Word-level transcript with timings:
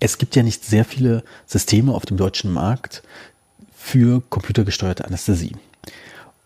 Es 0.00 0.18
gibt 0.18 0.34
ja 0.34 0.42
nicht 0.42 0.64
sehr 0.64 0.84
viele 0.84 1.22
Systeme 1.46 1.94
auf 1.94 2.06
dem 2.06 2.16
deutschen 2.16 2.52
Markt 2.52 3.02
für 3.76 4.22
computergesteuerte 4.30 5.04
Anästhesie. 5.04 5.56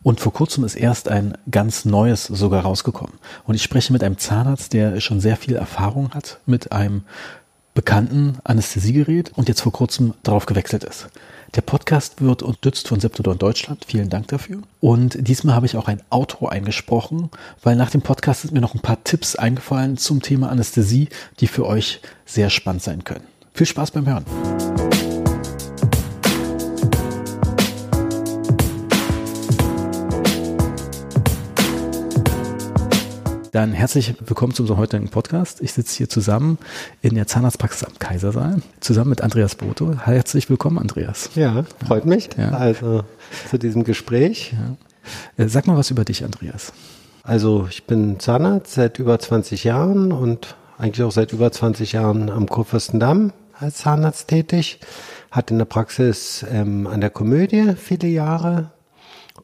Und 0.03 0.21
vor 0.21 0.33
kurzem 0.33 0.65
ist 0.65 0.75
erst 0.75 1.09
ein 1.09 1.39
ganz 1.51 1.87
neues 1.87 2.25
sogar 2.25 2.63
rausgekommen. 2.63 3.15
Und 3.45 3.55
ich 3.55 3.63
spreche 3.63 3.93
mit 3.93 4.05
einem 4.05 4.19
Zahnarzt, 4.19 4.75
der 4.75 5.01
schon 5.01 5.21
sehr 5.21 5.37
viel 5.37 5.57
Erfahrung 5.57 6.11
hat 6.11 6.41
mit 6.45 6.73
einem 6.73 7.05
bekannten 7.75 8.39
Anästhesiegerät 8.45 9.33
und 9.35 9.49
jetzt 9.49 9.63
vor 9.63 9.73
kurzem 9.73 10.15
darauf 10.23 10.47
gewechselt 10.47 10.85
ist. 10.85 11.09
Der 11.55 11.63
Podcast 11.63 12.21
wird 12.21 12.43
unterstützt 12.43 12.89
von 12.89 13.01
Septodon 13.01 13.39
Deutschland. 13.39 13.85
Vielen 13.87 14.11
Dank 14.11 14.29
dafür. 14.29 14.63
Und 14.81 15.17
diesmal 15.27 15.55
habe 15.55 15.67
ich 15.67 15.77
auch 15.77 15.89
ein 15.89 16.03
Outro 16.11 16.49
eingesprochen, 16.49 17.31
weil 17.63 17.77
nach 17.77 17.91
dem 17.91 18.03
Podcast 18.03 18.43
sind 18.43 18.53
mir 18.53 18.61
noch 18.61 18.75
ein 18.75 18.81
paar 18.81 19.03
Tipps 19.05 19.37
eingefallen 19.37 19.97
zum 19.97 20.21
Thema 20.21 20.51
Anästhesie, 20.51 21.09
die 21.41 21.47
für 21.47 21.67
euch 21.67 22.01
sehr 22.27 22.51
spannend 22.51 22.83
sein 22.83 23.05
können. 23.05 23.25
Viel 23.57 23.67
Spaß 23.69 23.93
beim 23.93 24.05
Hören. 24.05 24.25
Dann 33.53 33.73
herzlich 33.73 34.17
willkommen 34.27 34.53
zu 34.55 34.65
unserem 34.65 34.81
heutigen 34.81 35.09
Podcast. 35.09 35.61
Ich 35.61 35.73
sitze 35.73 35.97
hier 35.97 36.09
zusammen 36.09 36.59
in 37.01 37.15
der 37.15 37.29
Zahnarztpraxis 37.29 37.85
am 37.85 37.97
Kaisersaal, 38.01 38.61
zusammen 38.81 39.11
mit 39.11 39.21
Andreas 39.21 39.55
Boto. 39.55 40.01
Herzlich 40.05 40.51
willkommen, 40.51 40.81
Andreas. 40.81 41.31
Ja, 41.37 41.65
freut 41.87 42.07
mich. 42.07 42.31
Ja. 42.37 42.51
Also 42.51 43.05
zu 43.49 43.57
diesem 43.57 43.85
Gespräch. 43.85 44.53
Ja. 45.39 45.45
Äh, 45.45 45.49
sag 45.49 45.69
mal 45.69 45.77
was 45.77 45.93
über 45.93 46.05
dich, 46.05 46.25
Andreas. 46.25 46.73
Also 47.23 47.69
ich 47.71 47.85
bin 47.85 48.19
Zahnarzt 48.19 48.75
seit 48.75 48.99
über 48.99 49.17
20 49.17 49.63
Jahren 49.63 50.11
und 50.11 50.57
eigentlich 50.77 51.05
auch 51.05 51.13
seit 51.13 51.33
über 51.33 51.53
20 51.53 51.93
Jahren 51.93 52.31
am 52.31 52.49
Kurfürstendamm 52.49 53.33
als 53.59 53.79
Zahnarzt 53.79 54.29
tätig. 54.29 54.81
Hatte 55.31 55.55
eine 55.55 55.65
Praxis 55.65 56.45
ähm, 56.51 56.87
an 56.87 57.01
der 57.01 57.11
Komödie 57.11 57.75
viele 57.77 58.09
Jahre, 58.09 58.71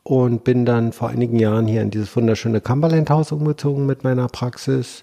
und 0.02 0.44
bin 0.44 0.64
dann 0.64 0.92
vor 0.92 1.08
einigen 1.08 1.38
Jahren 1.38 1.66
hier 1.66 1.82
in 1.82 1.90
dieses 1.90 2.14
wunderschöne 2.16 2.60
Cumberland-Haus 2.60 3.32
umgezogen 3.32 3.86
mit 3.86 4.04
meiner 4.04 4.28
Praxis. 4.28 5.02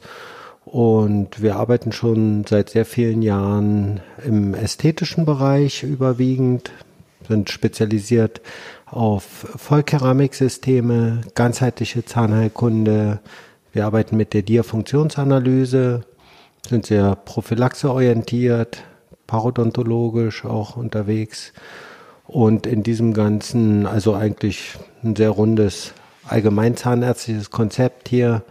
Und 0.65 1.41
wir 1.41 1.55
arbeiten 1.55 1.91
schon 1.91 2.45
seit 2.45 2.69
sehr 2.69 2.85
vielen 2.85 3.21
Jahren 3.21 4.01
im 4.25 4.53
ästhetischen 4.53 5.25
Bereich 5.25 5.83
überwiegend, 5.83 6.71
sind 7.27 7.49
spezialisiert 7.49 8.41
auf 8.85 9.23
Vollkeramiksysteme, 9.23 11.21
ganzheitliche 11.35 12.03
Zahnheilkunde. 12.03 13.19
Wir 13.71 13.85
arbeiten 13.85 14.17
mit 14.17 14.33
der 14.33 14.41
Dia-Funktionsanalyse, 14.41 16.01
sind 16.67 16.85
sehr 16.85 17.15
prophylaxeorientiert, 17.15 18.83
parodontologisch 19.27 20.45
auch 20.45 20.77
unterwegs 20.77 21.53
und 22.25 22.65
in 22.65 22.83
diesem 22.83 23.13
Ganzen, 23.13 23.85
also 23.85 24.13
eigentlich 24.13 24.73
ein 25.03 25.15
sehr 25.15 25.29
rundes 25.29 25.93
allgemeinzahnärztliches 26.25 27.51
Konzept 27.51 28.09
hier 28.09 28.43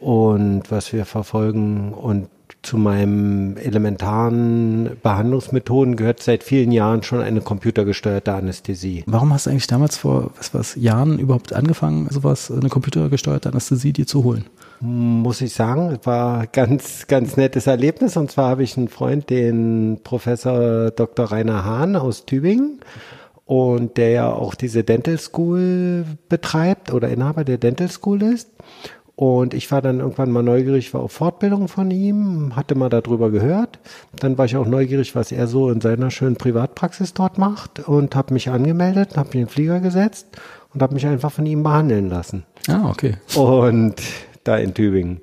und 0.00 0.70
was 0.70 0.92
wir 0.92 1.04
verfolgen 1.04 1.92
und 1.92 2.28
zu 2.62 2.78
meinen 2.78 3.56
elementaren 3.56 4.96
Behandlungsmethoden 5.02 5.96
gehört 5.96 6.22
seit 6.22 6.42
vielen 6.42 6.72
Jahren 6.72 7.02
schon 7.02 7.20
eine 7.20 7.40
computergesteuerte 7.40 8.32
Anästhesie. 8.32 9.04
Warum 9.06 9.32
hast 9.32 9.46
du 9.46 9.50
eigentlich 9.50 9.68
damals 9.68 9.96
vor 9.96 10.32
was, 10.36 10.52
was 10.52 10.74
Jahren 10.74 11.18
überhaupt 11.18 11.52
angefangen, 11.52 12.08
sowas, 12.10 12.50
eine 12.50 12.68
computergesteuerte 12.68 13.50
Anästhesie 13.50 13.92
dir 13.92 14.06
zu 14.06 14.24
holen? 14.24 14.46
Muss 14.80 15.40
ich 15.40 15.54
sagen, 15.54 15.98
war 16.04 16.46
ganz, 16.46 17.06
ganz 17.06 17.36
nettes 17.36 17.66
Erlebnis. 17.66 18.16
Und 18.16 18.30
zwar 18.30 18.50
habe 18.50 18.62
ich 18.62 18.76
einen 18.76 18.88
Freund, 18.88 19.30
den 19.30 20.00
Professor 20.02 20.90
Dr. 20.90 21.26
Rainer 21.26 21.64
Hahn 21.64 21.96
aus 21.96 22.26
Tübingen 22.26 22.80
und 23.44 23.96
der 23.96 24.10
ja 24.10 24.32
auch 24.32 24.54
diese 24.54 24.84
Dental 24.84 25.18
School 25.18 26.04
betreibt 26.28 26.92
oder 26.92 27.08
Inhaber 27.08 27.44
der 27.44 27.58
Dental 27.58 27.88
School 27.88 28.22
ist. 28.22 28.50
Und 29.14 29.54
ich 29.54 29.72
war 29.72 29.80
dann 29.80 30.00
irgendwann 30.00 30.30
mal 30.30 30.42
neugierig, 30.42 30.92
war 30.92 31.00
auf 31.00 31.12
Fortbildung 31.12 31.68
von 31.68 31.90
ihm, 31.90 32.54
hatte 32.54 32.74
mal 32.74 32.90
darüber 32.90 33.30
gehört. 33.30 33.78
Dann 34.20 34.36
war 34.36 34.44
ich 34.44 34.56
auch 34.58 34.66
neugierig, 34.66 35.14
was 35.14 35.32
er 35.32 35.46
so 35.46 35.70
in 35.70 35.80
seiner 35.80 36.10
schönen 36.10 36.36
Privatpraxis 36.36 37.14
dort 37.14 37.38
macht 37.38 37.88
und 37.88 38.14
habe 38.14 38.34
mich 38.34 38.50
angemeldet, 38.50 39.16
habe 39.16 39.28
mich 39.28 39.36
in 39.36 39.40
den 39.44 39.48
Flieger 39.48 39.80
gesetzt 39.80 40.26
und 40.74 40.82
habe 40.82 40.92
mich 40.92 41.06
einfach 41.06 41.32
von 41.32 41.46
ihm 41.46 41.62
behandeln 41.62 42.10
lassen. 42.10 42.44
Ah, 42.68 42.90
okay. 42.90 43.16
Und 43.34 43.94
da 44.46 44.56
in 44.56 44.74
Tübingen. 44.74 45.20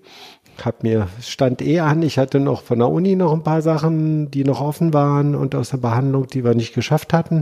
Hab 0.64 0.84
mir, 0.84 1.08
stand 1.20 1.62
eh 1.62 1.80
an, 1.80 2.04
ich 2.04 2.20
hatte 2.20 2.40
noch 2.40 2.62
von 2.62 2.80
der 2.80 2.90
Uni 2.90 3.16
noch 3.16 3.34
ein 3.34 3.44
paar 3.44 3.62
Sachen, 3.62 4.30
die 4.30 4.44
noch 4.44 4.62
offen 4.62 4.94
waren 4.94 5.34
und 5.34 5.56
aus 5.56 5.72
der 5.72 5.78
Behandlung, 5.78 6.28
die 6.28 6.44
wir 6.44 6.54
nicht 6.54 6.76
geschafft 6.76 7.12
hatten. 7.12 7.42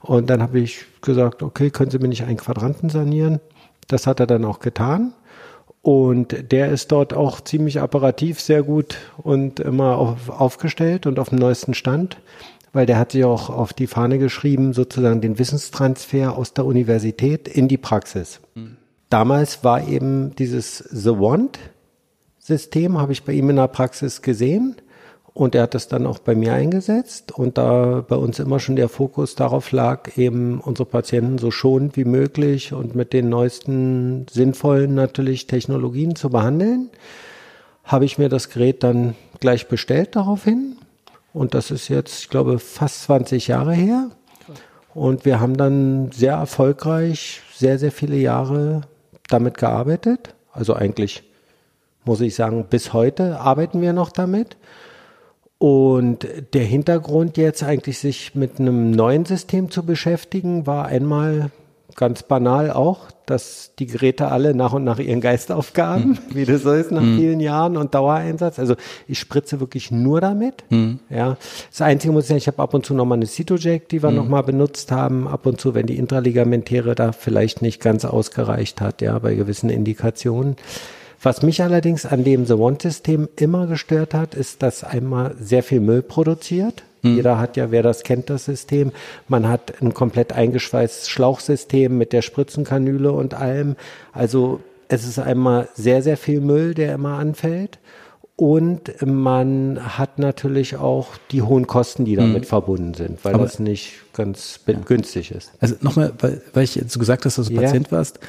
Und 0.00 0.30
dann 0.30 0.40
habe 0.40 0.60
ich 0.60 0.84
gesagt, 1.00 1.42
okay, 1.42 1.70
können 1.70 1.90
Sie 1.90 1.98
mir 1.98 2.08
nicht 2.08 2.22
einen 2.22 2.36
Quadranten 2.36 2.88
sanieren? 2.88 3.40
Das 3.88 4.06
hat 4.06 4.20
er 4.20 4.26
dann 4.26 4.44
auch 4.44 4.60
getan. 4.60 5.12
Und 5.82 6.52
der 6.52 6.70
ist 6.70 6.92
dort 6.92 7.12
auch 7.12 7.40
ziemlich 7.40 7.80
apparativ 7.80 8.40
sehr 8.40 8.62
gut 8.62 8.98
und 9.16 9.58
immer 9.58 9.96
auf, 9.96 10.30
aufgestellt 10.30 11.06
und 11.06 11.18
auf 11.18 11.30
dem 11.30 11.38
neuesten 11.38 11.74
Stand, 11.74 12.18
weil 12.72 12.86
der 12.86 12.98
hat 12.98 13.12
sich 13.12 13.24
auch 13.24 13.50
auf 13.50 13.72
die 13.72 13.88
Fahne 13.88 14.18
geschrieben, 14.18 14.72
sozusagen 14.72 15.20
den 15.20 15.40
Wissenstransfer 15.40 16.36
aus 16.36 16.54
der 16.54 16.64
Universität 16.64 17.48
in 17.48 17.66
die 17.66 17.78
Praxis. 17.78 18.40
Mhm 18.54 18.76
damals 19.12 19.62
war 19.62 19.86
eben 19.86 20.34
dieses 20.36 20.78
The 20.78 21.10
Wand 21.10 21.58
System, 22.38 22.98
habe 22.98 23.12
ich 23.12 23.22
bei 23.22 23.32
ihm 23.32 23.50
in 23.50 23.56
der 23.56 23.68
Praxis 23.68 24.20
gesehen. 24.20 24.76
Und 25.34 25.54
er 25.54 25.62
hat 25.62 25.74
das 25.74 25.88
dann 25.88 26.06
auch 26.06 26.18
bei 26.18 26.34
mir 26.34 26.52
eingesetzt. 26.52 27.32
Und 27.32 27.56
da 27.56 28.04
bei 28.06 28.16
uns 28.16 28.38
immer 28.38 28.58
schon 28.60 28.76
der 28.76 28.88
Fokus 28.88 29.34
darauf 29.34 29.72
lag, 29.72 30.18
eben 30.18 30.60
unsere 30.60 30.86
Patienten 30.86 31.38
so 31.38 31.50
schonend 31.50 31.96
wie 31.96 32.04
möglich 32.04 32.74
und 32.74 32.94
mit 32.94 33.12
den 33.12 33.28
neuesten 33.30 34.26
sinnvollen 34.30 34.94
natürlich 34.94 35.46
Technologien 35.46 36.16
zu 36.16 36.28
behandeln, 36.28 36.90
habe 37.84 38.04
ich 38.04 38.18
mir 38.18 38.28
das 38.28 38.50
Gerät 38.50 38.82
dann 38.82 39.14
gleich 39.40 39.68
bestellt 39.68 40.16
daraufhin. 40.16 40.76
Und 41.32 41.54
das 41.54 41.70
ist 41.70 41.88
jetzt, 41.88 42.24
ich 42.24 42.28
glaube, 42.28 42.58
fast 42.58 43.04
20 43.04 43.48
Jahre 43.48 43.72
her. 43.72 44.10
Und 44.92 45.24
wir 45.24 45.40
haben 45.40 45.56
dann 45.56 46.12
sehr 46.12 46.34
erfolgreich 46.34 47.40
sehr, 47.54 47.78
sehr 47.78 47.92
viele 47.92 48.16
Jahre 48.16 48.82
damit 49.32 49.58
gearbeitet. 49.58 50.34
Also 50.52 50.74
eigentlich 50.74 51.22
muss 52.04 52.20
ich 52.20 52.34
sagen, 52.34 52.66
bis 52.68 52.92
heute 52.92 53.40
arbeiten 53.40 53.80
wir 53.80 53.92
noch 53.92 54.10
damit. 54.10 54.56
Und 55.58 56.26
der 56.54 56.64
Hintergrund 56.64 57.36
jetzt 57.36 57.62
eigentlich 57.62 57.98
sich 57.98 58.34
mit 58.34 58.58
einem 58.58 58.90
neuen 58.90 59.24
System 59.24 59.70
zu 59.70 59.84
beschäftigen, 59.84 60.66
war 60.66 60.86
einmal 60.86 61.50
ganz 61.96 62.22
banal 62.22 62.70
auch, 62.70 63.10
dass 63.26 63.72
die 63.78 63.86
Geräte 63.86 64.28
alle 64.28 64.54
nach 64.54 64.72
und 64.72 64.84
nach 64.84 64.98
ihren 64.98 65.20
Geist 65.20 65.52
aufgaben, 65.52 66.18
mhm. 66.28 66.34
wie 66.34 66.44
das 66.44 66.62
so 66.62 66.72
ist 66.72 66.90
nach 66.90 67.02
mhm. 67.02 67.16
vielen 67.16 67.40
Jahren 67.40 67.76
und 67.76 67.94
Dauereinsatz. 67.94 68.58
Also 68.58 68.74
ich 69.08 69.18
spritze 69.18 69.60
wirklich 69.60 69.90
nur 69.90 70.20
damit. 70.20 70.64
Mhm. 70.70 70.98
Ja, 71.08 71.36
das 71.70 71.82
Einzige 71.82 72.12
muss 72.12 72.24
ich 72.24 72.28
sagen, 72.28 72.38
ich 72.38 72.46
habe 72.46 72.62
ab 72.62 72.74
und 72.74 72.84
zu 72.84 72.94
nochmal 72.94 73.18
eine 73.18 73.26
Cytojack, 73.26 73.88
die 73.88 74.02
wir 74.02 74.10
mhm. 74.10 74.16
nochmal 74.16 74.42
benutzt 74.42 74.92
haben, 74.92 75.28
ab 75.28 75.46
und 75.46 75.60
zu, 75.60 75.74
wenn 75.74 75.86
die 75.86 75.98
Intraligamentäre 75.98 76.94
da 76.94 77.12
vielleicht 77.12 77.62
nicht 77.62 77.80
ganz 77.80 78.04
ausgereicht 78.04 78.80
hat, 78.80 79.00
ja, 79.02 79.18
bei 79.18 79.34
gewissen 79.34 79.70
Indikationen. 79.70 80.56
Was 81.22 81.42
mich 81.42 81.62
allerdings 81.62 82.04
an 82.04 82.24
dem 82.24 82.46
The 82.46 82.54
One-System 82.54 83.28
immer 83.36 83.68
gestört 83.68 84.12
hat, 84.12 84.34
ist, 84.34 84.62
dass 84.62 84.82
einmal 84.82 85.36
sehr 85.38 85.62
viel 85.62 85.78
Müll 85.78 86.02
produziert. 86.02 86.82
Hm. 87.02 87.16
Jeder 87.16 87.38
hat 87.38 87.56
ja, 87.56 87.70
wer 87.70 87.82
das 87.82 88.02
kennt, 88.02 88.30
das 88.30 88.44
System. 88.46 88.92
Man 89.28 89.48
hat 89.48 89.80
ein 89.82 89.94
komplett 89.94 90.32
eingeschweißtes 90.32 91.08
Schlauchsystem 91.08 91.96
mit 91.96 92.12
der 92.12 92.22
Spritzenkanüle 92.22 93.12
und 93.12 93.34
allem. 93.34 93.76
Also 94.12 94.60
es 94.88 95.06
ist 95.06 95.18
einmal 95.18 95.68
sehr, 95.74 96.02
sehr 96.02 96.16
viel 96.16 96.40
Müll, 96.40 96.74
der 96.74 96.94
immer 96.94 97.18
anfällt. 97.18 97.78
Und 98.36 98.94
man 99.04 99.98
hat 99.98 100.18
natürlich 100.18 100.76
auch 100.76 101.16
die 101.30 101.42
hohen 101.42 101.66
Kosten, 101.66 102.04
die 102.04 102.16
damit 102.16 102.42
mhm. 102.42 102.46
verbunden 102.46 102.94
sind, 102.94 103.24
weil 103.24 103.34
Aber, 103.34 103.44
das 103.44 103.58
nicht 103.58 103.92
ganz 104.14 104.60
ja. 104.66 104.74
günstig 104.84 105.30
ist. 105.30 105.52
Also 105.60 105.76
nochmal, 105.80 106.12
weil, 106.18 106.42
weil 106.52 106.64
ich 106.64 106.74
jetzt 106.74 106.92
so 106.92 106.98
gesagt 106.98 107.24
hast, 107.24 107.38
dass 107.38 107.48
du 107.48 107.52
ja. 107.52 107.60
Patient 107.60 107.92
warst, 107.92 108.20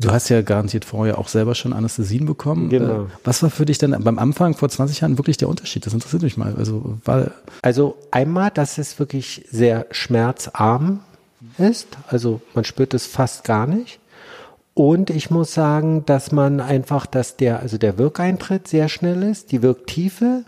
Du 0.00 0.12
hast 0.12 0.28
ja 0.28 0.42
garantiert 0.42 0.84
vorher 0.84 1.18
auch 1.18 1.28
selber 1.28 1.54
schon 1.54 1.72
Anästhesien 1.72 2.26
bekommen. 2.26 2.68
Genau. 2.68 3.04
Äh, 3.04 3.06
was 3.24 3.42
war 3.42 3.50
für 3.50 3.64
dich 3.64 3.78
denn 3.78 3.96
beim 4.02 4.18
Anfang 4.18 4.54
vor 4.54 4.68
20 4.68 5.00
Jahren 5.00 5.18
wirklich 5.18 5.36
der 5.36 5.48
Unterschied? 5.48 5.86
Das 5.86 5.92
interessiert 5.92 6.22
mich 6.22 6.36
mal. 6.36 6.54
Also, 6.56 6.98
war 7.04 7.32
also 7.62 7.96
einmal, 8.10 8.50
dass 8.50 8.78
es 8.78 8.98
wirklich 8.98 9.44
sehr 9.50 9.86
schmerzarm 9.90 11.00
ist. 11.58 11.88
Also 12.08 12.40
man 12.54 12.64
spürt 12.64 12.94
es 12.94 13.06
fast 13.06 13.44
gar 13.44 13.66
nicht. 13.66 14.00
Und 14.74 15.10
ich 15.10 15.30
muss 15.30 15.54
sagen, 15.54 16.06
dass 16.06 16.30
man 16.30 16.60
einfach, 16.60 17.06
dass 17.06 17.36
der, 17.36 17.60
also 17.60 17.78
der 17.78 17.98
Wirkeintritt 17.98 18.68
sehr 18.68 18.88
schnell 18.88 19.24
ist, 19.24 19.50
die 19.50 19.62
Wirktiefe 19.62 20.44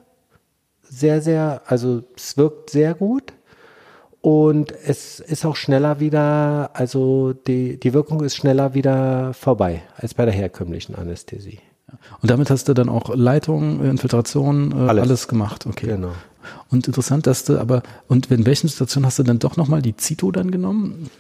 sehr, 0.89 1.21
sehr, 1.21 1.63
also 1.67 2.03
es 2.17 2.37
wirkt 2.37 2.71
sehr 2.71 2.95
gut. 2.95 3.33
Und 4.23 4.73
es 4.85 5.19
ist 5.19 5.47
auch 5.47 5.57
schneller 5.57 5.99
wieder, 5.99 6.71
also 6.75 7.33
die, 7.33 7.81
die 7.81 7.95
Wirkung 7.95 8.23
ist 8.23 8.37
schneller 8.37 8.75
wieder 8.75 9.33
vorbei 9.33 9.83
als 9.97 10.13
bei 10.13 10.27
der 10.27 10.35
herkömmlichen 10.35 10.95
Anästhesie. 10.95 11.59
Und 12.21 12.31
damit 12.31 12.51
hast 12.51 12.69
du 12.69 12.75
dann 12.75 12.89
auch 12.89 13.15
Leitung, 13.15 13.83
Infiltration, 13.85 14.73
äh, 14.73 14.89
alles. 14.89 15.03
alles 15.03 15.29
gemacht. 15.29 15.67
Okay. 15.67 15.87
Genau. 15.87 16.13
Und 16.69 16.87
interessant, 16.87 17.27
dass 17.27 17.45
du 17.45 17.59
aber, 17.59 17.83
und 18.09 18.31
in 18.31 18.47
welchen 18.47 18.69
Situationen 18.69 19.07
hast 19.07 19.19
du 19.19 19.23
dann 19.23 19.39
doch 19.39 19.57
nochmal 19.57 19.83
die 19.83 19.97
Zito 19.97 20.31
dann 20.31 20.51
genommen? 20.51 21.11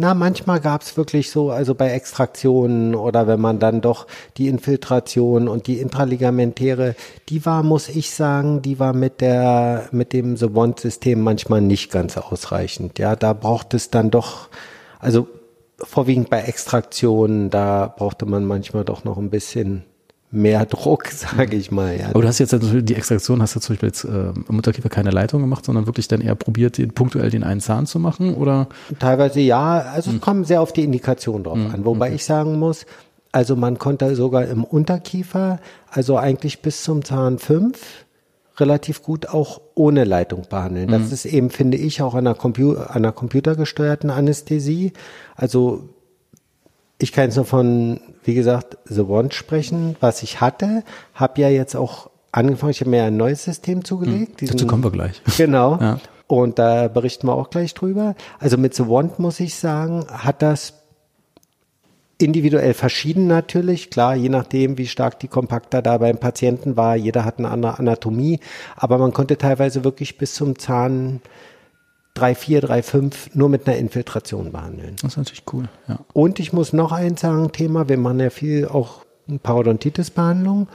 Na, 0.00 0.14
manchmal 0.14 0.60
gab's 0.60 0.96
wirklich 0.96 1.28
so, 1.32 1.50
also 1.50 1.74
bei 1.74 1.90
Extraktionen 1.90 2.94
oder 2.94 3.26
wenn 3.26 3.40
man 3.40 3.58
dann 3.58 3.80
doch 3.80 4.06
die 4.36 4.46
Infiltration 4.46 5.48
und 5.48 5.66
die 5.66 5.80
intraligamentäre, 5.80 6.94
die 7.28 7.44
war, 7.44 7.64
muss 7.64 7.88
ich 7.88 8.12
sagen, 8.12 8.62
die 8.62 8.78
war 8.78 8.92
mit 8.92 9.20
der, 9.20 9.88
mit 9.90 10.12
dem 10.12 10.36
The 10.36 10.46
Bond-System 10.46 11.20
manchmal 11.20 11.62
nicht 11.62 11.90
ganz 11.90 12.16
ausreichend. 12.16 13.00
Ja, 13.00 13.16
da 13.16 13.32
braucht 13.32 13.74
es 13.74 13.90
dann 13.90 14.12
doch, 14.12 14.50
also 15.00 15.26
vorwiegend 15.78 16.30
bei 16.30 16.42
Extraktionen, 16.42 17.50
da 17.50 17.92
brauchte 17.96 18.24
man 18.24 18.44
manchmal 18.44 18.84
doch 18.84 19.02
noch 19.02 19.18
ein 19.18 19.30
bisschen 19.30 19.82
mehr 20.30 20.66
Druck, 20.66 21.06
sage 21.08 21.56
ich 21.56 21.70
mal. 21.70 21.98
Ja. 21.98 22.08
Aber 22.10 22.22
du 22.22 22.28
hast 22.28 22.38
jetzt 22.38 22.54
die 22.60 22.94
Extraktion, 22.94 23.40
hast 23.42 23.56
du 23.56 23.60
zum 23.60 23.74
Beispiel 23.74 23.88
jetzt 23.88 24.04
äh, 24.04 24.30
im 24.30 24.44
Mutterkiefer 24.48 24.88
keine 24.88 25.10
Leitung 25.10 25.40
gemacht, 25.40 25.64
sondern 25.64 25.86
wirklich 25.86 26.08
dann 26.08 26.20
eher 26.20 26.34
probiert, 26.34 26.78
den, 26.78 26.92
punktuell 26.92 27.30
den 27.30 27.44
einen 27.44 27.60
Zahn 27.60 27.86
zu 27.86 27.98
machen, 27.98 28.34
oder? 28.34 28.68
Teilweise 28.98 29.40
ja, 29.40 29.78
also 29.78 30.10
es 30.10 30.14
hm. 30.14 30.20
kommt 30.20 30.46
sehr 30.46 30.60
auf 30.60 30.72
die 30.72 30.84
Indikation 30.84 31.44
drauf 31.44 31.58
hm. 31.58 31.74
an, 31.74 31.84
wobei 31.84 32.06
okay. 32.06 32.16
ich 32.16 32.24
sagen 32.24 32.58
muss, 32.58 32.86
also 33.32 33.56
man 33.56 33.78
konnte 33.78 34.14
sogar 34.16 34.46
im 34.46 34.64
Unterkiefer, 34.64 35.60
also 35.90 36.16
eigentlich 36.16 36.62
bis 36.62 36.82
zum 36.82 37.04
Zahn 37.04 37.38
5, 37.38 37.78
relativ 38.60 39.02
gut 39.02 39.28
auch 39.28 39.60
ohne 39.74 40.04
Leitung 40.04 40.42
behandeln. 40.48 40.88
Das 40.88 41.06
mhm. 41.06 41.12
ist 41.12 41.24
eben, 41.26 41.50
finde 41.50 41.76
ich, 41.76 42.02
auch 42.02 42.14
an 42.14 42.26
einer, 42.26 42.34
Compu 42.34 42.76
einer 42.76 43.12
computergesteuerten 43.12 44.10
Anästhesie. 44.10 44.92
Also 45.36 45.90
ich 46.98 47.12
kann 47.12 47.24
jetzt 47.24 47.36
nur 47.36 47.44
von, 47.44 48.00
wie 48.24 48.34
gesagt, 48.34 48.76
The 48.86 49.02
One 49.02 49.30
sprechen, 49.32 49.96
was 50.00 50.22
ich 50.22 50.40
hatte, 50.40 50.82
habe 51.14 51.40
ja 51.40 51.48
jetzt 51.48 51.76
auch 51.76 52.10
angefangen, 52.32 52.70
ich 52.70 52.80
habe 52.80 52.90
mir 52.90 53.04
ein 53.04 53.16
neues 53.16 53.44
System 53.44 53.84
zugelegt. 53.84 54.40
Hm, 54.40 54.48
dazu 54.48 54.66
kommen 54.66 54.82
wir 54.82 54.90
gleich. 54.90 55.22
Genau. 55.36 55.78
Ja. 55.80 56.00
Und 56.26 56.58
da 56.58 56.88
berichten 56.88 57.26
wir 57.26 57.34
auch 57.34 57.50
gleich 57.50 57.72
drüber. 57.72 58.14
Also 58.38 58.58
mit 58.58 58.74
The 58.74 58.82
One 58.82 59.10
muss 59.18 59.40
ich 59.40 59.54
sagen, 59.54 60.04
hat 60.10 60.42
das 60.42 60.74
individuell 62.18 62.74
verschieden 62.74 63.28
natürlich, 63.28 63.90
klar, 63.90 64.16
je 64.16 64.28
nachdem, 64.28 64.76
wie 64.76 64.88
stark 64.88 65.20
die 65.20 65.28
Kompakter 65.28 65.82
da 65.82 65.98
beim 65.98 66.18
Patienten 66.18 66.76
war. 66.76 66.96
Jeder 66.96 67.24
hat 67.24 67.38
eine 67.38 67.48
andere 67.48 67.78
Anatomie, 67.78 68.40
aber 68.76 68.98
man 68.98 69.12
konnte 69.12 69.38
teilweise 69.38 69.84
wirklich 69.84 70.18
bis 70.18 70.34
zum 70.34 70.58
Zahn 70.58 71.20
3,4, 72.18 72.66
3,5 72.66 73.14
nur 73.34 73.48
mit 73.48 73.66
einer 73.66 73.76
Infiltration 73.76 74.52
behandeln. 74.52 74.96
Das 75.00 75.12
ist 75.12 75.16
natürlich 75.16 75.44
cool. 75.52 75.68
Ja. 75.86 75.98
Und 76.12 76.40
ich 76.40 76.52
muss 76.52 76.72
noch 76.72 76.92
eins 76.92 77.20
sagen, 77.20 77.52
Thema, 77.52 77.88
wir 77.88 77.98
machen 77.98 78.20
ja 78.20 78.30
viel 78.30 78.66
auch 78.66 79.04
Parodontitis-Behandlung. 79.42 80.68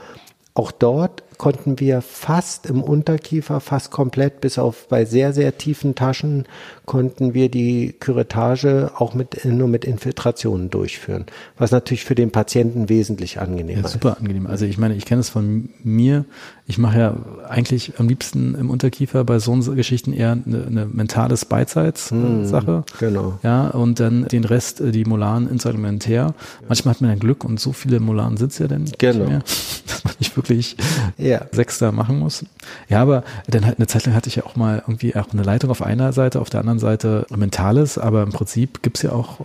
Auch 0.54 0.70
dort 0.70 1.24
konnten 1.38 1.80
wir 1.80 2.00
fast 2.00 2.66
im 2.66 2.82
Unterkiefer, 2.82 3.60
fast 3.60 3.90
komplett, 3.90 4.40
bis 4.40 4.58
auf 4.58 4.88
bei 4.88 5.04
sehr, 5.04 5.32
sehr 5.32 5.58
tiefen 5.58 5.94
Taschen, 5.94 6.46
konnten 6.86 7.34
wir 7.34 7.48
die 7.48 7.94
Küretage 7.98 8.90
auch 8.96 9.14
mit, 9.14 9.44
nur 9.44 9.68
mit 9.68 9.84
Infiltrationen 9.84 10.70
durchführen. 10.70 11.26
Was 11.56 11.70
natürlich 11.70 12.04
für 12.04 12.14
den 12.14 12.30
Patienten 12.30 12.88
wesentlich 12.88 13.40
angenehmer 13.40 13.82
ja, 13.82 13.88
super 13.88 14.12
ist. 14.12 14.18
angenehm. 14.18 14.46
Also 14.46 14.66
ich 14.66 14.78
meine, 14.78 14.94
ich 14.94 15.06
kenne 15.06 15.20
es 15.20 15.28
von 15.28 15.70
mir. 15.82 16.24
Ich 16.66 16.78
mache 16.78 16.98
ja 16.98 17.16
eigentlich 17.48 17.98
am 17.98 18.08
liebsten 18.08 18.54
im 18.54 18.70
Unterkiefer 18.70 19.24
bei 19.24 19.38
so 19.38 19.54
Geschichten 19.74 20.12
eher 20.12 20.32
eine, 20.32 20.64
eine 20.66 20.86
mentale 20.86 21.34
Beidseits-Sache. 21.48 22.66
Hm, 22.76 22.84
genau. 22.98 23.38
Ja, 23.42 23.68
und 23.68 24.00
dann 24.00 24.26
den 24.28 24.44
Rest, 24.44 24.80
äh, 24.80 24.90
die 24.90 25.04
Molaren 25.04 25.48
instrumentär. 25.48 26.34
Manchmal 26.68 26.94
hat 26.94 27.00
man 27.00 27.10
ja 27.10 27.16
Glück 27.16 27.44
und 27.44 27.60
so 27.60 27.72
viele 27.72 28.00
Molaren 28.00 28.34
es 28.34 28.58
ja 28.58 28.68
dann 28.68 28.84
genau. 28.98 29.18
nicht 29.18 29.28
mehr, 29.28 29.38
dass 29.86 30.04
man 30.04 30.14
nicht 30.18 30.36
wirklich 30.36 30.76
ja. 31.24 31.46
Sechster 31.52 31.92
machen 31.92 32.18
muss. 32.18 32.44
Ja, 32.88 33.00
aber 33.02 33.24
dann 33.46 33.66
halt 33.66 33.78
eine 33.78 33.86
Zeit 33.86 34.06
lang 34.06 34.14
hatte 34.14 34.28
ich 34.28 34.36
ja 34.36 34.44
auch 34.44 34.56
mal 34.56 34.82
irgendwie 34.86 35.16
auch 35.16 35.32
eine 35.32 35.42
Leitung 35.42 35.70
auf 35.70 35.82
einer 35.82 36.12
Seite, 36.12 36.40
auf 36.40 36.50
der 36.50 36.60
anderen 36.60 36.78
Seite 36.78 37.26
Mentales, 37.34 37.98
aber 37.98 38.22
im 38.22 38.30
Prinzip 38.30 38.82
gibt 38.82 38.98
es 38.98 39.02
ja 39.02 39.12
auch 39.12 39.40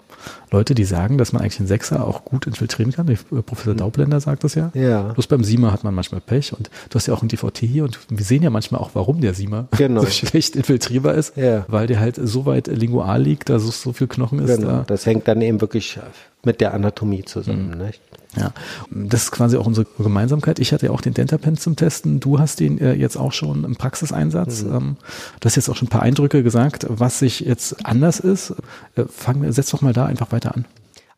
Leute, 0.51 0.75
die 0.75 0.83
sagen, 0.83 1.17
dass 1.17 1.33
man 1.33 1.41
eigentlich 1.41 1.59
einen 1.59 1.67
Sechser 1.67 2.05
auch 2.05 2.25
gut 2.25 2.47
infiltrieren 2.47 2.91
kann. 2.91 3.07
Der 3.07 3.41
Professor 3.41 3.75
Daubländer 3.75 4.19
sagt 4.19 4.43
das 4.43 4.55
ja. 4.55 4.71
Ja. 4.73 5.13
Bloß 5.13 5.27
beim 5.27 5.43
Siemer 5.43 5.71
hat 5.71 5.83
man 5.83 5.93
manchmal 5.93 6.21
Pech 6.21 6.53
und 6.53 6.69
du 6.89 6.95
hast 6.95 7.07
ja 7.07 7.13
auch 7.13 7.21
einen 7.21 7.29
DVT 7.29 7.59
hier 7.59 7.83
und 7.83 7.99
wir 8.09 8.23
sehen 8.23 8.43
ja 8.43 8.49
manchmal 8.49 8.81
auch, 8.81 8.91
warum 8.93 9.21
der 9.21 9.33
Siemer 9.33 9.67
genau. 9.77 10.01
so 10.01 10.07
schlecht 10.07 10.55
infiltrierbar 10.55 11.13
ist, 11.13 11.37
ja. 11.37 11.65
weil 11.67 11.87
der 11.87 11.99
halt 11.99 12.19
so 12.21 12.45
weit 12.45 12.67
lingual 12.67 13.21
liegt, 13.21 13.49
da 13.49 13.59
so, 13.59 13.71
so 13.71 13.93
viel 13.93 14.07
Knochen 14.07 14.39
ist. 14.39 14.57
Genau. 14.57 14.67
Da. 14.67 14.83
Das 14.87 15.05
hängt 15.05 15.27
dann 15.27 15.41
eben 15.41 15.61
wirklich 15.61 15.99
mit 16.43 16.61
der 16.61 16.73
Anatomie 16.73 17.25
zusammen. 17.25 17.71
Mhm. 17.71 17.85
Nicht? 17.85 18.01
Ja, 18.37 18.51
das 18.91 19.23
ist 19.23 19.31
quasi 19.31 19.57
auch 19.57 19.65
unsere 19.65 19.87
Gemeinsamkeit. 19.97 20.59
Ich 20.59 20.71
hatte 20.71 20.85
ja 20.85 20.91
auch 20.91 21.01
den 21.01 21.15
DentaPen 21.15 21.57
zum 21.57 21.75
Testen. 21.75 22.19
Du 22.19 22.37
hast 22.37 22.59
den 22.59 22.79
äh, 22.79 22.93
jetzt 22.93 23.17
auch 23.17 23.31
schon 23.31 23.63
im 23.63 23.75
Praxiseinsatz. 23.75 24.63
Mhm. 24.63 24.75
Ähm, 24.75 24.97
du 25.39 25.45
hast 25.45 25.55
jetzt 25.55 25.67
auch 25.67 25.75
schon 25.75 25.87
ein 25.87 25.89
paar 25.89 26.03
Eindrücke 26.03 26.43
gesagt, 26.43 26.85
was 26.87 27.19
sich 27.19 27.39
jetzt 27.39 27.85
anders 27.85 28.19
ist. 28.19 28.53
Äh, 28.95 29.05
fang, 29.09 29.51
setz 29.51 29.71
doch 29.71 29.81
mal 29.81 29.93
da 29.93 30.05
einfach 30.05 30.31
weiter 30.31 30.38
an. 30.45 30.65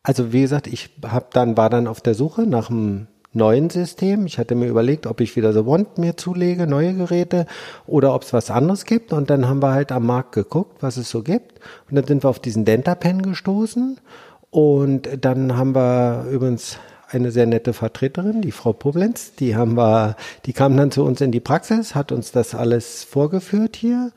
Also 0.02 0.32
wie 0.32 0.42
gesagt, 0.42 0.66
ich 0.66 0.90
hab 1.04 1.32
dann 1.32 1.56
war 1.56 1.70
dann 1.70 1.86
auf 1.86 2.00
der 2.00 2.14
Suche 2.14 2.42
nach 2.42 2.70
einem 2.70 3.06
neuen 3.32 3.70
System. 3.70 4.26
Ich 4.26 4.38
hatte 4.38 4.54
mir 4.54 4.66
überlegt, 4.68 5.06
ob 5.06 5.20
ich 5.20 5.36
wieder 5.36 5.52
The 5.52 5.66
Wand 5.66 5.98
mir 5.98 6.16
zulege, 6.16 6.66
neue 6.66 6.94
Geräte 6.94 7.46
oder 7.86 8.14
ob 8.14 8.22
es 8.22 8.32
was 8.32 8.50
anderes 8.50 8.84
gibt. 8.84 9.12
Und 9.12 9.30
dann 9.30 9.48
haben 9.48 9.62
wir 9.62 9.72
halt 9.72 9.92
am 9.92 10.06
Markt 10.06 10.32
geguckt, 10.32 10.82
was 10.82 10.96
es 10.96 11.08
so 11.08 11.22
gibt. 11.22 11.60
Und 11.88 11.96
dann 11.96 12.06
sind 12.06 12.24
wir 12.24 12.30
auf 12.30 12.40
diesen 12.40 12.64
DentaPen 12.64 13.22
gestoßen. 13.22 13.98
Und 14.50 15.08
dann 15.20 15.56
haben 15.56 15.74
wir 15.74 16.26
übrigens 16.30 16.78
eine 17.08 17.30
sehr 17.30 17.46
nette 17.46 17.72
Vertreterin, 17.72 18.42
die 18.42 18.52
Frau 18.52 18.72
Poblenz. 18.72 19.34
Die 19.34 19.54
haben 19.56 19.76
wir, 19.76 20.16
die 20.46 20.52
kam 20.52 20.76
dann 20.76 20.90
zu 20.90 21.04
uns 21.04 21.20
in 21.20 21.30
die 21.30 21.40
Praxis, 21.40 21.94
hat 21.94 22.12
uns 22.12 22.32
das 22.32 22.54
alles 22.54 23.04
vorgeführt 23.04 23.76
hier 23.76 24.12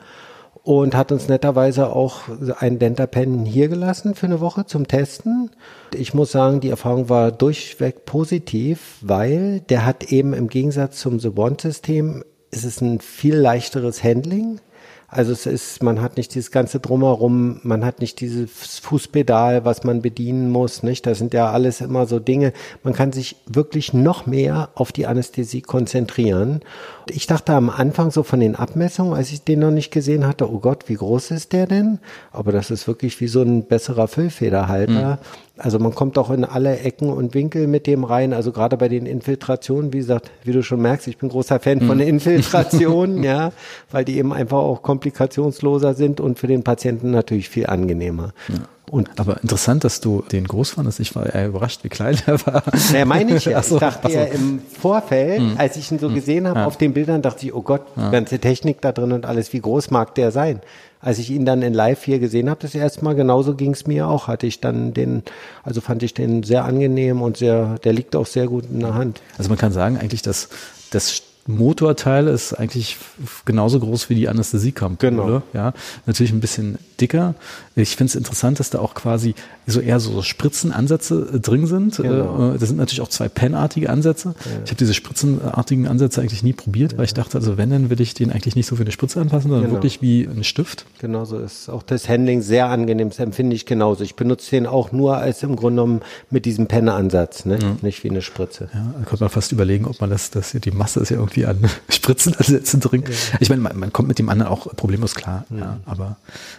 und 0.66 0.96
hat 0.96 1.12
uns 1.12 1.30
netterweise 1.30 1.96
auch 1.96 2.24
einen 2.58 2.80
Dentapen 2.80 3.46
hier 3.46 3.68
gelassen 3.68 4.16
für 4.16 4.26
eine 4.26 4.40
Woche 4.40 4.66
zum 4.66 4.88
Testen. 4.88 5.52
Ich 5.94 6.16
muss 6.16 6.32
sagen, 6.32 6.60
die 6.60 6.72
Erfahrung 6.72 7.08
war 7.08 7.32
durchweg 7.32 8.06
positiv, 8.06 8.98
weil 9.02 9.60
der 9.70 9.86
hat 9.86 10.12
eben 10.12 10.34
im 10.34 10.48
Gegensatz 10.48 11.00
zum 11.00 11.20
The 11.20 11.30
Bond-System, 11.30 12.24
ist 12.50 12.66
es 12.66 12.82
ein 12.82 13.00
viel 13.00 13.36
leichteres 13.36 14.04
Handling. 14.04 14.60
Also 15.08 15.32
es 15.32 15.46
ist, 15.46 15.84
man 15.84 16.02
hat 16.02 16.18
nicht 16.18 16.34
dieses 16.34 16.52
ganze 16.52 16.80
Drumherum, 16.80 17.60
man 17.64 17.86
hat 17.86 18.00
nicht 18.00 18.20
dieses 18.22 18.80
Fußpedal, 18.80 19.64
was 19.64 19.84
man 19.84 20.02
bedienen 20.02 20.50
muss, 20.50 20.84
nicht? 20.84 21.06
Das 21.06 21.20
sind 21.20 21.34
ja 21.34 21.52
alles 21.52 21.82
immer 21.82 22.06
so 22.06 22.20
Dinge. 22.20 22.54
Man 22.84 22.94
kann 22.94 23.12
sich 23.12 23.36
wirklich 23.46 23.94
noch 23.94 24.26
mehr 24.26 24.70
auf 24.74 24.92
die 24.92 25.06
Anästhesie 25.06 25.62
konzentrieren. 25.62 26.62
Ich 27.10 27.28
dachte 27.28 27.54
am 27.54 27.70
Anfang 27.70 28.10
so 28.10 28.24
von 28.24 28.40
den 28.40 28.56
Abmessungen, 28.56 29.14
als 29.14 29.32
ich 29.32 29.44
den 29.44 29.60
noch 29.60 29.72
nicht 29.72 29.92
gesehen 29.92 30.26
hatte, 30.26 30.52
oh 30.52 30.60
Gott, 30.60 30.90
wie 30.90 30.96
groß 30.96 31.32
ist 31.32 31.54
der 31.54 31.68
denn? 31.68 32.00
Aber 32.32 32.52
das 32.52 32.72
ist 32.72 32.88
wirklich 32.88 33.22
wie 33.22 33.28
so 33.28 33.42
ein 33.42 33.66
besserer 33.66 34.08
Füllfederhalter. 34.08 35.20
Mhm. 35.55 35.55
Also 35.58 35.80
man 35.80 35.96
kommt 35.96 36.18
auch 36.18 36.32
in 36.32 36.44
alle 36.44 36.80
Ecken 36.80 37.10
und 37.10 37.34
Winkel 37.34 37.68
mit 37.68 37.88
dem 37.88 38.04
rein. 38.04 38.34
Also 38.34 38.52
gerade 38.52 38.76
bei 38.76 38.90
den 38.90 39.06
Infiltrationen, 39.06 39.94
wie 39.94 40.00
gesagt, 40.00 40.32
wie 40.44 40.52
du 40.52 40.64
schon 40.64 40.82
merkst, 40.82 41.08
ich 41.08 41.18
bin 41.18 41.30
großer 41.30 41.60
Fan 41.60 41.82
von 41.82 41.98
mhm. 41.98 42.04
Infiltrationen, 42.04 43.24
ja, 43.24 43.52
weil 43.90 44.04
die 44.04 44.18
eben 44.18 44.34
einfach 44.34 44.58
auch 44.58 44.82
komplikationsloser 44.82 45.94
sind 45.94 46.20
und 46.20 46.40
für 46.40 46.48
den 46.48 46.64
Patienten 46.64 47.12
natürlich 47.12 47.50
viel 47.50 47.68
angenehmer. 47.68 48.34
Ja. 48.50 48.56
Und 48.92 49.20
aber 49.20 49.42
interessant, 49.42 49.84
dass 49.84 50.00
du 50.00 50.24
den 50.32 50.46
groß 50.46 50.72
fandest. 50.72 51.00
Ich 51.00 51.16
war 51.16 51.26
eher 51.26 51.48
überrascht, 51.48 51.84
wie 51.84 51.90
klein 51.90 52.18
er 52.28 52.46
war. 52.46 52.64
Ja, 52.94 53.06
meine 53.06 53.36
ich 53.36 53.46
ja. 53.46 53.60
Ich 53.66 53.78
dachte 53.78 54.12
ja 54.12 54.26
im 54.26 54.62
Vorfeld, 54.62 55.40
hm. 55.40 55.56
als 55.58 55.76
ich 55.76 55.92
ihn 55.92 55.98
so 55.98 56.08
hm. 56.08 56.16
gesehen 56.16 56.48
habe 56.48 56.60
ja. 56.60 56.66
auf 56.66 56.78
den 56.78 56.94
Bildern, 56.94 57.22
dachte 57.22 57.46
ich, 57.46 57.54
oh 57.54 57.62
Gott, 57.62 57.82
ja. 57.96 58.12
ganze 58.12 58.40
Technik 58.40 58.82
da 58.82 58.92
drin 58.92 59.12
und 59.12 59.26
alles, 59.26 59.54
wie 59.54 59.60
groß 59.60 59.90
mag 59.90 60.14
der 60.16 60.32
sein? 60.32 60.62
Als 61.06 61.20
ich 61.20 61.30
ihn 61.30 61.46
dann 61.46 61.62
in 61.62 61.76
Live 61.76 62.04
hier 62.04 62.18
gesehen 62.18 62.50
habe, 62.50 62.60
das 62.64 62.74
erste 62.74 63.06
Mal, 63.06 63.14
genauso 63.14 63.54
ging 63.54 63.74
es 63.74 63.86
mir 63.86 64.08
auch. 64.08 64.28
Hatte 64.28 64.48
ich 64.48 64.60
dann 64.60 64.92
den, 64.92 65.22
also 65.64 65.80
fand 65.80 66.02
ich 66.02 66.16
den 66.16 66.42
sehr 66.42 66.66
angenehm 66.66 67.22
und 67.22 67.38
sehr, 67.38 67.78
der 67.84 67.94
liegt 67.94 68.16
auch 68.16 68.26
sehr 68.26 68.48
gut 68.48 68.64
in 68.72 68.80
der 68.80 68.96
Hand. 68.96 69.22
Also 69.38 69.50
man 69.50 69.60
kann 69.60 69.72
sagen 69.72 69.98
eigentlich, 69.98 70.24
dass 70.24 70.50
das 70.90 71.22
Motorteil 71.48 72.28
ist 72.28 72.54
eigentlich 72.54 72.98
genauso 73.46 73.80
groß 73.80 74.10
wie 74.10 74.16
die 74.16 74.28
Anästhesiekampulle. 74.28 75.12
Genau. 75.12 75.42
Ja, 75.54 75.74
natürlich 76.08 76.34
ein 76.34 76.40
bisschen 76.40 76.80
dicker. 77.00 77.36
Ich 77.76 77.96
finde 77.96 78.10
es 78.10 78.16
interessant, 78.16 78.60
dass 78.60 78.72
da 78.72 78.80
auch 78.80 78.96
quasi 78.96 79.36
so 79.68 79.80
eher 79.80 80.00
so 80.00 80.22
Spritzenansätze 80.22 81.30
äh, 81.34 81.40
drin 81.40 81.68
sind. 81.68 81.98
Genau. 81.98 82.54
Äh, 82.54 82.58
das 82.58 82.70
sind 82.70 82.78
natürlich 82.78 83.02
auch 83.02 83.10
zwei 83.10 83.30
Penartige 83.30 83.90
Ansätze. 83.90 84.30
Ja. 84.30 84.52
Ich 84.64 84.72
habe 84.72 84.78
diese 84.78 84.94
spritzenartigen 84.94 85.88
Ansätze 85.88 86.22
eigentlich 86.22 86.42
nie 86.42 86.54
probiert, 86.54 86.94
ja. 86.94 86.98
weil 86.98 87.06
ich 87.06 87.14
dachte, 87.14 87.38
also 87.38 87.58
wenn, 87.58 87.70
dann 87.70 87.90
will 87.90 88.02
ich 88.02 88.14
den 88.14 88.32
eigentlich 88.32 88.56
nicht 88.56 88.68
so 88.68 88.76
für 88.76 88.84
eine 88.84 88.92
Spritze 88.92 89.22
anpassen, 89.22 89.50
sondern 89.50 89.70
genau. 89.70 89.76
wirklich 89.76 90.02
wie 90.02 90.24
ein 90.24 90.44
Stift. 90.44 90.86
Genauso 91.00 91.38
ist 91.38 91.70
auch 91.70 91.84
das 91.84 92.10
Handling 92.10 92.42
sehr 92.42 92.70
angenehm. 92.70 93.10
Das 93.10 93.20
empfinde 93.20 93.56
ich 93.56 93.66
genauso. 93.66 94.04
Ich 94.04 94.16
benutze 94.16 94.52
den 94.52 94.66
auch 94.66 94.92
nur 94.92 95.18
als 95.18 95.44
im 95.44 95.56
Grunde 95.56 95.82
genommen 95.82 96.02
mit 96.30 96.46
diesem 96.46 96.68
Penneansatz, 96.68 97.46
ne? 97.46 97.60
Ja. 97.62 97.76
nicht 97.82 98.04
wie 98.04 98.10
eine 98.10 98.22
Spritze. 98.22 98.70
Ja, 98.74 98.94
da 98.98 99.06
könnte 99.06 99.24
man 99.24 99.30
fast 99.30 99.52
überlegen, 99.52 99.86
ob 99.86 100.00
man 100.00 100.10
das, 100.10 100.32
das 100.32 100.52
hier, 100.52 100.62
die 100.62 100.72
Masse 100.72 101.00
ist 101.02 101.10
ja 101.10 101.18
irgendwie 101.18 101.35
an 101.44 101.70
Spritzenansätzen 101.90 102.80
drin. 102.80 103.04
Ich 103.40 103.50
meine, 103.50 103.62
man, 103.62 103.78
man, 103.78 103.92
kommt 103.92 104.08
mit 104.08 104.20
dem 104.20 104.30
anderen 104.30 104.52
auch 104.52 104.74
problemlos 104.76 105.16
klar, 105.16 105.46
ja, 105.50 105.80
aber 105.86 106.16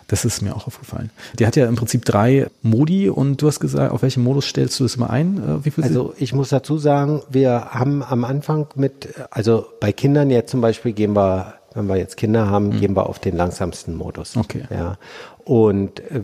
das 0.09 0.25
ist 0.25 0.42
mir 0.42 0.54
auch 0.54 0.66
aufgefallen. 0.66 1.11
Der 1.38 1.47
hat 1.47 1.56
ja 1.56 1.66
im 1.66 1.76
Prinzip 1.76 2.04
drei 2.04 2.49
Modi 2.62 3.09
und 3.09 3.40
du 3.40 3.47
hast 3.47 3.61
gesagt, 3.61 3.92
auf 3.92 4.02
welchen 4.02 4.23
Modus 4.23 4.47
stellst 4.47 4.78
du 4.80 4.85
das 4.85 4.97
immer 4.97 5.09
ein? 5.09 5.62
Äh, 5.64 5.83
also 5.83 6.12
ich 6.18 6.35
muss 6.35 6.50
dazu 6.50 6.76
sagen, 6.76 7.23
wir 7.30 7.68
haben 7.71 8.02
am 8.02 8.25
Anfang 8.25 8.66
mit, 8.75 9.09
also 9.30 9.66
bei 9.80 9.92
Kindern 9.92 10.30
jetzt 10.30 10.50
zum 10.50 10.61
Beispiel 10.61 10.92
gehen 10.92 11.14
wir 11.14 11.54
wenn 11.76 11.88
wir 11.88 11.97
jetzt 11.97 12.16
Kinder 12.16 12.49
haben, 12.49 12.68
mhm. 12.68 12.80
gehen 12.80 12.97
wir 12.97 13.06
auf 13.06 13.18
den 13.18 13.37
langsamsten 13.37 13.95
Modus. 13.95 14.37
Okay. 14.37 14.62
Ja. 14.71 14.97
Und 15.45 16.00
äh, 16.00 16.23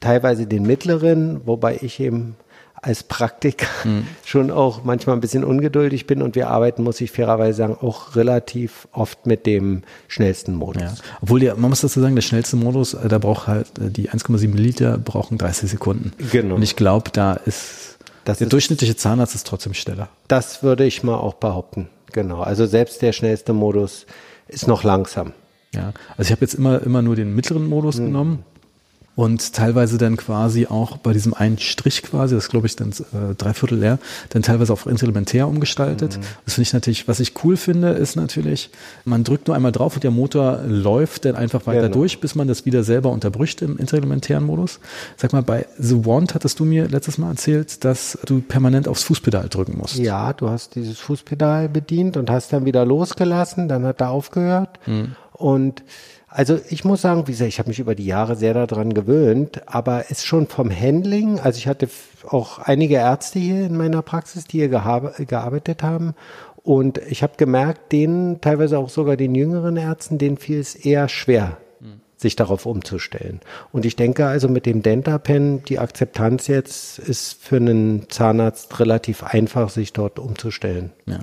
teilweise 0.00 0.46
den 0.46 0.62
mittleren, 0.64 1.42
wobei 1.44 1.78
ich 1.80 2.00
eben 2.00 2.36
als 2.82 3.02
Praktiker 3.02 3.66
mhm. 3.84 4.06
schon 4.24 4.50
auch 4.50 4.84
manchmal 4.84 5.16
ein 5.16 5.20
bisschen 5.20 5.44
ungeduldig 5.44 6.06
bin 6.06 6.22
und 6.22 6.34
wir 6.34 6.48
arbeiten, 6.48 6.82
muss 6.82 7.00
ich 7.00 7.10
fairerweise 7.10 7.56
sagen, 7.58 7.76
auch 7.80 8.16
relativ 8.16 8.88
oft 8.92 9.26
mit 9.26 9.46
dem 9.46 9.82
schnellsten 10.08 10.54
Modus. 10.54 10.82
Ja. 10.82 10.94
Obwohl 11.22 11.40
der, 11.40 11.56
man 11.56 11.70
muss 11.70 11.80
dazu 11.80 12.00
sagen, 12.00 12.14
der 12.14 12.22
schnellste 12.22 12.56
Modus, 12.56 12.94
äh, 12.94 13.08
da 13.08 13.18
braucht 13.18 13.46
halt 13.46 13.78
äh, 13.78 13.90
die 13.90 14.10
1,7 14.10 14.54
Liter 14.54 14.98
brauchen 14.98 15.38
30 15.38 15.70
Sekunden. 15.70 16.12
Genau. 16.30 16.56
Und 16.56 16.62
ich 16.62 16.76
glaube, 16.76 17.10
da 17.12 17.34
ist 17.34 17.98
das 18.24 18.38
der 18.38 18.46
ist, 18.46 18.52
durchschnittliche 18.52 18.96
Zahnarzt 18.96 19.34
ist 19.34 19.46
trotzdem 19.46 19.74
schneller. 19.74 20.08
Das 20.28 20.62
würde 20.62 20.84
ich 20.84 21.02
mal 21.02 21.16
auch 21.16 21.34
behaupten. 21.34 21.88
Genau. 22.12 22.40
Also 22.40 22.66
selbst 22.66 23.02
der 23.02 23.12
schnellste 23.12 23.52
Modus 23.52 24.06
ist 24.48 24.66
noch 24.66 24.84
langsam. 24.84 25.32
Ja, 25.74 25.92
also 26.16 26.28
ich 26.28 26.32
habe 26.32 26.40
jetzt 26.40 26.54
immer, 26.54 26.82
immer 26.82 27.02
nur 27.02 27.16
den 27.16 27.34
mittleren 27.34 27.66
Modus 27.66 27.98
mhm. 27.98 28.06
genommen 28.06 28.44
und 29.16 29.54
teilweise 29.54 29.96
dann 29.96 30.18
quasi 30.18 30.66
auch 30.66 30.98
bei 30.98 31.14
diesem 31.14 31.32
einen 31.32 31.58
Strich 31.58 32.02
quasi, 32.02 32.34
das 32.34 32.50
glaube 32.50 32.66
ich 32.66 32.76
dann 32.76 32.90
äh, 32.90 33.34
dreiviertel 33.36 33.78
leer, 33.78 33.98
dann 34.28 34.42
teilweise 34.42 34.74
auf 34.74 34.86
Instrumentär 34.86 35.48
umgestaltet. 35.48 36.18
Mhm. 36.18 36.22
Das 36.44 36.54
finde 36.54 36.68
ich 36.68 36.72
natürlich, 36.74 37.08
was 37.08 37.18
ich 37.18 37.32
cool 37.42 37.56
finde, 37.56 37.88
ist 37.88 38.16
natürlich, 38.16 38.70
man 39.06 39.24
drückt 39.24 39.48
nur 39.48 39.56
einmal 39.56 39.72
drauf 39.72 39.94
und 39.94 40.04
der 40.04 40.10
Motor 40.10 40.60
läuft 40.66 41.24
dann 41.24 41.34
einfach 41.34 41.66
weiter 41.66 41.88
genau. 41.88 41.94
durch, 41.94 42.20
bis 42.20 42.34
man 42.34 42.46
das 42.46 42.66
wieder 42.66 42.84
selber 42.84 43.10
unterbricht 43.10 43.62
im 43.62 43.78
instrumentären 43.78 44.44
Modus. 44.44 44.80
Sag 45.16 45.32
mal, 45.32 45.42
bei 45.42 45.66
The 45.78 46.04
Wand 46.04 46.34
hattest 46.34 46.60
du 46.60 46.66
mir 46.66 46.86
letztes 46.86 47.16
Mal 47.16 47.30
erzählt, 47.30 47.84
dass 47.86 48.18
du 48.26 48.42
permanent 48.42 48.86
aufs 48.86 49.02
Fußpedal 49.04 49.48
drücken 49.48 49.78
musst. 49.78 49.96
Ja, 49.96 50.34
du 50.34 50.50
hast 50.50 50.74
dieses 50.74 50.98
Fußpedal 50.98 51.70
bedient 51.70 52.18
und 52.18 52.28
hast 52.28 52.52
dann 52.52 52.66
wieder 52.66 52.84
losgelassen, 52.84 53.66
dann 53.66 53.86
hat 53.86 54.02
er 54.02 54.10
aufgehört 54.10 54.78
mhm. 54.86 55.16
und 55.32 55.82
also 56.28 56.58
ich 56.68 56.84
muss 56.84 57.02
sagen, 57.02 57.26
wie 57.26 57.32
gesagt, 57.32 57.48
ich 57.48 57.58
habe 57.58 57.68
mich 57.68 57.78
über 57.78 57.94
die 57.94 58.06
Jahre 58.06 58.36
sehr 58.36 58.52
daran 58.52 58.94
gewöhnt, 58.94 59.62
aber 59.66 60.04
es 60.06 60.18
ist 60.18 60.26
schon 60.26 60.48
vom 60.48 60.70
Handling, 60.70 61.38
also 61.38 61.58
ich 61.58 61.68
hatte 61.68 61.88
auch 62.26 62.58
einige 62.58 62.96
Ärzte 62.96 63.38
hier 63.38 63.66
in 63.66 63.76
meiner 63.76 64.02
Praxis, 64.02 64.44
die 64.44 64.58
hier 64.58 64.68
gearbeitet 64.68 65.82
haben. 65.82 66.14
Und 66.62 66.98
ich 66.98 67.22
habe 67.22 67.34
gemerkt, 67.36 67.92
denen, 67.92 68.40
teilweise 68.40 68.78
auch 68.78 68.88
sogar 68.88 69.16
den 69.16 69.36
jüngeren 69.36 69.76
Ärzten, 69.76 70.18
denen 70.18 70.36
fiel 70.36 70.58
es 70.58 70.74
eher 70.74 71.08
schwer, 71.08 71.58
sich 72.26 72.34
darauf 72.34 72.66
umzustellen. 72.66 73.40
Und 73.70 73.84
ich 73.84 73.94
denke 73.94 74.26
also 74.26 74.48
mit 74.48 74.66
dem 74.66 74.82
DentaPen, 74.82 75.62
die 75.62 75.78
Akzeptanz 75.78 76.48
jetzt 76.48 76.98
ist 76.98 77.40
für 77.40 77.56
einen 77.56 78.10
Zahnarzt 78.10 78.80
relativ 78.80 79.22
einfach, 79.22 79.70
sich 79.70 79.92
dort 79.92 80.18
umzustellen. 80.18 80.90
Ja. 81.06 81.20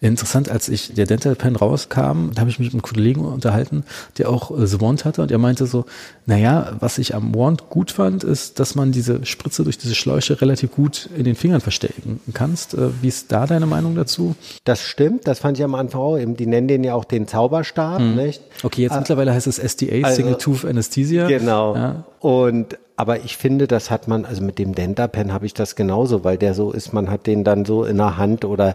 Interessant, 0.00 0.48
als 0.50 0.68
ich 0.68 0.94
der 0.94 1.06
DentaPen 1.06 1.56
rauskam, 1.56 2.30
da 2.34 2.40
habe 2.40 2.50
ich 2.50 2.58
mich 2.58 2.68
mit 2.68 2.74
einem 2.74 2.82
Kollegen 2.82 3.24
unterhalten, 3.24 3.84
der 4.18 4.30
auch 4.30 4.50
äh, 4.50 4.66
The 4.66 4.80
Wand 4.80 5.04
hatte 5.04 5.22
und 5.22 5.30
er 5.30 5.38
meinte 5.38 5.66
so, 5.66 5.84
naja, 6.24 6.72
was 6.80 6.98
ich 6.98 7.14
am 7.14 7.34
Wand 7.34 7.68
gut 7.68 7.90
fand, 7.90 8.24
ist, 8.24 8.58
dass 8.58 8.74
man 8.74 8.92
diese 8.92 9.24
Spritze 9.26 9.62
durch 9.62 9.76
diese 9.76 9.94
Schläuche 9.94 10.40
relativ 10.40 10.72
gut 10.72 11.08
in 11.16 11.24
den 11.24 11.34
Fingern 11.34 11.60
verstecken 11.60 12.18
kannst. 12.32 12.74
Äh, 12.74 12.88
wie 13.02 13.08
ist 13.08 13.30
da 13.30 13.46
deine 13.46 13.66
Meinung 13.66 13.94
dazu? 13.94 14.34
Das 14.64 14.80
stimmt, 14.82 15.28
das 15.28 15.38
fand 15.38 15.58
ich 15.58 15.64
am 15.64 15.74
Anfang 15.74 16.00
auch. 16.00 16.18
Die 16.18 16.46
nennen 16.46 16.66
den 16.66 16.82
ja 16.82 16.94
auch 16.94 17.04
den 17.04 17.28
Zauberstab, 17.28 17.98
hm. 17.98 18.16
nicht? 18.16 18.42
Okay, 18.62 18.82
jetzt 18.82 18.94
äh, 18.94 18.98
mittlerweile 18.98 19.34
heißt 19.34 19.46
es 19.46 19.58
SDA, 19.58 20.02
also, 20.02 20.16
Single 20.16 20.38
Tooth 20.40 20.64
Anesthesia. 20.64 21.26
Genau. 21.28 21.74
Ja. 21.76 22.04
Und 22.20 22.78
aber 23.00 23.24
ich 23.24 23.38
finde, 23.38 23.66
das 23.66 23.90
hat 23.90 24.08
man, 24.08 24.26
also 24.26 24.42
mit 24.42 24.58
dem 24.58 24.74
Dentapen 24.74 25.32
habe 25.32 25.46
ich 25.46 25.54
das 25.54 25.74
genauso, 25.74 26.22
weil 26.22 26.36
der 26.36 26.52
so 26.52 26.70
ist, 26.70 26.92
man 26.92 27.10
hat 27.10 27.26
den 27.26 27.44
dann 27.44 27.64
so 27.64 27.84
in 27.84 27.96
der 27.96 28.18
Hand 28.18 28.44
oder 28.44 28.74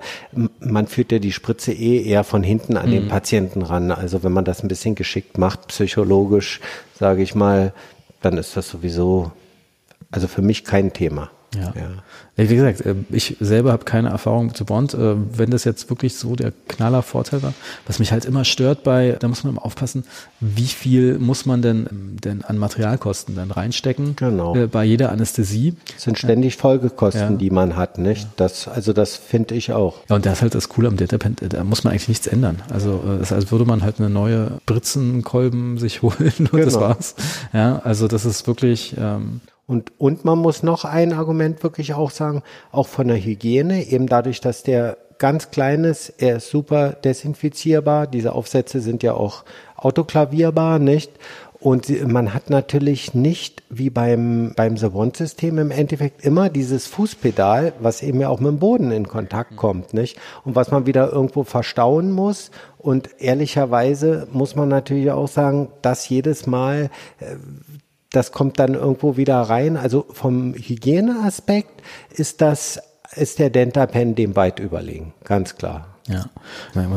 man 0.59 0.87
führt 0.87 1.11
ja 1.11 1.19
die 1.19 1.31
Spritze 1.31 1.71
eh 1.71 2.01
eher 2.01 2.23
von 2.23 2.41
hinten 2.41 2.75
an 2.75 2.87
mhm. 2.87 2.93
den 2.93 3.07
Patienten 3.07 3.61
ran. 3.61 3.91
Also 3.91 4.23
wenn 4.23 4.31
man 4.31 4.43
das 4.43 4.63
ein 4.63 4.67
bisschen 4.67 4.95
geschickt 4.95 5.37
macht, 5.37 5.67
psychologisch, 5.67 6.59
sage 6.97 7.21
ich 7.21 7.35
mal, 7.35 7.71
dann 8.23 8.39
ist 8.39 8.57
das 8.57 8.67
sowieso, 8.67 9.31
also 10.09 10.27
für 10.27 10.41
mich 10.41 10.63
kein 10.63 10.91
Thema. 10.91 11.29
Ja. 11.53 11.73
ja. 11.75 11.91
Wie 12.37 12.55
gesagt, 12.55 12.81
äh, 12.81 12.95
ich 13.09 13.37
selber 13.39 13.71
habe 13.71 13.85
keine 13.85 14.09
Erfahrung 14.09 14.47
mit 14.47 14.65
Bond. 14.65 14.93
Äh, 14.93 15.15
wenn 15.37 15.51
das 15.51 15.63
jetzt 15.63 15.89
wirklich 15.89 16.15
so 16.15 16.35
der 16.35 16.51
knaller 16.67 17.01
Vorteil 17.01 17.41
war, 17.43 17.53
was 17.87 17.99
mich 17.99 18.11
halt 18.11 18.25
immer 18.25 18.43
stört 18.43 18.83
bei, 18.83 19.15
da 19.19 19.27
muss 19.27 19.43
man 19.43 19.53
immer 19.53 19.65
aufpassen, 19.65 20.03
wie 20.41 20.67
viel 20.67 21.17
muss 21.17 21.45
man 21.45 21.61
denn, 21.61 22.17
denn 22.23 22.43
an 22.43 22.57
Materialkosten 22.57 23.35
dann 23.35 23.51
reinstecken 23.51 24.15
genau. 24.17 24.55
Äh, 24.55 24.67
bei 24.67 24.83
jeder 24.83 25.11
Anästhesie. 25.11 25.75
Das 25.93 26.03
sind 26.03 26.17
ständig 26.17 26.57
Folgekosten, 26.57 27.21
ja. 27.21 27.37
die 27.37 27.49
man 27.49 27.77
hat, 27.77 27.97
nicht? 27.97 28.27
Das, 28.35 28.67
also 28.67 28.91
das 28.91 29.15
finde 29.15 29.55
ich 29.55 29.71
auch. 29.71 30.01
Ja, 30.09 30.17
und 30.17 30.25
das 30.25 30.33
ist 30.33 30.41
halt 30.41 30.55
das 30.55 30.67
Coole 30.67 30.89
am 30.89 30.97
Datapen, 30.97 31.37
da 31.39 31.63
muss 31.63 31.83
man 31.83 31.91
eigentlich 31.91 32.09
nichts 32.09 32.27
ändern. 32.27 32.61
Also 32.69 33.01
es 33.15 33.27
ist, 33.27 33.31
als 33.31 33.51
würde 33.51 33.65
man 33.65 33.81
halt 33.81 33.99
eine 33.99 34.09
neue 34.09 34.59
Britzenkolben 34.65 35.77
sich 35.77 36.01
holen 36.01 36.33
und 36.37 36.51
genau. 36.51 36.65
das 36.65 36.75
war's. 36.75 37.15
Ja, 37.53 37.79
also 37.83 38.07
das 38.07 38.25
ist 38.25 38.45
wirklich 38.47 38.95
ähm, 38.99 39.39
und, 39.67 39.91
und 39.97 40.25
man 40.25 40.37
muss 40.37 40.63
noch 40.63 40.85
ein 40.85 41.13
Argument 41.13 41.63
wirklich 41.63 41.93
auch 41.93 42.11
sagen, 42.11 42.43
auch 42.71 42.87
von 42.87 43.07
der 43.07 43.17
Hygiene, 43.17 43.83
eben 43.87 44.07
dadurch, 44.07 44.41
dass 44.41 44.63
der 44.63 44.97
ganz 45.17 45.49
klein 45.49 45.85
ist, 45.85 46.13
er 46.17 46.37
ist 46.37 46.49
super 46.49 46.89
desinfizierbar. 46.91 48.05
Diese 48.05 48.33
Aufsätze 48.33 48.81
sind 48.81 49.01
ja 49.01 49.13
auch 49.13 49.43
autoklavierbar, 49.77 50.79
nicht? 50.79 51.11
Und 51.59 51.89
man 52.11 52.33
hat 52.33 52.51
natürlich 52.51 53.15
nicht 53.15 53.63
wie 53.69 53.89
beim, 53.89 54.53
beim 54.55 54.77
Savant-System 54.77 55.57
im 55.57 55.71
Endeffekt 55.71 56.23
immer 56.23 56.49
dieses 56.49 56.85
Fußpedal, 56.85 57.73
was 57.79 58.03
eben 58.03 58.19
ja 58.19 58.29
auch 58.29 58.39
mit 58.39 58.49
dem 58.51 58.59
Boden 58.59 58.91
in 58.91 59.07
Kontakt 59.07 59.55
kommt, 59.55 59.93
nicht? 59.93 60.19
Und 60.43 60.55
was 60.55 60.69
man 60.69 60.85
wieder 60.85 61.11
irgendwo 61.11 61.43
verstauen 61.43 62.11
muss. 62.11 62.51
Und 62.77 63.09
ehrlicherweise 63.19 64.27
muss 64.31 64.55
man 64.55 64.69
natürlich 64.69 65.09
auch 65.09 65.27
sagen, 65.27 65.69
dass 65.81 66.07
jedes 66.07 66.45
Mal 66.45 66.91
äh, 67.19 67.37
das 68.15 68.31
kommt 68.31 68.59
dann 68.59 68.73
irgendwo 68.73 69.17
wieder 69.17 69.41
rein. 69.41 69.77
Also 69.77 70.05
vom 70.09 70.53
Hygieneaspekt 70.53 71.81
ist 72.11 72.41
das, 72.41 72.79
ist 73.15 73.39
der 73.39 73.49
Dentapen 73.49 74.15
dem 74.15 74.35
weit 74.35 74.59
überlegen, 74.59 75.13
ganz 75.23 75.55
klar. 75.55 75.87
Ja, 76.07 76.25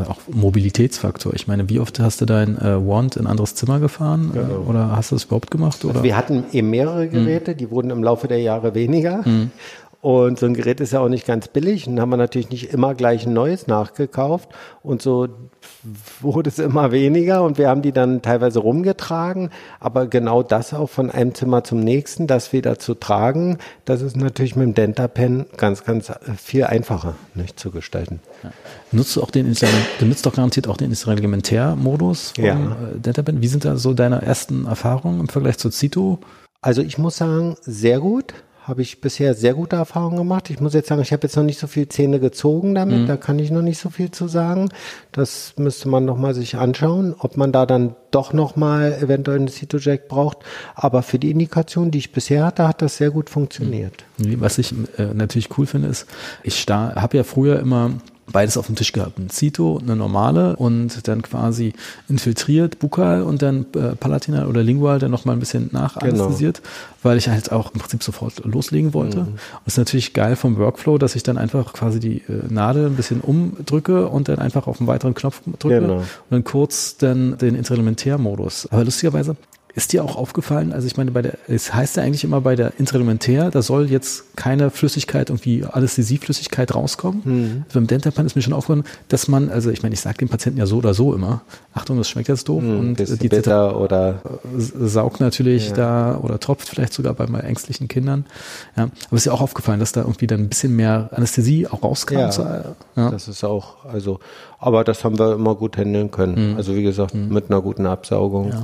auch 0.07 0.19
Mobilitätsfaktor. 0.31 1.33
Ich 1.33 1.47
meine, 1.47 1.71
wie 1.71 1.81
oft 1.81 1.99
hast 1.99 2.21
du 2.21 2.27
dein 2.27 2.59
äh, 2.59 2.87
Wand 2.87 3.17
in 3.17 3.23
ein 3.23 3.27
anderes 3.27 3.55
Zimmer 3.55 3.81
gefahren 3.81 4.33
genau. 4.35 4.67
oder 4.69 4.95
hast 4.95 5.11
du 5.11 5.17
das 5.17 5.25
überhaupt 5.25 5.51
gemacht? 5.51 5.83
Oder? 5.85 5.95
Also 5.95 6.05
wir 6.05 6.15
hatten 6.15 6.45
eben 6.53 6.69
mehrere 6.69 7.09
Geräte, 7.09 7.53
mhm. 7.53 7.57
die 7.57 7.71
wurden 7.71 7.91
im 7.91 8.05
Laufe 8.05 8.29
der 8.29 8.41
Jahre 8.41 8.75
weniger. 8.75 9.23
Mhm. 9.27 9.51
Und 10.01 10.39
so 10.39 10.47
ein 10.47 10.55
Gerät 10.55 10.81
ist 10.81 10.93
ja 10.93 11.01
auch 11.01 11.09
nicht 11.09 11.27
ganz 11.27 11.49
billig. 11.49 11.89
Und 11.89 12.01
haben 12.01 12.11
wir 12.11 12.17
natürlich 12.17 12.51
nicht 12.51 12.73
immer 12.73 12.95
gleich 12.95 13.27
ein 13.27 13.33
neues 13.33 13.67
nachgekauft. 13.67 14.49
Und 14.83 15.03
so 15.03 15.29
wurde 16.21 16.51
es 16.51 16.59
immer 16.59 16.93
weniger 16.93 17.43
und 17.43 17.59
wir 17.59 17.69
haben 17.69 17.83
die 17.83 17.93
dann 17.93 18.23
teilweise 18.23 18.61
rumgetragen. 18.61 19.51
Aber 19.81 20.07
genau 20.07 20.43
das 20.43 20.73
auch 20.73 20.89
von 20.89 21.11
einem 21.11 21.35
Zimmer 21.35 21.65
zum 21.65 21.81
nächsten, 21.81 22.27
das 22.27 22.53
wieder 22.53 22.79
zu 22.79 22.95
tragen, 22.95 23.59
das 23.85 24.03
ist 24.03 24.17
natürlich 24.17 24.55
mit 24.55 24.69
dem 24.69 24.75
DentaPen 24.75 25.47
ganz, 25.57 25.85
ganz 25.85 26.13
viel 26.37 26.65
einfacher 26.65 27.15
nicht 27.35 27.59
zu 27.59 27.71
gestalten. 27.71 28.21
Ja. 28.43 28.51
Nutzt 28.93 29.17
du 29.17 29.23
auch 29.23 29.31
den, 29.31 29.53
du 29.99 30.07
nutzt 30.07 30.27
doch 30.27 30.35
garantiert 30.35 30.69
auch 30.69 30.77
den 30.77 30.91
Instrumentärmodus 30.91 32.33
vom 32.33 32.45
ja. 32.45 32.55
Äh, 32.55 32.99
DentaPen. 33.01 33.43
Wie 33.43 33.49
sind 33.49 33.65
da 33.65 33.77
so 33.77 33.95
deine 33.95 34.23
ersten 34.23 34.67
Erfahrungen 34.67 35.21
im 35.21 35.29
Vergleich 35.29 35.59
zu 35.59 35.71
Zito? 35.71 36.19
Also 36.61 36.83
ich 36.83 36.99
muss 36.99 37.17
sagen, 37.17 37.57
sehr 37.63 38.01
gut 38.01 38.35
habe 38.69 38.83
ich 38.83 39.01
bisher 39.01 39.35
sehr 39.35 39.55
gute 39.55 39.77
Erfahrungen 39.77 40.19
gemacht. 40.19 40.51
Ich 40.51 40.61
muss 40.61 40.75
jetzt 40.75 40.89
sagen, 40.89 41.01
ich 41.01 41.13
habe 41.13 41.23
jetzt 41.23 41.37
noch 41.37 41.43
nicht 41.43 41.59
so 41.59 41.67
viel 41.67 41.89
Zähne 41.89 42.21
gezogen 42.21 42.75
damit, 42.75 43.01
mhm. 43.01 43.07
da 43.07 43.17
kann 43.17 43.39
ich 43.39 43.51
noch 43.51 43.63
nicht 43.63 43.79
so 43.79 43.89
viel 43.89 44.11
zu 44.11 44.29
sagen. 44.29 44.69
Das 45.11 45.55
müsste 45.57 45.89
man 45.89 46.05
nochmal 46.05 46.35
sich 46.35 46.57
anschauen, 46.57 47.15
ob 47.19 47.37
man 47.37 47.51
da 47.51 47.67
dann 47.67 47.97
doch 48.11 48.33
nochmal 48.33 48.93
eventuell 49.03 49.39
eine 49.39 49.51
Citojack 49.51 50.09
braucht. 50.09 50.39
Aber 50.75 51.03
für 51.03 51.19
die 51.19 51.31
Indikation, 51.31 51.91
die 51.91 51.99
ich 51.99 52.13
bisher 52.13 52.45
hatte, 52.45 52.69
hat 52.69 52.83
das 52.83 52.99
sehr 52.99 53.11
gut 53.11 53.31
funktioniert. 53.31 54.05
Mhm. 54.19 54.41
Was 54.41 54.59
ich 54.59 54.73
äh, 54.99 55.15
natürlich 55.15 55.57
cool 55.59 55.67
finde, 55.67 55.89
ist, 55.89 56.07
ich 56.43 56.67
habe 56.69 57.17
ja 57.17 57.25
früher 57.25 57.59
immer 57.59 57.93
beides 58.33 58.57
auf 58.57 58.67
dem 58.67 58.77
Tisch 58.77 58.93
gehabt. 58.93 59.19
Ein 59.19 59.31
Zito, 59.31 59.79
eine 59.83 59.97
normale 59.97 60.57
und 60.57 61.07
dann 61.09 61.23
quasi 61.23 61.73
infiltriert, 62.09 62.79
bukal 62.79 63.23
und 63.23 63.43
dann 63.43 63.67
äh, 63.75 63.97
palatinal 63.97 64.47
oder 64.47 64.63
lingual 64.63 64.99
dann 64.99 65.11
nochmal 65.11 65.37
ein 65.37 65.41
bisschen 65.41 65.71
nachanästhesiert, 65.73 66.63
genau. 66.63 66.69
weil 67.03 67.19
ich 67.19 67.29
halt 67.29 67.53
auch 67.53 67.73
im 67.73 67.81
Prinzip 67.81 68.03
sofort 68.03 68.45
loslegen 68.45 68.95
wollte. 68.95 69.19
Mhm. 69.19 69.27
Und 69.27 69.39
es 69.67 69.75
ist 69.75 69.79
natürlich 69.79 70.13
geil 70.13 70.37
vom 70.37 70.59
Workflow, 70.59 70.99
dass 70.99 71.15
ich 71.17 71.23
dann 71.23 71.39
einfach 71.39 71.73
quasi 71.73 72.01
die 72.01 72.19
äh, 72.19 72.43
Nadel 72.49 72.87
ein 72.87 72.97
bisschen 72.97 73.21
umdrücke 73.21 74.09
und 74.09 74.29
dann 74.29 74.39
einfach 74.39 74.67
auf 74.67 74.81
einen 74.81 74.87
weiteren 74.87 75.15
Knopf 75.15 75.41
drücke 75.59 75.81
genau. 75.81 75.97
und 75.97 76.07
dann 76.31 76.45
kurz 76.45 76.97
dann 76.97 77.39
den 77.39 77.55
Instrumentärmodus. 77.55 78.69
Aber 78.71 78.85
lustigerweise 78.85 79.37
Ist 79.79 79.93
dir 79.93 80.03
auch 80.03 80.17
aufgefallen, 80.17 80.73
also 80.73 80.89
ich 80.89 80.97
meine, 80.97 81.13
bei 81.13 81.23
der, 81.23 81.35
es 81.47 81.73
heißt 81.73 81.99
ja 81.99 82.03
eigentlich 82.03 82.25
immer 82.25 82.41
bei 82.41 82.57
der 82.57 82.73
Intralumentär, 82.81 83.53
da 83.53 83.63
soll 83.63 83.89
jetzt 83.89 84.37
keine 84.37 84.71
Flüssigkeit, 84.71 85.31
irgendwie 85.31 85.65
Anästhesieflüssigkeit 85.65 86.75
rauskommen. 86.75 87.23
Mhm. 87.25 87.65
Beim 87.73 87.87
Dentapan 87.87 88.27
ist 88.27 88.35
mir 88.35 88.43
schon 88.43 88.55
aufgefallen, 88.55 88.83
dass 89.07 89.29
man, 89.29 89.51
also 89.51 89.71
ich 89.71 89.85
meine, 89.85 89.95
ich 89.95 90.01
sage 90.01 90.19
dem 90.19 90.29
Patienten 90.29 90.59
ja 90.59 90.67
so 90.67 90.79
oder 90.79 90.95
so 90.95 91.15
immer, 91.15 91.43
Achtung, 91.75 91.97
das 91.97 92.09
schmeckt 92.09 92.27
jetzt 92.27 92.49
doof. 92.49 92.61
Mhm, 92.61 92.79
und 92.81 93.23
die 93.23 93.29
bitter 93.29 93.81
oder 93.81 94.21
saugt 94.57 95.21
natürlich 95.21 95.69
ja. 95.69 95.77
da 95.77 96.19
oder 96.21 96.41
tropft 96.41 96.69
vielleicht 96.69 96.93
sogar 96.93 97.15
bei 97.15 97.29
mal 97.29 97.43
ängstlichen 97.43 97.87
Kindern. 97.87 98.27
Ja, 98.77 98.83
aber 98.83 98.93
es 99.13 99.21
ist 99.21 99.27
ja 99.27 99.33
auch 99.33 99.43
aufgefallen, 99.43 99.79
dass 99.79 99.93
da 99.93 100.01
irgendwie 100.01 100.27
dann 100.27 100.41
ein 100.41 100.49
bisschen 100.49 100.75
mehr 100.75 101.11
Anästhesie 101.13 101.69
auch 101.69 101.85
rauskam. 101.85 102.19
Ja, 102.19 102.65
ja. 102.97 103.11
das 103.13 103.29
ist 103.29 103.45
auch, 103.45 103.85
also, 103.85 104.19
aber 104.59 104.83
das 104.85 105.05
haben 105.05 105.19
wir 105.19 105.35
immer 105.35 105.55
gut 105.55 105.77
handeln 105.77 106.11
können. 106.11 106.53
Mhm. 106.53 106.57
Also 106.57 106.75
wie 106.75 106.83
gesagt, 106.83 107.15
mhm. 107.15 107.29
mit 107.29 107.51
einer 107.51 107.63
guten 107.63 107.87
Absaugung. 107.87 108.51
Ja. 108.51 108.59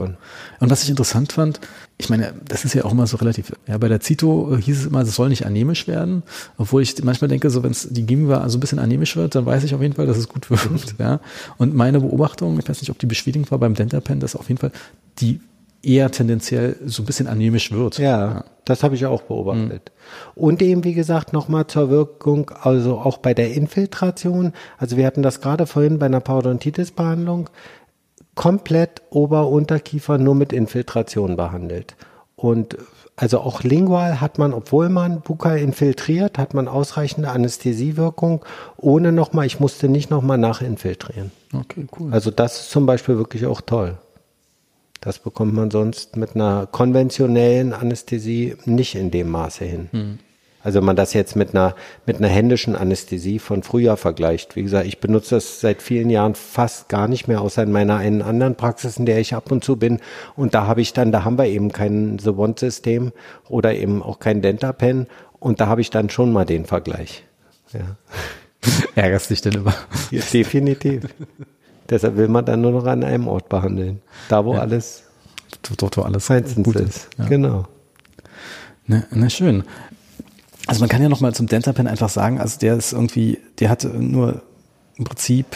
Und 0.61 0.71
was 0.71 0.83
ich 0.83 0.91
interessant 0.91 1.33
fand, 1.33 1.61
ich 1.97 2.11
meine, 2.11 2.35
das 2.45 2.65
ist 2.65 2.75
ja 2.75 2.85
auch 2.85 2.93
immer 2.93 3.07
so 3.07 3.17
relativ, 3.17 3.53
ja, 3.69 3.79
bei 3.79 3.89
der 3.89 4.01
Zito 4.01 4.57
hieß 4.57 4.81
es 4.81 4.87
immer, 4.87 5.03
es 5.03 5.15
soll 5.15 5.29
nicht 5.29 5.47
anämisch 5.47 5.87
werden, 5.87 6.25
obwohl 6.59 6.83
ich 6.83 7.03
manchmal 7.05 7.29
denke, 7.29 7.49
so 7.51 7.63
wenn 7.63 7.71
es 7.71 7.89
die 7.89 8.05
Gimba 8.05 8.49
so 8.49 8.59
ein 8.59 8.61
bisschen 8.61 8.81
anämisch 8.81 9.15
wird, 9.17 9.37
dann 9.37 9.47
weiß 9.47 9.63
ich 9.63 9.75
auf 9.75 9.81
jeden 9.81 9.95
Fall, 9.95 10.07
dass 10.07 10.17
es 10.17 10.29
gut 10.29 10.51
wirkt, 10.51 10.97
ja. 10.99 11.21
Und 11.59 11.75
meine 11.75 12.01
Beobachtung, 12.01 12.59
ich 12.59 12.69
weiß 12.69 12.81
nicht, 12.81 12.91
ob 12.91 12.99
die 12.99 13.07
beschwingt 13.07 13.51
war 13.53 13.59
beim 13.59 13.75
Dentapen, 13.75 14.19
dass 14.19 14.35
auf 14.35 14.49
jeden 14.49 14.61
Fall 14.61 14.73
die 15.21 15.41
eher 15.87 16.11
tendenziell 16.11 16.77
so 16.85 17.03
ein 17.03 17.07
bisschen 17.07 17.27
anämisch 17.27 17.73
wird. 17.73 17.99
Ja, 17.99 18.05
ja. 18.05 18.45
das 18.65 18.83
habe 18.83 18.95
ich 18.95 19.07
auch 19.07 19.23
beobachtet. 19.23 19.93
Mhm. 19.95 20.43
Und 20.43 20.63
eben, 20.63 20.85
wie 20.85 20.95
gesagt, 20.95 21.33
nochmal 21.33 21.67
zur 21.67 21.91
Wirkung, 21.91 22.51
also 22.63 22.99
auch 22.99 23.19
bei 23.19 23.35
der 23.35 23.53
Infiltration. 23.55 24.53
Also 24.79 24.97
wir 24.97 25.07
hatten 25.07 25.23
das 25.23 25.41
gerade 25.41 25.67
vorhin 25.67 25.99
bei 25.99 26.07
einer 26.07 26.21
Parodontitis-Behandlung 26.21 27.51
komplett 28.35 29.03
Ober-Unterkiefer 29.11 30.19
nur 30.19 30.35
mit 30.35 30.53
Infiltration 30.53 31.37
behandelt. 31.37 31.97
Und 32.37 32.77
also 33.17 33.39
auch 33.41 33.63
lingual 33.63 34.21
hat 34.21 34.39
man, 34.39 34.53
obwohl 34.53 34.89
man 34.89 35.21
Buka 35.21 35.55
infiltriert, 35.55 36.37
hat 36.37 36.53
man 36.53 36.67
ausreichende 36.67 37.31
Anästhesiewirkung, 37.31 38.45
ohne 38.77 39.13
nochmal, 39.13 39.47
ich 39.47 39.61
musste 39.61 39.89
nicht 39.89 40.11
nochmal 40.11 40.37
nachinfiltrieren. 40.37 41.31
Okay, 41.53 41.87
cool. 41.99 42.13
Also 42.13 42.33
das 42.33 42.63
ist 42.63 42.71
zum 42.71 42.87
Beispiel 42.87 43.17
wirklich 43.17 43.47
auch 43.47 43.61
toll. 43.61 43.99
Das 45.05 45.19
bekommt 45.19 45.53
man 45.53 45.71
sonst 45.71 46.17
mit 46.17 46.35
einer 46.35 46.67
konventionellen 46.67 47.75
Anästhesie 47.75 48.57
nicht 48.65 48.95
in 48.95 49.11
dem 49.11 49.29
Maße 49.29 49.65
hin. 49.67 49.89
Hm. 49.93 50.19
Also 50.63 50.79
wenn 50.79 50.87
man 50.87 50.97
das 50.97 51.13
jetzt 51.13 51.37
mit 51.37 51.51
einer, 51.51 51.75
mit 52.07 52.17
einer 52.17 52.29
händischen 52.29 52.75
Anästhesie 52.75 53.39
von 53.39 53.63
früher 53.63 53.99
vergleicht. 53.99 54.57
Wie 54.57 54.63
gesagt, 54.63 54.87
ich 54.87 55.01
benutze 55.01 55.35
das 55.35 55.61
seit 55.61 55.83
vielen 55.83 56.09
Jahren 56.09 56.35
fast 56.35 56.89
gar 56.89 57.07
nicht 57.07 57.29
mehr, 57.29 57.43
außer 57.43 57.63
in 57.63 57.71
meiner 57.71 57.99
einen 57.99 58.23
anderen 58.23 58.55
Praxis, 58.55 58.97
in 58.97 59.05
der 59.05 59.21
ich 59.21 59.35
ab 59.35 59.53
und 59.53 59.63
zu 59.63 59.77
bin. 59.77 60.01
Und 60.37 60.55
da 60.55 60.67
habe 60.67 60.81
ich 60.81 60.95
dann, 60.95 61.13
da 61.13 61.23
haben 61.23 61.37
wir 61.37 61.45
eben 61.45 61.71
kein 61.71 62.19
The 62.19 62.31
One-System 62.31 63.13
oder 63.51 63.75
eben 63.75 64.03
auch 64.03 64.21
kein 64.21 64.41
Dentapen. 64.41 65.07
Und 65.39 65.61
da 65.61 65.67
habe 65.67 65.83
ich 65.83 65.91
dann 65.91 66.09
schon 66.09 66.33
mal 66.33 66.47
den 66.47 66.65
Vergleich. 66.65 67.25
Ja. 67.75 67.97
Ärgerst 68.95 69.29
dich 69.29 69.43
denn 69.43 69.53
immer? 69.53 69.75
Ja, 70.11 70.23
definitiv. 70.33 71.05
Deshalb 71.91 72.17
will 72.17 72.29
man 72.29 72.45
dann 72.45 72.61
nur 72.61 72.73
noch 72.73 72.87
an 72.87 73.05
einem 73.05 73.29
Ort 73.29 73.49
behandeln. 73.49 74.01
Da, 74.29 74.45
wo 74.45 74.55
ja. 74.55 74.61
alles, 74.61 75.05
dort, 75.77 75.97
wo 75.97 76.03
alles 76.03 76.27
gut 76.63 76.77
ist. 76.77 76.83
ist. 76.83 77.09
Ja. 77.19 77.27
Genau. 77.27 77.67
Na, 78.87 79.05
na 79.11 79.29
schön. 79.29 79.65
Also 80.67 80.81
man 80.81 80.89
kann 80.89 81.03
ja 81.03 81.09
noch 81.09 81.21
mal 81.21 81.35
zum 81.35 81.47
DentaPen 81.47 81.87
einfach 81.87 82.09
sagen, 82.09 82.41
also 82.41 82.59
der 82.59 82.77
ist 82.77 82.93
irgendwie, 82.93 83.39
der 83.59 83.69
hat 83.69 83.85
nur 83.85 84.43
im 84.97 85.05
Prinzip 85.05 85.47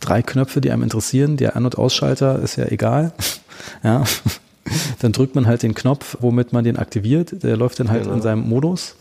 drei 0.00 0.22
Knöpfe, 0.22 0.60
die 0.60 0.70
einem 0.70 0.82
interessieren. 0.82 1.36
Der 1.36 1.56
An- 1.56 1.64
und 1.64 1.78
Ausschalter 1.78 2.40
ist 2.40 2.56
ja 2.56 2.66
egal. 2.66 3.12
ja. 3.84 4.04
Dann 5.00 5.12
drückt 5.12 5.34
man 5.34 5.46
halt 5.46 5.62
den 5.62 5.74
Knopf, 5.74 6.16
womit 6.20 6.52
man 6.52 6.64
den 6.64 6.76
aktiviert. 6.76 7.42
Der 7.42 7.56
läuft 7.56 7.80
dann 7.80 7.90
halt 7.90 8.04
genau. 8.04 8.14
in 8.14 8.22
seinem 8.22 8.48
Modus. 8.48 8.96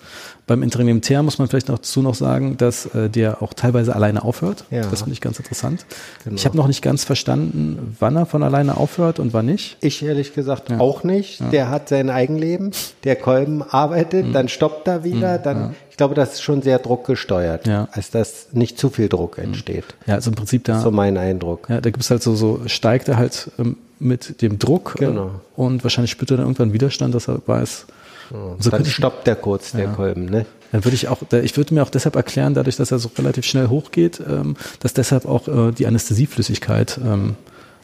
Beim 0.47 0.61
Interimitären 0.61 1.25
muss 1.25 1.39
man 1.39 1.47
vielleicht 1.47 1.69
noch 1.69 1.79
dazu 1.79 2.03
noch 2.03 2.13
sagen, 2.13 2.55
dass 2.57 2.85
äh, 2.87 3.09
der 3.09 3.41
auch 3.41 3.53
teilweise 3.53 3.95
alleine 3.95 4.23
aufhört. 4.23 4.65
Ja. 4.69 4.81
Das 4.81 4.99
finde 4.99 5.13
ich 5.13 5.21
ganz 5.21 5.39
interessant. 5.39 5.85
Genau. 6.23 6.35
Ich 6.35 6.45
habe 6.45 6.55
noch 6.55 6.67
nicht 6.67 6.83
ganz 6.83 7.03
verstanden, 7.03 7.95
wann 7.99 8.15
er 8.15 8.27
von 8.27 8.43
alleine 8.43 8.77
aufhört 8.77 9.19
und 9.19 9.33
wann 9.33 9.47
nicht. 9.47 9.77
Ich 9.81 10.03
ehrlich 10.03 10.35
gesagt 10.35 10.69
ja. 10.69 10.79
auch 10.79 11.03
nicht. 11.03 11.39
Ja. 11.39 11.49
Der 11.49 11.69
hat 11.69 11.89
sein 11.89 12.11
Eigenleben. 12.11 12.71
Der 13.05 13.15
Kolben 13.15 13.63
arbeitet, 13.63 14.27
mhm. 14.27 14.33
dann 14.33 14.47
stoppt 14.47 14.87
er 14.87 15.03
wieder, 15.03 15.39
mhm. 15.39 15.43
dann 15.43 15.75
ich 15.95 15.97
glaube, 15.97 16.13
das 16.13 16.33
ist 16.33 16.41
schon 16.41 16.61
sehr 16.61 16.77
druckgesteuert, 16.77 17.67
ja. 17.67 17.87
als 17.93 18.11
dass 18.11 18.47
nicht 18.51 18.77
zu 18.77 18.89
viel 18.89 19.07
Druck 19.07 19.37
entsteht. 19.37 19.95
Ja, 20.05 20.15
also 20.15 20.29
im 20.29 20.35
Prinzip 20.35 20.65
da. 20.65 20.81
So 20.81 20.91
mein 20.91 21.17
Eindruck. 21.17 21.69
Ja, 21.69 21.79
da 21.79 21.89
gibt 21.89 22.03
es 22.03 22.11
halt 22.11 22.21
so, 22.21 22.35
so 22.35 22.63
steigt 22.65 23.07
er 23.07 23.15
halt 23.15 23.49
ähm, 23.57 23.77
mit 24.05 24.41
dem 24.41 24.59
Druck 24.59 24.95
genau. 24.97 25.27
äh, 25.27 25.29
und 25.55 25.83
wahrscheinlich 25.83 26.11
spürt 26.11 26.31
er 26.31 26.37
dann 26.37 26.45
irgendwann 26.45 26.73
Widerstand, 26.73 27.13
dass 27.13 27.27
er 27.27 27.41
weiß, 27.45 27.87
Oh, 28.33 28.55
so 28.59 28.69
dann 28.69 28.85
stoppt 28.85 29.27
der 29.27 29.35
kurz, 29.35 29.73
der 29.73 29.85
ja. 29.85 29.91
Kolben, 29.93 30.25
ne? 30.25 30.45
Dann 30.71 30.83
würde 30.83 30.95
ich 30.95 31.07
auch, 31.09 31.19
ich 31.31 31.57
würde 31.57 31.73
mir 31.73 31.83
auch 31.83 31.89
deshalb 31.89 32.15
erklären, 32.15 32.53
dadurch, 32.53 32.75
dass 32.75 32.91
er 32.91 32.99
so 32.99 33.09
relativ 33.17 33.45
schnell 33.45 33.67
hochgeht, 33.67 34.19
ähm, 34.27 34.55
dass 34.79 34.93
deshalb 34.93 35.25
auch 35.25 35.47
äh, 35.47 35.71
die 35.71 35.85
Anästhesieflüssigkeit 35.85 36.99
ähm, 37.03 37.35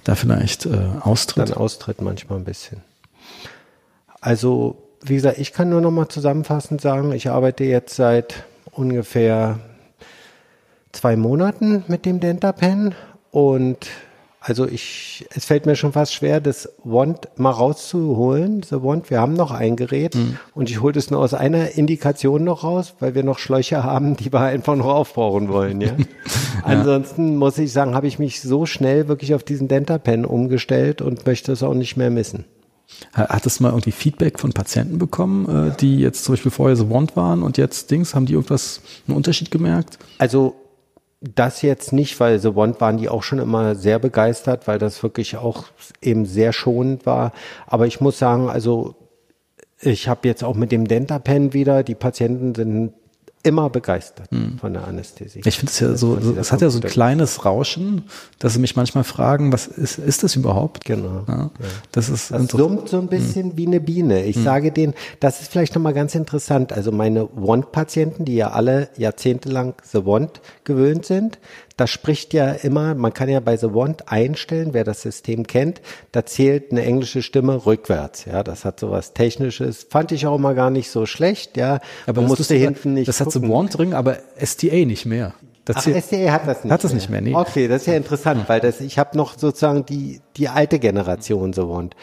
da 0.03 0.15
vielleicht 0.15 0.65
äh, 0.65 0.77
austritt. 1.01 1.49
Dann 1.49 1.57
austritt 1.57 2.01
manchmal 2.01 2.39
ein 2.39 2.43
bisschen. 2.43 2.81
Also, 4.19 4.77
wie 5.03 5.15
gesagt, 5.15 5.37
ich 5.37 5.53
kann 5.53 5.69
nur 5.69 5.81
noch 5.81 5.91
mal 5.91 6.09
zusammenfassend 6.09 6.81
sagen, 6.81 7.11
ich 7.11 7.29
arbeite 7.29 7.63
jetzt 7.63 7.95
seit 7.95 8.43
ungefähr 8.71 9.59
zwei 10.91 11.15
Monaten 11.15 11.83
mit 11.87 12.05
dem 12.05 12.19
DentaPen 12.19 12.95
und 13.31 13.87
also 14.43 14.67
ich, 14.67 15.23
es 15.35 15.45
fällt 15.45 15.67
mir 15.67 15.75
schon 15.75 15.93
fast 15.93 16.15
schwer, 16.15 16.41
das 16.41 16.67
Wand 16.83 17.27
mal 17.35 17.51
rauszuholen. 17.51 18.63
The 18.63 18.81
Wand, 18.81 19.11
wir 19.11 19.21
haben 19.21 19.33
noch 19.33 19.51
ein 19.51 19.75
Gerät 19.75 20.15
mhm. 20.15 20.39
und 20.55 20.71
ich 20.71 20.81
hole 20.81 20.93
das 20.93 21.11
nur 21.11 21.19
aus 21.19 21.35
einer 21.35 21.77
Indikation 21.77 22.43
noch 22.43 22.63
raus, 22.63 22.95
weil 22.99 23.13
wir 23.13 23.23
noch 23.23 23.37
Schläuche 23.37 23.83
haben, 23.83 24.17
die 24.17 24.33
wir 24.33 24.39
einfach 24.39 24.75
noch 24.75 24.87
aufbrauchen 24.87 25.47
wollen. 25.49 25.79
Ja? 25.91 25.91
ja. 25.91 26.05
Ansonsten 26.63 27.37
muss 27.37 27.57
ich 27.57 27.71
sagen, 27.71 27.95
habe 27.95 28.07
ich 28.07 28.19
mich 28.19 28.41
so 28.41 28.65
schnell 28.65 29.07
wirklich 29.07 29.33
auf 29.33 29.43
diesen 29.43 29.67
Dentapen 29.67 30.25
umgestellt 30.25 31.01
und 31.01 31.25
möchte 31.25 31.51
es 31.51 31.63
auch 31.63 31.73
nicht 31.73 31.97
mehr 31.97 32.09
missen. 32.09 32.45
Hattest 33.13 33.59
du 33.59 33.63
mal 33.63 33.69
irgendwie 33.69 33.91
Feedback 33.91 34.39
von 34.39 34.53
Patienten 34.53 34.97
bekommen, 34.97 35.69
äh, 35.69 35.77
die 35.79 35.99
jetzt 35.99 36.23
zum 36.23 36.33
Beispiel 36.33 36.51
vorher 36.51 36.75
The 36.75 36.89
Wand 36.89 37.15
waren 37.15 37.43
und 37.43 37.57
jetzt 37.57 37.91
Dings, 37.91 38.15
haben 38.15 38.25
die 38.25 38.33
irgendwas, 38.33 38.81
einen 39.07 39.17
Unterschied 39.17 39.51
gemerkt? 39.51 39.97
Also 40.17 40.55
das 41.21 41.61
jetzt 41.61 41.93
nicht, 41.93 42.19
weil 42.19 42.39
The 42.39 42.55
Wand 42.55 42.81
waren 42.81 42.97
die 42.97 43.07
auch 43.07 43.21
schon 43.21 43.39
immer 43.39 43.75
sehr 43.75 43.99
begeistert, 43.99 44.67
weil 44.67 44.79
das 44.79 45.03
wirklich 45.03 45.37
auch 45.37 45.65
eben 46.01 46.25
sehr 46.25 46.51
schonend 46.51 47.05
war. 47.05 47.31
Aber 47.67 47.85
ich 47.85 48.01
muss 48.01 48.17
sagen, 48.17 48.49
also 48.49 48.95
ich 49.79 50.07
habe 50.07 50.27
jetzt 50.27 50.43
auch 50.43 50.55
mit 50.55 50.71
dem 50.71 50.87
Dentapen 50.87 51.53
wieder, 51.53 51.83
die 51.83 51.95
Patienten 51.95 52.55
sind 52.55 52.93
immer 53.43 53.69
begeistert 53.69 54.29
hm. 54.31 54.57
von 54.59 54.73
der 54.73 54.87
Anästhesie. 54.87 55.41
Ich 55.43 55.57
finde 55.57 55.71
es 55.71 55.79
ja 55.79 55.95
so, 55.95 56.17
es 56.17 56.51
hat 56.51 56.61
ja 56.61 56.69
so 56.69 56.79
ein 56.79 56.83
kleines 56.83 57.45
Rauschen, 57.45 58.03
dass 58.39 58.53
sie 58.53 58.59
mich 58.59 58.75
manchmal 58.75 59.03
fragen, 59.03 59.51
was 59.51 59.67
ist, 59.67 59.97
ist 59.97 60.23
das 60.23 60.35
überhaupt? 60.35 60.85
Genau. 60.85 61.23
Ja, 61.27 61.51
Das 61.91 62.09
ist 62.09 62.31
das 62.31 62.47
summt 62.47 62.89
so 62.89 62.99
ein 62.99 63.07
bisschen 63.07 63.51
hm. 63.51 63.57
wie 63.57 63.67
eine 63.67 63.79
Biene. 63.79 64.23
Ich 64.25 64.37
hm. 64.37 64.43
sage 64.43 64.71
denen, 64.71 64.93
das 65.19 65.41
ist 65.41 65.51
vielleicht 65.51 65.75
nochmal 65.75 65.93
ganz 65.93 66.15
interessant. 66.15 66.73
Also 66.73 66.91
meine 66.91 67.29
Wand-Patienten, 67.33 68.25
die 68.25 68.35
ja 68.35 68.51
alle 68.51 68.89
jahrzehntelang 68.97 69.75
The 69.83 70.05
Wand 70.05 70.41
gewöhnt 70.63 71.05
sind, 71.05 71.39
da 71.81 71.87
spricht 71.87 72.35
ja 72.35 72.51
immer, 72.51 72.93
man 72.93 73.11
kann 73.11 73.27
ja 73.27 73.39
bei 73.39 73.57
The 73.57 73.73
Wand 73.73 74.07
einstellen, 74.07 74.75
wer 74.75 74.83
das 74.83 75.01
System 75.01 75.47
kennt, 75.47 75.81
da 76.11 76.27
zählt 76.27 76.71
eine 76.71 76.83
englische 76.83 77.23
Stimme 77.23 77.65
rückwärts. 77.65 78.25
Ja, 78.25 78.43
das 78.43 78.65
hat 78.65 78.79
sowas 78.79 79.13
Technisches. 79.13 79.87
Fand 79.89 80.11
ich 80.11 80.27
auch 80.27 80.37
mal 80.37 80.53
gar 80.53 80.69
nicht 80.69 80.91
so 80.91 81.07
schlecht. 81.07 81.57
Ja, 81.57 81.79
aber 82.05 82.21
man 82.21 82.29
musste 82.29 82.53
hinten 82.53 82.93
nicht. 82.93 83.07
Das 83.07 83.17
gucken. 83.17 83.33
hat 83.33 83.41
The 83.41 83.49
Wand 83.49 83.77
drin, 83.79 83.93
aber 83.95 84.19
STA 84.39 84.85
nicht 84.85 85.07
mehr. 85.07 85.33
Das 85.65 85.77
Ach, 85.77 85.81
STA 85.81 86.31
hat 86.31 86.47
das 86.47 86.63
nicht. 86.63 86.71
Hat 86.71 86.83
das 86.83 86.91
mehr. 86.91 87.01
nicht 87.01 87.09
mehr, 87.09 87.21
nee. 87.21 87.33
Okay, 87.33 87.67
das 87.67 87.81
ist 87.81 87.87
ja 87.87 87.95
interessant, 87.95 88.47
weil 88.47 88.59
das, 88.59 88.79
ich 88.79 88.99
habe 88.99 89.17
noch 89.17 89.35
sozusagen 89.35 89.83
die, 89.83 90.21
die 90.37 90.49
alte 90.49 90.77
Generation 90.77 91.51
The 91.51 91.63
Wand. 91.63 91.95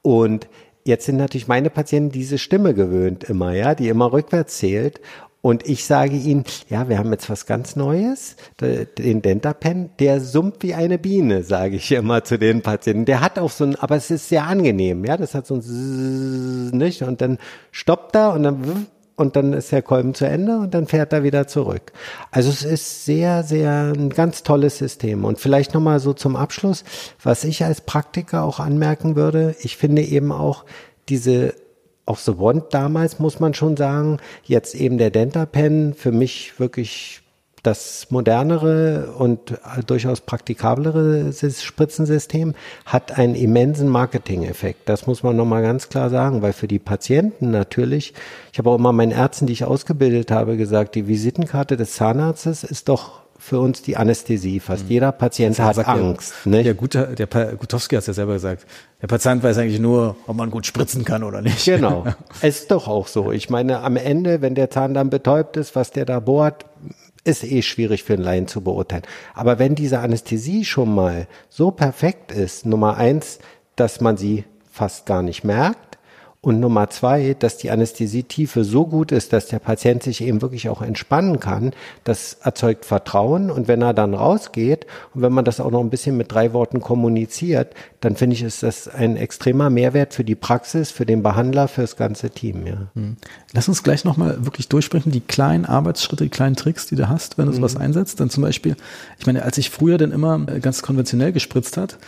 Und 0.00 0.48
jetzt 0.84 1.04
sind 1.04 1.18
natürlich 1.18 1.48
meine 1.48 1.68
Patienten 1.68 2.12
diese 2.12 2.38
Stimme 2.38 2.72
gewöhnt 2.72 3.24
immer, 3.24 3.52
ja, 3.52 3.74
die 3.74 3.88
immer 3.88 4.10
rückwärts 4.10 4.56
zählt. 4.56 5.02
Und 5.40 5.68
ich 5.68 5.84
sage 5.84 6.16
ihnen, 6.16 6.44
ja, 6.68 6.88
wir 6.88 6.98
haben 6.98 7.12
jetzt 7.12 7.30
was 7.30 7.46
ganz 7.46 7.76
Neues, 7.76 8.36
den 8.60 9.22
Dentapen, 9.22 9.90
der 10.00 10.20
summt 10.20 10.62
wie 10.64 10.74
eine 10.74 10.98
Biene, 10.98 11.44
sage 11.44 11.76
ich 11.76 11.92
immer 11.92 12.24
zu 12.24 12.38
den 12.38 12.62
Patienten. 12.62 13.04
Der 13.04 13.20
hat 13.20 13.38
auch 13.38 13.50
so 13.50 13.64
ein, 13.64 13.76
aber 13.76 13.94
es 13.94 14.10
ist 14.10 14.28
sehr 14.28 14.44
angenehm, 14.44 15.04
ja, 15.04 15.16
das 15.16 15.34
hat 15.34 15.46
so 15.46 15.54
ein 15.54 15.62
Zzz, 15.62 16.72
nicht 16.72 17.02
und 17.02 17.20
dann 17.20 17.38
stoppt 17.70 18.16
er 18.16 18.32
und 18.32 18.42
dann 18.42 18.86
und 19.18 19.34
dann 19.34 19.52
ist 19.52 19.72
der 19.72 19.82
Kolben 19.82 20.14
zu 20.14 20.26
Ende 20.26 20.58
und 20.58 20.74
dann 20.74 20.86
fährt 20.86 21.12
er 21.12 21.24
wieder 21.24 21.48
zurück. 21.48 21.92
Also 22.30 22.50
es 22.50 22.62
ist 22.62 23.04
sehr, 23.04 23.42
sehr 23.42 23.92
ein 23.92 24.10
ganz 24.10 24.44
tolles 24.44 24.78
System. 24.78 25.24
Und 25.24 25.40
vielleicht 25.40 25.74
nochmal 25.74 25.98
so 25.98 26.12
zum 26.12 26.36
Abschluss, 26.36 26.84
was 27.20 27.42
ich 27.42 27.64
als 27.64 27.80
Praktiker 27.80 28.44
auch 28.44 28.60
anmerken 28.60 29.16
würde, 29.16 29.56
ich 29.60 29.76
finde 29.76 30.02
eben 30.02 30.30
auch 30.30 30.64
diese 31.08 31.54
auch 32.08 32.18
The 32.18 32.38
Wand 32.38 32.64
damals, 32.70 33.18
muss 33.18 33.40
man 33.40 33.54
schon 33.54 33.76
sagen. 33.76 34.18
Jetzt 34.44 34.74
eben 34.74 34.98
der 34.98 35.10
Dentapen, 35.10 35.94
für 35.94 36.12
mich 36.12 36.58
wirklich 36.58 37.22
das 37.62 38.06
modernere 38.10 39.12
und 39.18 39.58
durchaus 39.86 40.20
praktikablere 40.20 41.32
Spritzensystem 41.32 42.54
hat 42.86 43.18
einen 43.18 43.34
immensen 43.34 43.88
Marketing-Effekt. 43.88 44.88
Das 44.88 45.06
muss 45.06 45.22
man 45.22 45.36
nochmal 45.36 45.62
ganz 45.62 45.88
klar 45.88 46.08
sagen, 46.08 46.40
weil 46.40 46.52
für 46.52 46.68
die 46.68 46.78
Patienten 46.78 47.50
natürlich, 47.50 48.14
ich 48.52 48.58
habe 48.58 48.70
auch 48.70 48.76
immer 48.76 48.92
meinen 48.92 49.12
Ärzten, 49.12 49.46
die 49.46 49.52
ich 49.52 49.64
ausgebildet 49.64 50.30
habe, 50.30 50.56
gesagt, 50.56 50.94
die 50.94 51.08
Visitenkarte 51.08 51.76
des 51.76 51.94
Zahnarztes 51.94 52.64
ist 52.64 52.88
doch 52.88 53.22
für 53.38 53.60
uns 53.60 53.82
die 53.82 53.96
Anästhesie. 53.96 54.60
Fast 54.60 54.84
mhm. 54.84 54.90
jeder 54.90 55.12
Patient 55.12 55.58
hat 55.58 55.78
Angst. 55.86 56.34
Ne? 56.44 56.64
Der, 56.64 56.74
Gute, 56.74 57.14
der 57.16 57.26
Gutowski 57.26 57.94
hat 57.94 58.00
es 58.00 58.08
ja 58.08 58.12
selber 58.12 58.34
gesagt. 58.34 58.66
Der 59.00 59.06
Patient 59.06 59.42
weiß 59.42 59.58
eigentlich 59.58 59.78
nur, 59.80 60.16
ob 60.26 60.36
man 60.36 60.50
gut 60.50 60.66
spritzen 60.66 61.04
kann 61.04 61.22
oder 61.22 61.40
nicht. 61.40 61.64
Genau. 61.64 62.04
es 62.42 62.60
ist 62.60 62.70
doch 62.72 62.88
auch 62.88 63.06
so. 63.06 63.30
Ich 63.30 63.48
meine, 63.48 63.80
am 63.80 63.96
Ende, 63.96 64.42
wenn 64.42 64.54
der 64.54 64.70
Zahn 64.70 64.92
dann 64.92 65.08
betäubt 65.08 65.56
ist, 65.56 65.76
was 65.76 65.92
der 65.92 66.04
da 66.04 66.18
bohrt, 66.18 66.66
ist 67.24 67.44
eh 67.44 67.62
schwierig 67.62 68.02
für 68.02 68.14
einen 68.14 68.22
Laien 68.22 68.48
zu 68.48 68.60
beurteilen. 68.60 69.04
Aber 69.34 69.58
wenn 69.58 69.74
diese 69.74 70.00
Anästhesie 70.00 70.64
schon 70.64 70.94
mal 70.94 71.28
so 71.48 71.70
perfekt 71.70 72.32
ist, 72.32 72.66
Nummer 72.66 72.96
eins, 72.96 73.38
dass 73.76 74.00
man 74.00 74.16
sie 74.16 74.44
fast 74.70 75.06
gar 75.06 75.22
nicht 75.22 75.44
merkt, 75.44 75.87
und 76.40 76.60
Nummer 76.60 76.88
zwei, 76.88 77.34
dass 77.36 77.56
die 77.56 77.70
Anästhesietiefe 77.70 78.62
so 78.62 78.86
gut 78.86 79.10
ist, 79.10 79.32
dass 79.32 79.48
der 79.48 79.58
Patient 79.58 80.04
sich 80.04 80.22
eben 80.22 80.40
wirklich 80.40 80.68
auch 80.68 80.82
entspannen 80.82 81.40
kann. 81.40 81.72
Das 82.04 82.34
erzeugt 82.34 82.84
Vertrauen. 82.84 83.50
Und 83.50 83.66
wenn 83.66 83.82
er 83.82 83.92
dann 83.92 84.14
rausgeht 84.14 84.86
und 85.14 85.22
wenn 85.22 85.32
man 85.32 85.44
das 85.44 85.58
auch 85.58 85.72
noch 85.72 85.80
ein 85.80 85.90
bisschen 85.90 86.16
mit 86.16 86.30
drei 86.30 86.52
Worten 86.52 86.80
kommuniziert, 86.80 87.74
dann 88.00 88.14
finde 88.14 88.36
ich, 88.36 88.42
ist 88.42 88.62
das 88.62 88.86
ein 88.86 89.16
extremer 89.16 89.68
Mehrwert 89.68 90.14
für 90.14 90.22
die 90.22 90.36
Praxis, 90.36 90.92
für 90.92 91.04
den 91.04 91.24
Behandler, 91.24 91.66
für 91.66 91.80
das 91.80 91.96
ganze 91.96 92.30
Team. 92.30 92.64
Ja. 92.68 92.86
Hm. 92.94 93.16
Lass 93.52 93.66
uns 93.66 93.82
gleich 93.82 94.04
nochmal 94.04 94.44
wirklich 94.44 94.68
durchsprechen, 94.68 95.10
die 95.10 95.20
kleinen 95.20 95.64
Arbeitsschritte, 95.64 96.22
die 96.22 96.30
kleinen 96.30 96.54
Tricks, 96.54 96.86
die 96.86 96.94
du 96.94 97.08
hast, 97.08 97.36
wenn 97.36 97.46
du 97.46 97.52
sowas 97.52 97.74
mhm. 97.74 97.80
einsetzt. 97.80 98.20
Dann 98.20 98.30
zum 98.30 98.44
Beispiel, 98.44 98.76
ich 99.18 99.26
meine, 99.26 99.42
als 99.42 99.58
ich 99.58 99.70
früher 99.70 99.98
dann 99.98 100.12
immer 100.12 100.38
ganz 100.38 100.82
konventionell 100.82 101.32
gespritzt 101.32 101.76
hat, 101.76 101.98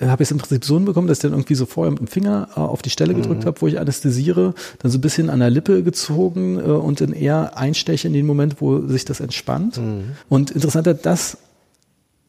habe 0.00 0.22
ich 0.22 0.28
es 0.28 0.30
im 0.30 0.38
Prinzip 0.38 0.64
so 0.64 0.76
hinbekommen, 0.76 1.08
dass 1.08 1.18
ich 1.18 1.22
dann 1.22 1.32
irgendwie 1.32 1.54
so 1.54 1.66
vorher 1.66 1.90
mit 1.90 2.00
dem 2.00 2.06
Finger 2.06 2.48
äh, 2.56 2.60
auf 2.60 2.82
die 2.82 2.90
Stelle 2.90 3.14
gedrückt 3.14 3.42
mhm. 3.42 3.46
habe, 3.46 3.60
wo 3.60 3.66
ich 3.66 3.80
anästhesiere, 3.80 4.54
dann 4.78 4.90
so 4.90 4.98
ein 4.98 5.00
bisschen 5.00 5.30
an 5.30 5.40
der 5.40 5.50
Lippe 5.50 5.82
gezogen 5.82 6.58
äh, 6.58 6.62
und 6.62 7.00
dann 7.00 7.12
eher 7.12 7.56
einsteche 7.56 8.06
in 8.06 8.14
den 8.14 8.26
Moment, 8.26 8.60
wo 8.60 8.86
sich 8.86 9.04
das 9.04 9.20
entspannt. 9.20 9.78
Mhm. 9.78 10.12
Und 10.28 10.50
interessanter, 10.52 10.94
das 10.94 11.38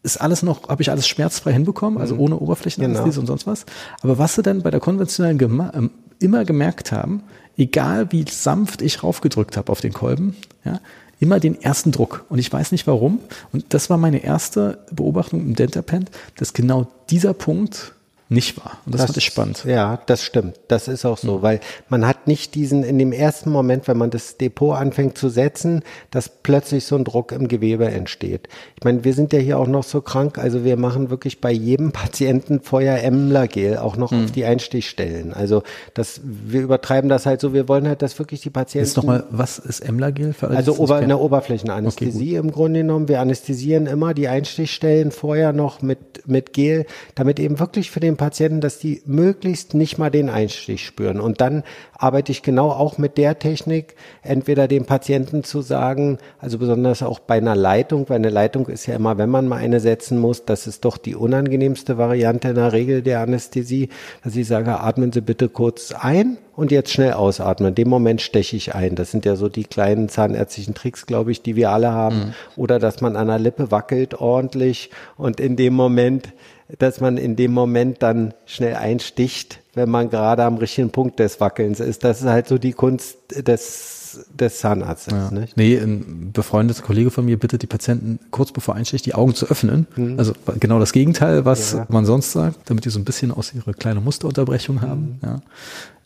ist 0.02 0.18
alles 0.20 0.44
noch, 0.44 0.70
habe 0.70 0.82
ich 0.82 0.90
alles 0.90 1.08
schmerzfrei 1.08 1.54
hinbekommen, 1.54 2.00
also 2.00 2.16
mhm. 2.16 2.22
ohne 2.22 2.40
Oberflächenanästhesie 2.40 3.20
genau. 3.20 3.22
und 3.22 3.28
sonst 3.28 3.48
was. 3.48 3.66
Aber 4.02 4.18
was 4.18 4.36
sie 4.36 4.42
dann 4.42 4.62
bei 4.62 4.72
der 4.72 4.80
konventionellen 4.80 5.38
Gema 5.38 5.72
ähm, 5.76 5.92
immer 6.20 6.46
gemerkt 6.46 6.92
haben, 6.92 7.24
egal 7.58 8.12
wie 8.12 8.26
sanft 8.30 8.82
ich 8.82 9.04
raufgedrückt 9.04 9.58
habe 9.58 9.72
auf 9.72 9.82
den 9.82 9.94
Kolben, 9.94 10.36
ja, 10.64 10.80
immer 11.20 11.40
den 11.40 11.62
ersten 11.62 11.92
Druck. 11.92 12.26
Und 12.30 12.40
ich 12.40 12.52
weiß 12.52 12.72
nicht 12.72 12.88
warum. 12.88 13.20
Und 13.52 13.74
das 13.74 13.90
war 13.90 13.98
meine 13.98 14.24
erste 14.24 14.80
Beobachtung 14.92 15.42
im 15.42 15.56
Dentapen, 15.56 16.06
dass 16.38 16.54
genau 16.54 16.88
dieser 17.10 17.34
Punkt 17.34 17.94
nicht 18.32 18.64
war. 18.64 18.78
Und 18.86 18.94
das, 18.94 19.02
das 19.02 19.08
fand 19.08 19.18
ich 19.18 19.26
spannend. 19.26 19.66
Ja, 19.66 20.00
das 20.06 20.24
stimmt. 20.24 20.60
Das 20.68 20.88
ist 20.88 21.04
auch 21.04 21.18
so, 21.18 21.40
mhm. 21.40 21.42
weil 21.42 21.60
man 21.90 22.06
hat 22.06 22.28
nicht 22.28 22.54
diesen, 22.54 22.84
in 22.84 23.00
dem 23.00 23.12
ersten 23.12 23.50
Moment, 23.50 23.88
wenn 23.88 23.98
man 23.98 24.12
das 24.12 24.38
Depot 24.38 24.78
anfängt 24.78 25.18
zu 25.18 25.30
setzen, 25.30 25.82
dass 26.12 26.30
plötzlich 26.30 26.86
so 26.86 26.96
ein 26.96 27.06
Druck 27.06 27.32
im 27.32 27.48
Gewebe 27.48 27.88
entsteht. 27.90 28.48
Ich 28.78 28.84
meine, 28.84 29.04
wir 29.04 29.16
sind 29.16 29.34
ja 29.34 29.40
hier 29.40 29.58
auch 29.58 29.66
noch 29.66 29.84
so 29.84 30.02
krank, 30.02 30.38
also 30.38 30.64
wir 30.64 30.78
machen 30.78 31.10
wirklich 31.10 31.42
bei 31.42 31.52
jedem 31.52 31.92
Patienten 32.00 32.62
vorher 32.62 33.04
Emlergel 33.04 33.80
auch 33.80 33.98
noch 33.98 34.12
mhm. 34.12 34.26
auf 34.26 34.32
die 34.32 34.46
Einstichstellen. 34.46 35.34
Also 35.34 35.64
das, 35.96 36.22
wir 36.24 36.62
übertreiben 36.62 37.10
das 37.10 37.26
halt 37.26 37.42
so, 37.42 37.54
wir 37.54 37.68
wollen 37.68 37.88
halt, 37.88 38.04
dass 38.04 38.20
wirklich 38.20 38.42
die 38.42 38.52
Patienten. 38.52 38.86
Jetzt 38.86 38.98
nochmal, 38.98 39.24
was 39.32 39.58
ist 39.58 39.80
Emlergel? 39.80 40.34
Für 40.34 40.50
also 40.50 40.78
Ober, 40.78 40.98
eine 40.98 41.18
Oberflächenanästhesie 41.18 42.38
okay, 42.38 42.48
im 42.48 42.52
Grunde 42.52 42.82
genommen. 42.82 43.08
Wir 43.08 43.22
anästhesieren 43.22 43.88
immer 43.88 44.14
die 44.14 44.28
Einstichstellen 44.28 45.10
vorher 45.10 45.52
noch 45.52 45.82
mit, 45.82 46.28
mit 46.28 46.54
Gel, 46.54 46.86
damit 47.16 47.40
eben 47.40 47.58
wirklich 47.58 47.90
für 47.90 48.00
den 48.00 48.19
Patienten, 48.20 48.62
dass 48.62 48.78
die 48.78 49.02
möglichst 49.08 49.74
nicht 49.74 49.98
mal 49.98 50.12
den 50.12 50.30
Einstich 50.30 50.86
spüren. 50.86 51.20
Und 51.20 51.42
dann 51.42 51.64
arbeite 51.98 52.32
ich 52.32 52.44
genau 52.44 52.70
auch 52.70 53.00
mit 53.00 53.18
der 53.18 53.40
Technik, 53.40 53.96
entweder 54.22 54.68
dem 54.68 54.86
Patienten 54.86 55.44
zu 55.44 55.62
sagen, 55.62 56.20
also 56.38 56.60
besonders 56.60 57.02
auch 57.02 57.18
bei 57.18 57.38
einer 57.38 57.56
Leitung, 57.56 58.08
weil 58.10 58.18
eine 58.18 58.30
Leitung 58.30 58.68
ist 58.68 58.86
ja 58.86 58.96
immer, 58.96 59.18
wenn 59.18 59.30
man 59.30 59.48
mal 59.48 59.56
eine 59.56 59.80
setzen 59.80 60.20
muss, 60.20 60.46
das 60.46 60.68
ist 60.68 60.86
doch 60.86 60.98
die 60.98 61.16
unangenehmste 61.16 61.98
Variante 61.98 62.50
in 62.50 62.56
der 62.56 62.74
Regel 62.74 63.02
der 63.02 63.22
Anästhesie, 63.22 63.90
dass 64.24 64.36
ich 64.36 64.48
sage, 64.48 64.80
atmen 64.80 65.12
Sie 65.12 65.22
bitte 65.22 65.50
kurz 65.50 65.92
ein 65.92 66.38
und 66.60 66.72
jetzt 66.72 66.92
schnell 66.92 67.14
ausatmen. 67.14 67.70
In 67.70 67.76
dem 67.76 67.88
Moment 67.88 68.22
steche 68.22 68.58
ich 68.58 68.76
ein. 68.76 68.96
Das 68.96 69.12
sind 69.12 69.24
ja 69.24 69.38
so 69.38 69.48
die 69.48 69.64
kleinen 69.64 70.10
zahnärztlichen 70.10 70.74
Tricks, 70.74 71.06
glaube 71.06 71.32
ich, 71.32 71.42
die 71.42 71.56
wir 71.56 71.72
alle 71.72 71.94
haben. 71.94 72.18
Mhm. 72.18 72.34
Oder 72.58 72.80
dass 72.80 73.00
man 73.00 73.16
an 73.16 73.28
der 73.28 73.40
Lippe 73.40 73.72
wackelt 73.72 74.20
ordentlich 74.20 74.90
und 75.16 75.40
in 75.40 75.56
dem 75.56 75.74
Moment 75.74 76.34
dass 76.78 77.02
man 77.02 77.18
in 77.18 77.36
dem 77.36 77.52
Moment 77.52 78.04
dann 78.04 78.34
schnell 78.46 78.76
einsticht, 78.76 79.60
wenn 79.74 79.90
man 79.90 80.10
gerade 80.10 80.44
am 80.44 80.58
richtigen 80.58 80.92
Punkt 80.92 81.20
des 81.20 81.40
Wackelns 81.40 81.80
ist. 81.80 82.04
Das 82.04 82.22
ist 82.22 82.28
halt 82.28 82.48
so 82.48 82.58
die 82.58 82.74
Kunst 82.74 83.18
des 83.36 84.00
des 84.34 84.60
Zahnarztes. 84.60 85.14
Ja. 85.14 85.32
Nicht? 85.32 85.58
Nee, 85.58 85.78
ein 85.78 86.32
befreundeter 86.34 86.82
Kollege 86.82 87.12
von 87.12 87.26
mir 87.26 87.38
bittet 87.38 87.62
die 87.62 87.68
Patienten 87.68 88.20
kurz 88.32 88.52
bevor 88.52 88.76
Einstich 88.76 89.02
die 89.02 89.14
Augen 89.14 89.36
zu 89.36 89.48
öffnen. 89.48 89.88
Mhm. 89.96 90.18
Also 90.18 90.34
genau 90.60 90.80
das 90.80 90.94
Gegenteil, 90.94 91.46
was 91.46 91.74
ja. 91.74 91.86
man 91.90 92.06
sonst 92.06 92.32
sagt, 92.32 92.70
damit 92.70 92.86
die 92.86 92.90
so 92.90 93.00
ein 93.00 93.06
bisschen 93.06 93.32
aus 93.32 93.54
ihrer 93.54 93.74
kleinen 93.74 94.04
Musterunterbrechung 94.04 94.82
haben. 94.82 95.20
Mhm. 95.22 95.28
Ja. 95.28 95.42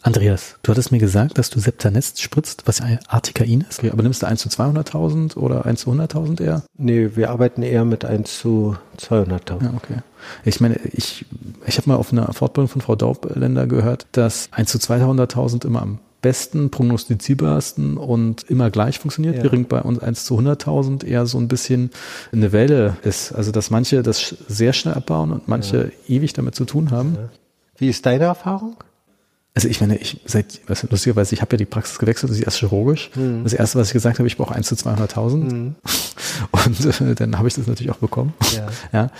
Andreas, 0.03 0.57
du 0.63 0.71
hattest 0.71 0.91
mir 0.91 0.99
gesagt, 0.99 1.37
dass 1.37 1.49
du 1.49 1.59
Septanest 1.59 2.21
spritzt, 2.21 2.63
was 2.65 2.79
ja 2.79 2.99
Artikain 3.07 3.65
ist. 3.67 3.79
Okay, 3.79 3.89
aber 3.89 4.03
nimmst 4.03 4.21
du 4.21 4.27
1 4.27 4.41
zu 4.41 4.49
200.000 4.49 5.37
oder 5.37 5.65
1 5.65 5.79
zu 5.79 5.91
100.000 5.91 6.43
eher? 6.43 6.61
Nee, 6.77 7.11
wir 7.15 7.29
arbeiten 7.29 7.63
eher 7.63 7.85
mit 7.85 8.03
1 8.03 8.39
zu 8.39 8.75
200.000. 8.99 9.63
Ja, 9.63 9.73
okay. 9.77 9.99
Ich 10.43 10.59
meine, 10.59 10.75
ich, 10.91 11.25
ich 11.65 11.77
habe 11.77 11.89
mal 11.89 11.95
auf 11.95 12.11
einer 12.11 12.31
Fortbildung 12.33 12.67
von 12.67 12.81
Frau 12.81 12.97
Daubländer 12.97 13.65
gehört, 13.65 14.07
dass 14.11 14.49
1 14.51 14.71
zu 14.71 14.77
200.000 14.77 15.65
immer 15.65 15.81
am 15.81 15.99
besten, 16.21 16.69
prognostizierbarsten 16.69 17.95
und 17.95 18.43
immer 18.49 18.71
gleich 18.71 18.99
funktioniert, 18.99 19.37
ja. 19.37 19.43
während 19.43 19.69
bei 19.69 19.81
uns 19.81 19.99
1 19.99 20.25
zu 20.25 20.37
100.000 20.37 21.05
eher 21.05 21.25
so 21.25 21.37
ein 21.37 21.47
bisschen 21.47 21.91
eine 22.33 22.51
Welle 22.51 22.97
ist. 23.03 23.31
Also, 23.31 23.53
dass 23.53 23.69
manche 23.69 24.03
das 24.03 24.35
sehr 24.49 24.73
schnell 24.73 24.95
abbauen 24.95 25.31
und 25.31 25.47
manche 25.47 25.91
ja. 26.07 26.15
ewig 26.17 26.33
damit 26.33 26.55
zu 26.55 26.65
tun 26.65 26.91
haben. 26.91 27.15
Ja. 27.15 27.29
Wie 27.77 27.87
ist 27.87 28.05
deine 28.05 28.25
Erfahrung? 28.25 28.75
Also 29.55 29.67
ich 29.67 29.79
meine, 29.81 29.97
ich 29.97 30.19
seit, 30.25 30.61
was 30.65 30.81
lustigerweise, 30.89 31.35
ich 31.35 31.41
habe 31.41 31.53
ja 31.53 31.57
die 31.57 31.65
Praxis 31.65 31.99
gewechselt, 31.99 32.31
das 32.31 32.39
ist 32.39 32.43
erst 32.43 32.57
chirurgisch. 32.57 33.11
Mhm. 33.13 33.43
Das 33.43 33.53
erste, 33.53 33.77
was 33.77 33.87
ich 33.87 33.93
gesagt 33.93 34.17
habe, 34.17 34.25
ich 34.27 34.35
brauche 34.35 34.55
1 34.55 34.67
zu 34.67 34.73
200.000. 34.73 35.35
Mhm. 35.35 35.75
Und 36.51 37.01
äh, 37.01 37.13
dann 37.13 37.37
habe 37.37 37.47
ich 37.47 37.53
das 37.53 37.67
natürlich 37.67 37.91
auch 37.91 37.97
bekommen. 37.97 38.33
Ja. 38.55 38.67
ja. 38.93 39.11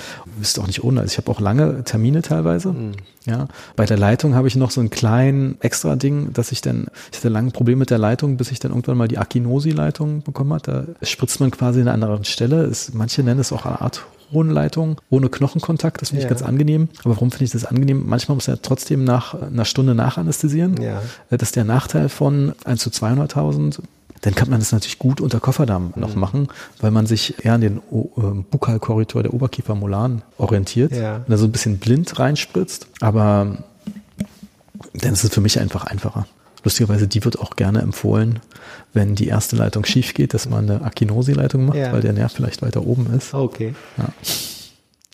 Ist 0.41 0.59
auch 0.59 0.65
nicht 0.65 0.83
ohne. 0.83 1.01
Also 1.01 1.11
ich 1.11 1.17
habe 1.19 1.29
auch 1.29 1.39
lange 1.39 1.83
Termine 1.83 2.23
teilweise. 2.23 2.69
Mhm. 2.69 2.93
Ja. 3.25 3.47
Bei 3.75 3.85
der 3.85 3.97
Leitung 3.97 4.33
habe 4.33 4.47
ich 4.47 4.55
noch 4.55 4.71
so 4.71 4.81
ein 4.81 4.89
kleinen 4.89 5.57
extra 5.61 5.95
Ding, 5.95 6.33
dass 6.33 6.51
ich 6.51 6.61
dann, 6.61 6.87
ich 7.11 7.19
hatte 7.19 7.29
lange 7.29 7.51
Probleme 7.51 7.79
mit 7.79 7.91
der 7.91 7.99
Leitung, 7.99 8.37
bis 8.37 8.49
ich 8.49 8.59
dann 8.59 8.71
irgendwann 8.71 8.97
mal 8.97 9.07
die 9.07 9.19
Akinosi-Leitung 9.19 10.23
bekommen 10.23 10.53
hat. 10.53 10.67
Da 10.67 10.85
spritzt 11.03 11.41
man 11.41 11.51
quasi 11.51 11.79
in 11.79 11.87
einer 11.87 12.07
anderen 12.07 12.25
Stelle. 12.25 12.63
Ist, 12.63 12.95
manche 12.95 13.21
nennen 13.21 13.39
es 13.39 13.51
auch 13.51 13.67
eine 13.67 13.81
Art 13.81 14.03
Leitung 14.41 14.99
ohne 15.09 15.29
Knochenkontakt. 15.29 16.01
Das 16.01 16.09
finde 16.09 16.23
ich 16.23 16.29
ganz 16.29 16.41
angenehm. 16.41 16.89
Aber 17.03 17.15
warum 17.15 17.31
finde 17.31 17.45
ich 17.45 17.51
das 17.51 17.65
angenehm? 17.65 18.03
Manchmal 18.05 18.35
muss 18.35 18.47
er 18.47 18.61
trotzdem 18.61 19.03
nach 19.03 19.33
einer 19.33 19.65
Stunde 19.65 19.95
nachanästhesieren. 19.95 20.81
Ja. 20.81 21.01
Äh, 21.29 21.37
das 21.37 21.49
ist 21.49 21.55
der 21.55 21.65
Nachteil 21.65 22.09
von 22.09 22.53
1 22.65 22.81
zu 22.81 22.89
200.000 22.89 23.79
dann 24.23 24.35
kann 24.35 24.49
man 24.49 24.59
das 24.59 24.71
natürlich 24.71 24.99
gut 24.99 25.19
unter 25.19 25.41
Kofferdamm 25.41 25.91
mhm. 25.95 26.01
noch 26.01 26.15
machen, 26.15 26.47
weil 26.79 26.91
man 26.91 27.05
sich 27.05 27.43
eher 27.43 27.55
an 27.55 27.61
den 27.61 27.77
äh, 27.77 28.21
Bukalkorridor 28.49 29.21
der 29.21 29.33
Oberkiefermolaren 29.33 30.21
orientiert 30.37 30.93
ja. 30.93 31.17
und 31.17 31.29
da 31.29 31.37
so 31.37 31.45
ein 31.45 31.51
bisschen 31.51 31.77
blind 31.77 32.17
reinspritzt. 32.17 32.87
Aber 33.01 33.57
dann 34.93 35.13
ist 35.13 35.25
es 35.25 35.33
für 35.33 35.41
mich 35.41 35.59
einfach 35.59 35.83
einfacher. 35.83 36.25
Lustigerweise, 36.63 37.07
die 37.07 37.23
wird 37.25 37.39
auch 37.39 37.55
gerne 37.55 37.81
empfohlen, 37.81 38.39
wenn 38.93 39.15
die 39.15 39.27
erste 39.27 39.55
Leitung 39.55 39.85
schief 39.85 40.13
geht, 40.13 40.33
dass 40.33 40.47
man 40.47 40.69
eine 40.69 40.81
Akinosi-Leitung 40.83 41.65
macht, 41.65 41.77
ja. 41.77 41.91
weil 41.91 42.01
der 42.01 42.13
Nerv 42.13 42.31
vielleicht 42.31 42.61
weiter 42.61 42.85
oben 42.85 43.13
ist. 43.13 43.33
Okay. 43.33 43.75
Ja. 43.97 44.09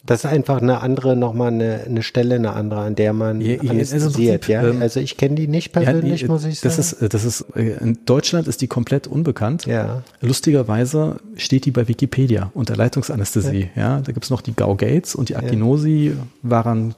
Das 0.05 0.23
ist 0.23 0.25
einfach 0.25 0.61
eine 0.61 0.81
andere, 0.81 1.15
nochmal 1.15 1.49
eine, 1.49 1.83
eine 1.85 2.03
Stelle, 2.03 2.35
eine 2.35 2.53
andere, 2.53 2.81
an 2.81 2.95
der 2.95 3.13
man 3.13 3.41
ja, 3.41 3.59
anästhesiert. 3.59 4.47
Ja, 4.47 4.63
ähm, 4.63 4.81
also 4.81 4.99
ich 4.99 5.17
kenne 5.17 5.35
die 5.35 5.47
nicht 5.47 5.71
persönlich, 5.71 6.21
ja, 6.21 6.27
die, 6.27 6.31
muss 6.31 6.45
ich 6.45 6.59
sagen. 6.59 6.75
Das 6.75 6.93
ist, 6.93 7.13
das 7.13 7.25
ist, 7.25 7.45
äh, 7.55 7.77
in 7.79 7.99
Deutschland 8.05 8.47
ist 8.47 8.61
die 8.61 8.67
komplett 8.67 9.07
unbekannt. 9.07 9.65
Ja. 9.65 10.03
Lustigerweise 10.21 11.19
steht 11.35 11.65
die 11.65 11.71
bei 11.71 11.87
Wikipedia 11.87 12.49
unter 12.53 12.75
Leitungsanästhesie. 12.75 13.69
Ja, 13.75 13.81
ja 13.81 14.01
da 14.01 14.11
gibt's 14.11 14.29
noch 14.29 14.41
die 14.41 14.53
Gau 14.53 14.75
Gates 14.75 15.15
und 15.15 15.29
die 15.29 15.35
Akinosi 15.35 16.15
waren 16.41 16.95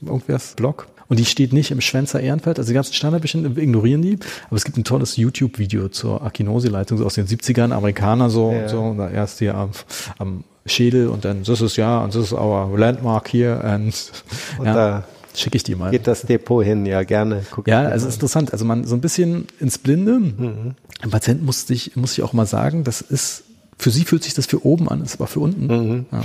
irgendwas 0.00 0.54
Blog. 0.54 0.88
Und 1.12 1.18
die 1.18 1.26
steht 1.26 1.52
nicht 1.52 1.70
im 1.70 1.82
Schwänzer 1.82 2.20
Ehrenfeld. 2.20 2.58
Also 2.58 2.68
die 2.68 2.74
ganzen 2.74 2.94
Standardbestände 2.94 3.60
ignorieren 3.60 4.00
die. 4.00 4.18
Aber 4.46 4.56
es 4.56 4.64
gibt 4.64 4.78
ein 4.78 4.84
tolles 4.84 5.18
YouTube-Video 5.18 5.88
zur 5.90 6.22
Akinosi-Leitung 6.22 6.96
so 6.96 7.04
aus 7.04 7.16
den 7.16 7.26
70ern, 7.26 7.70
Amerikaner 7.70 8.30
so, 8.30 8.50
ja. 8.50 8.66
so 8.66 8.94
da 8.96 9.10
erst 9.10 9.40
hier 9.40 9.54
am, 9.54 9.72
am 10.16 10.44
Schädel 10.64 11.08
und 11.08 11.26
dann, 11.26 11.42
das 11.44 11.60
ist 11.60 11.76
ja, 11.76 12.02
und 12.02 12.14
das 12.14 12.24
ist 12.24 12.32
our 12.32 12.78
landmark 12.78 13.28
hier. 13.28 13.60
Und, 13.62 14.10
und 14.58 14.64
ja, 14.64 14.72
da 14.72 15.04
schicke 15.34 15.56
ich 15.56 15.62
die 15.62 15.74
mal. 15.74 15.90
Geht 15.90 16.06
das 16.06 16.22
Depot 16.22 16.64
hin, 16.64 16.86
ja, 16.86 17.02
gerne. 17.02 17.44
Guck 17.50 17.68
ja, 17.68 17.82
also 17.82 18.08
ist 18.08 18.14
interessant. 18.14 18.54
Also 18.54 18.64
man 18.64 18.84
so 18.84 18.94
ein 18.94 19.02
bisschen 19.02 19.48
ins 19.60 19.76
Blinde. 19.76 20.18
Mhm. 20.18 20.76
Ein 21.02 21.10
Patient 21.10 21.44
muss 21.44 21.66
sich, 21.66 21.94
muss 21.94 22.14
ich 22.14 22.22
auch 22.22 22.32
mal 22.32 22.46
sagen, 22.46 22.84
das 22.84 23.02
ist 23.02 23.44
für 23.82 23.90
sie 23.90 24.04
fühlt 24.04 24.22
sich 24.22 24.34
das 24.34 24.46
für 24.46 24.64
oben 24.64 24.88
an, 24.88 25.02
ist 25.02 25.16
aber 25.16 25.26
für 25.26 25.40
unten. 25.40 25.66
Mhm. 25.66 26.06
Ja. 26.12 26.22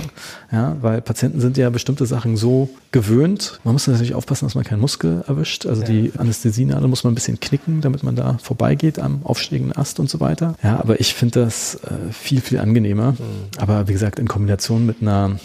ja, 0.52 0.76
weil 0.80 1.00
Patienten 1.00 1.40
sind 1.40 1.56
ja 1.56 1.68
bestimmte 1.70 2.06
Sachen 2.06 2.36
so 2.36 2.70
gewöhnt. 2.92 3.58
Man 3.64 3.72
muss 3.72 3.88
natürlich 3.88 4.14
aufpassen, 4.14 4.46
dass 4.46 4.54
man 4.54 4.62
keinen 4.62 4.80
Muskel 4.80 5.24
erwischt. 5.26 5.66
Also 5.66 5.82
ja. 5.82 5.88
die 5.88 6.12
Anästhesienadel 6.16 6.86
muss 6.86 7.02
man 7.02 7.12
ein 7.12 7.14
bisschen 7.16 7.40
knicken, 7.40 7.80
damit 7.80 8.04
man 8.04 8.14
da 8.14 8.38
vorbeigeht 8.40 9.00
am 9.00 9.22
aufsteigenden 9.24 9.76
Ast 9.76 9.98
und 9.98 10.08
so 10.08 10.20
weiter. 10.20 10.54
Ja, 10.62 10.78
aber 10.78 11.00
ich 11.00 11.14
finde 11.14 11.40
das 11.40 11.74
äh, 11.76 12.12
viel, 12.12 12.40
viel 12.40 12.60
angenehmer. 12.60 13.12
Mhm. 13.12 13.16
Aber 13.58 13.88
wie 13.88 13.92
gesagt, 13.92 14.20
in 14.20 14.28
Kombination 14.28 14.86
mit 14.86 15.02
einer 15.02 15.40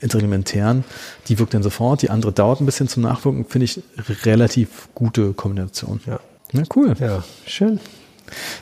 instrumentären, 0.00 0.84
die 1.28 1.38
wirkt 1.38 1.52
dann 1.52 1.62
sofort, 1.62 2.00
die 2.00 2.08
andere 2.08 2.32
dauert 2.32 2.60
ein 2.60 2.66
bisschen 2.66 2.88
zum 2.88 3.02
Nachwirken, 3.02 3.44
finde 3.44 3.66
ich 3.66 3.82
relativ 4.24 4.88
gute 4.94 5.34
Kombination. 5.34 6.00
Ja. 6.06 6.20
Na 6.52 6.62
cool. 6.74 6.94
Ja, 6.98 7.22
schön. 7.46 7.80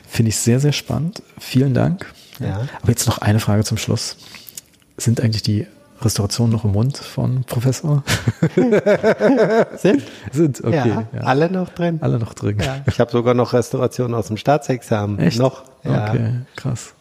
Finde 0.07 0.29
ich 0.29 0.37
sehr, 0.37 0.59
sehr 0.59 0.73
spannend. 0.73 1.21
Vielen 1.39 1.73
Dank. 1.73 2.13
Ja. 2.39 2.67
Aber 2.81 2.89
jetzt 2.89 3.07
noch 3.07 3.19
eine 3.19 3.39
Frage 3.39 3.63
zum 3.63 3.77
Schluss. 3.77 4.17
Sind 4.97 5.21
eigentlich 5.21 5.43
die 5.43 5.67
Restaurationen 6.01 6.53
noch 6.53 6.63
im 6.63 6.71
Mund 6.71 6.97
von 6.97 7.43
Professor? 7.43 8.03
Sind? 9.75 10.03
Sind, 10.31 10.63
okay. 10.63 10.89
Ja, 10.89 11.07
ja. 11.13 11.21
Alle 11.21 11.51
noch 11.51 11.69
drin? 11.69 11.99
Alle 12.01 12.19
noch 12.19 12.33
drin. 12.33 12.57
Ja. 12.59 12.81
Ich 12.87 12.99
habe 12.99 13.11
sogar 13.11 13.33
noch 13.33 13.53
Restaurationen 13.53 14.13
aus 14.13 14.27
dem 14.27 14.37
Staatsexamen. 14.37 15.19
Echt? 15.19 15.39
Noch. 15.39 15.63
Ja. 15.83 16.09
Okay, 16.09 16.33
krass. 16.55 16.93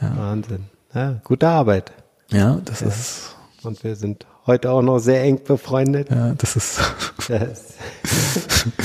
Wahnsinn. 0.00 0.64
Ja, 0.94 1.20
gute 1.24 1.48
Arbeit. 1.48 1.92
Ja, 2.30 2.58
das 2.64 2.82
ist. 2.82 3.36
Und 3.62 3.82
wir 3.84 3.96
sind 3.96 4.26
heute 4.46 4.70
auch 4.70 4.82
noch 4.82 4.98
sehr 4.98 5.22
eng 5.22 5.42
befreundet. 5.44 6.10
Ja, 6.10 6.34
das 6.34 6.56
ist. 6.56 6.80
Das, 7.28 7.74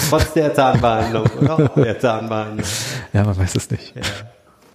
trotz 0.10 0.34
der 0.34 0.54
Zahnbehandlung 0.54 1.26
oder 1.40 1.70
der 1.78 1.98
Zahnbehandlung. 1.98 2.68
Ja, 3.14 3.24
man 3.24 3.38
weiß 3.38 3.56
es 3.56 3.72
nicht. 3.72 3.94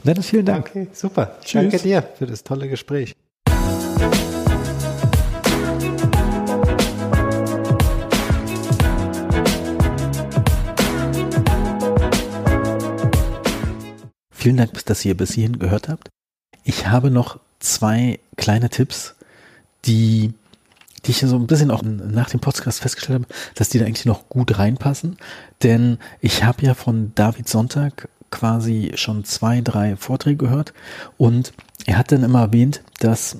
Dennis, 0.08 0.30
vielen 0.30 0.46
Dank. 0.46 0.70
Okay, 0.70 0.88
super. 0.94 1.36
Tschüss. 1.44 1.70
Danke 1.70 1.78
dir 1.80 2.02
für 2.16 2.24
das 2.24 2.42
tolle 2.42 2.66
Gespräch. 2.66 3.14
Vielen 14.30 14.56
Dank, 14.56 14.82
dass 14.86 15.04
ihr 15.04 15.14
bis 15.14 15.34
hierhin 15.34 15.58
gehört 15.58 15.90
habt. 15.90 16.08
Ich 16.64 16.86
habe 16.86 17.10
noch 17.10 17.38
zwei 17.60 18.18
kleine 18.38 18.70
Tipps, 18.70 19.14
die, 19.84 20.32
die 21.04 21.10
ich 21.10 21.18
so 21.18 21.36
ein 21.36 21.46
bisschen 21.46 21.70
auch 21.70 21.82
nach 21.82 22.30
dem 22.30 22.40
Podcast 22.40 22.80
festgestellt 22.80 23.24
habe, 23.24 23.34
dass 23.56 23.68
die 23.68 23.78
da 23.78 23.84
eigentlich 23.84 24.06
noch 24.06 24.30
gut 24.30 24.58
reinpassen. 24.58 25.18
Denn 25.62 25.98
ich 26.22 26.44
habe 26.44 26.62
ja 26.62 26.72
von 26.72 27.12
David 27.14 27.46
Sonntag 27.46 28.08
quasi 28.30 28.92
schon 28.96 29.24
zwei, 29.24 29.60
drei 29.60 29.96
Vorträge 29.96 30.36
gehört 30.36 30.72
und 31.16 31.52
er 31.86 31.98
hat 31.98 32.12
dann 32.12 32.24
immer 32.24 32.40
erwähnt, 32.40 32.82
dass 33.00 33.36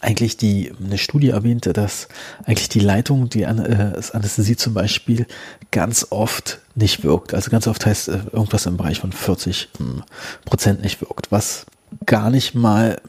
eigentlich 0.00 0.36
die 0.36 0.72
eine 0.84 0.98
Studie 0.98 1.30
erwähnte, 1.30 1.72
dass 1.72 2.08
eigentlich 2.44 2.68
die 2.68 2.80
Leitung, 2.80 3.28
die 3.28 3.46
An 3.46 3.58
äh, 3.58 4.00
Anästhesie 4.12 4.56
zum 4.56 4.74
Beispiel 4.74 5.26
ganz 5.70 6.08
oft 6.10 6.58
nicht 6.74 7.04
wirkt. 7.04 7.34
Also 7.34 7.50
ganz 7.50 7.68
oft 7.68 7.86
heißt 7.86 8.08
äh, 8.08 8.18
irgendwas 8.32 8.66
im 8.66 8.76
Bereich 8.76 8.98
von 8.98 9.12
40 9.12 9.68
hm, 9.78 10.02
Prozent 10.44 10.82
nicht 10.82 11.00
wirkt, 11.00 11.30
was 11.30 11.66
gar 12.04 12.30
nicht 12.30 12.54
mal 12.54 13.00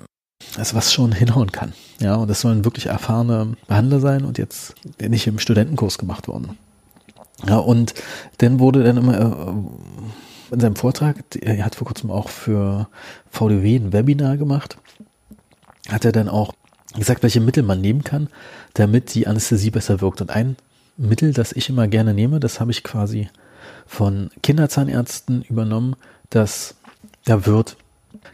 also 0.56 0.76
was 0.76 0.94
schon 0.94 1.12
hinhauen 1.14 1.52
kann. 1.52 1.74
Ja, 2.00 2.16
und 2.16 2.30
das 2.30 2.42
sollen 2.42 2.64
wirklich 2.64 2.88
erfahrene 2.88 3.56
Behandler 3.68 4.00
sein 4.00 4.24
und 4.24 4.38
jetzt 4.38 4.76
nicht 5.00 5.28
im 5.28 5.40
Studentenkurs 5.40 5.98
gemacht 5.98 6.28
worden. 6.28 6.58
Ja, 7.48 7.58
und 7.58 7.94
dann 8.40 8.60
wurde 8.60 8.84
dann 8.84 8.98
immer 8.98 9.20
äh, 9.20 9.54
in 10.52 10.60
seinem 10.60 10.76
Vortrag, 10.76 11.24
er 11.42 11.64
hat 11.66 11.76
vor 11.76 11.88
kurzem 11.88 12.12
auch 12.12 12.30
für 12.30 12.88
VDW 13.30 13.78
ein 13.78 13.94
Webinar 13.94 14.38
gemacht, 14.38 14.78
hat 15.90 16.06
er 16.06 16.12
dann 16.12 16.30
auch 16.30 16.54
gesagt, 16.96 17.24
welche 17.24 17.42
Mittel 17.42 17.64
man 17.64 17.82
nehmen 17.82 18.04
kann, 18.04 18.30
damit 18.74 19.14
die 19.14 19.28
Anästhesie 19.28 19.72
besser 19.72 20.02
wirkt. 20.02 20.22
Und 20.22 20.32
ein 20.32 20.56
Mittel, 20.98 21.34
das 21.34 21.52
ich 21.52 21.70
immer 21.70 21.88
gerne 21.88 22.14
nehme, 22.14 22.40
das 22.40 22.60
habe 22.60 22.72
ich 22.72 22.84
quasi 22.84 23.30
von 23.86 24.30
Kinderzahnärzten 24.42 25.44
übernommen, 25.44 25.96
das 26.30 26.76
da 27.26 27.46
wird 27.46 27.78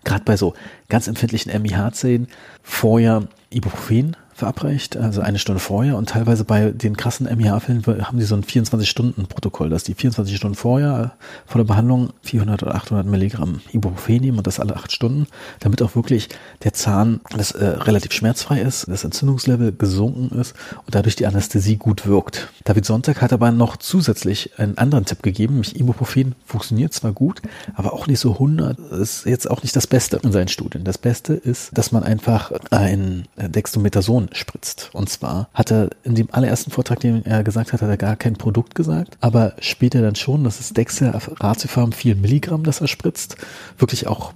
gerade 0.03 0.23
bei 0.23 0.37
so 0.37 0.53
ganz 0.89 1.07
empfindlichen 1.07 1.51
MIH-Zähnen 1.61 2.27
vorher 2.61 3.27
Ibuprofen 3.49 4.15
verabreicht, 4.33 4.97
also 4.97 5.21
eine 5.21 5.39
Stunde 5.39 5.59
vorher 5.59 5.97
und 5.97 6.09
teilweise 6.09 6.43
bei 6.43 6.71
den 6.71 6.97
krassen 6.97 7.27
MIH-Fällen 7.27 7.85
haben 7.85 8.17
die 8.17 8.25
so 8.25 8.35
ein 8.35 8.43
24-Stunden-Protokoll, 8.43 9.69
dass 9.69 9.83
die 9.83 9.93
24 9.93 10.35
Stunden 10.35 10.55
vorher 10.55 11.13
vor 11.45 11.59
der 11.59 11.67
Behandlung 11.67 12.11
400 12.23 12.63
oder 12.63 12.75
800 12.75 13.05
Milligramm 13.05 13.61
Ibuprofen 13.71 14.17
nehmen 14.17 14.37
und 14.37 14.47
das 14.47 14.59
alle 14.59 14.75
acht 14.75 14.91
Stunden, 14.91 15.27
damit 15.59 15.81
auch 15.81 15.95
wirklich 15.95 16.29
der 16.63 16.73
Zahn 16.73 17.21
das, 17.35 17.51
äh, 17.51 17.65
relativ 17.65 18.11
schmerzfrei 18.11 18.61
ist, 18.61 18.87
das 18.87 19.03
Entzündungslevel 19.03 19.73
gesunken 19.73 20.37
ist 20.39 20.55
und 20.85 20.95
dadurch 20.95 21.15
die 21.15 21.27
Anästhesie 21.27 21.77
gut 21.77 22.07
wirkt. 22.07 22.49
David 22.63 22.85
Sonntag 22.85 23.21
hat 23.21 23.33
aber 23.33 23.51
noch 23.51 23.77
zusätzlich 23.77 24.57
einen 24.57 24.77
anderen 24.77 25.05
Tipp 25.05 25.23
gegeben, 25.23 25.55
nämlich 25.55 25.79
Ibuprofen 25.79 26.35
funktioniert 26.45 26.93
zwar 26.93 27.11
gut, 27.11 27.41
aber 27.75 27.93
auch 27.93 28.07
nicht 28.07 28.19
so 28.19 28.33
100, 28.33 28.79
ist 28.79 29.25
jetzt 29.25 29.49
auch 29.49 29.63
nicht 29.63 29.75
das 29.75 29.87
Beste 29.87 30.19
in 30.23 30.31
seinen 30.31 30.47
Studien. 30.47 30.83
Das 30.83 30.97
Beste 30.97 31.33
ist, 31.33 31.77
dass 31.77 31.91
man 31.91 32.03
einfach 32.03 32.51
ein 32.71 33.27
Dextromethason 33.37 34.29
spritzt. 34.33 34.89
Und 34.93 35.09
zwar 35.09 35.49
hat 35.53 35.71
er 35.71 35.89
in 36.03 36.15
dem 36.15 36.27
allerersten 36.31 36.71
Vortrag, 36.71 36.99
den 36.99 37.25
er 37.25 37.43
gesagt 37.43 37.73
hat, 37.73 37.81
hat 37.81 37.89
er 37.89 37.97
gar 37.97 38.15
kein 38.15 38.35
Produkt 38.35 38.75
gesagt, 38.75 39.17
aber 39.21 39.53
später 39.59 40.01
dann 40.01 40.15
schon, 40.15 40.43
das 40.43 40.59
ist 40.59 40.77
Dexter 40.77 41.19
Ratiofarm 41.39 41.91
4 41.91 42.15
Milligramm, 42.15 42.63
das 42.63 42.81
er 42.81 42.87
spritzt, 42.87 43.37
wirklich 43.77 44.07
auch 44.07 44.33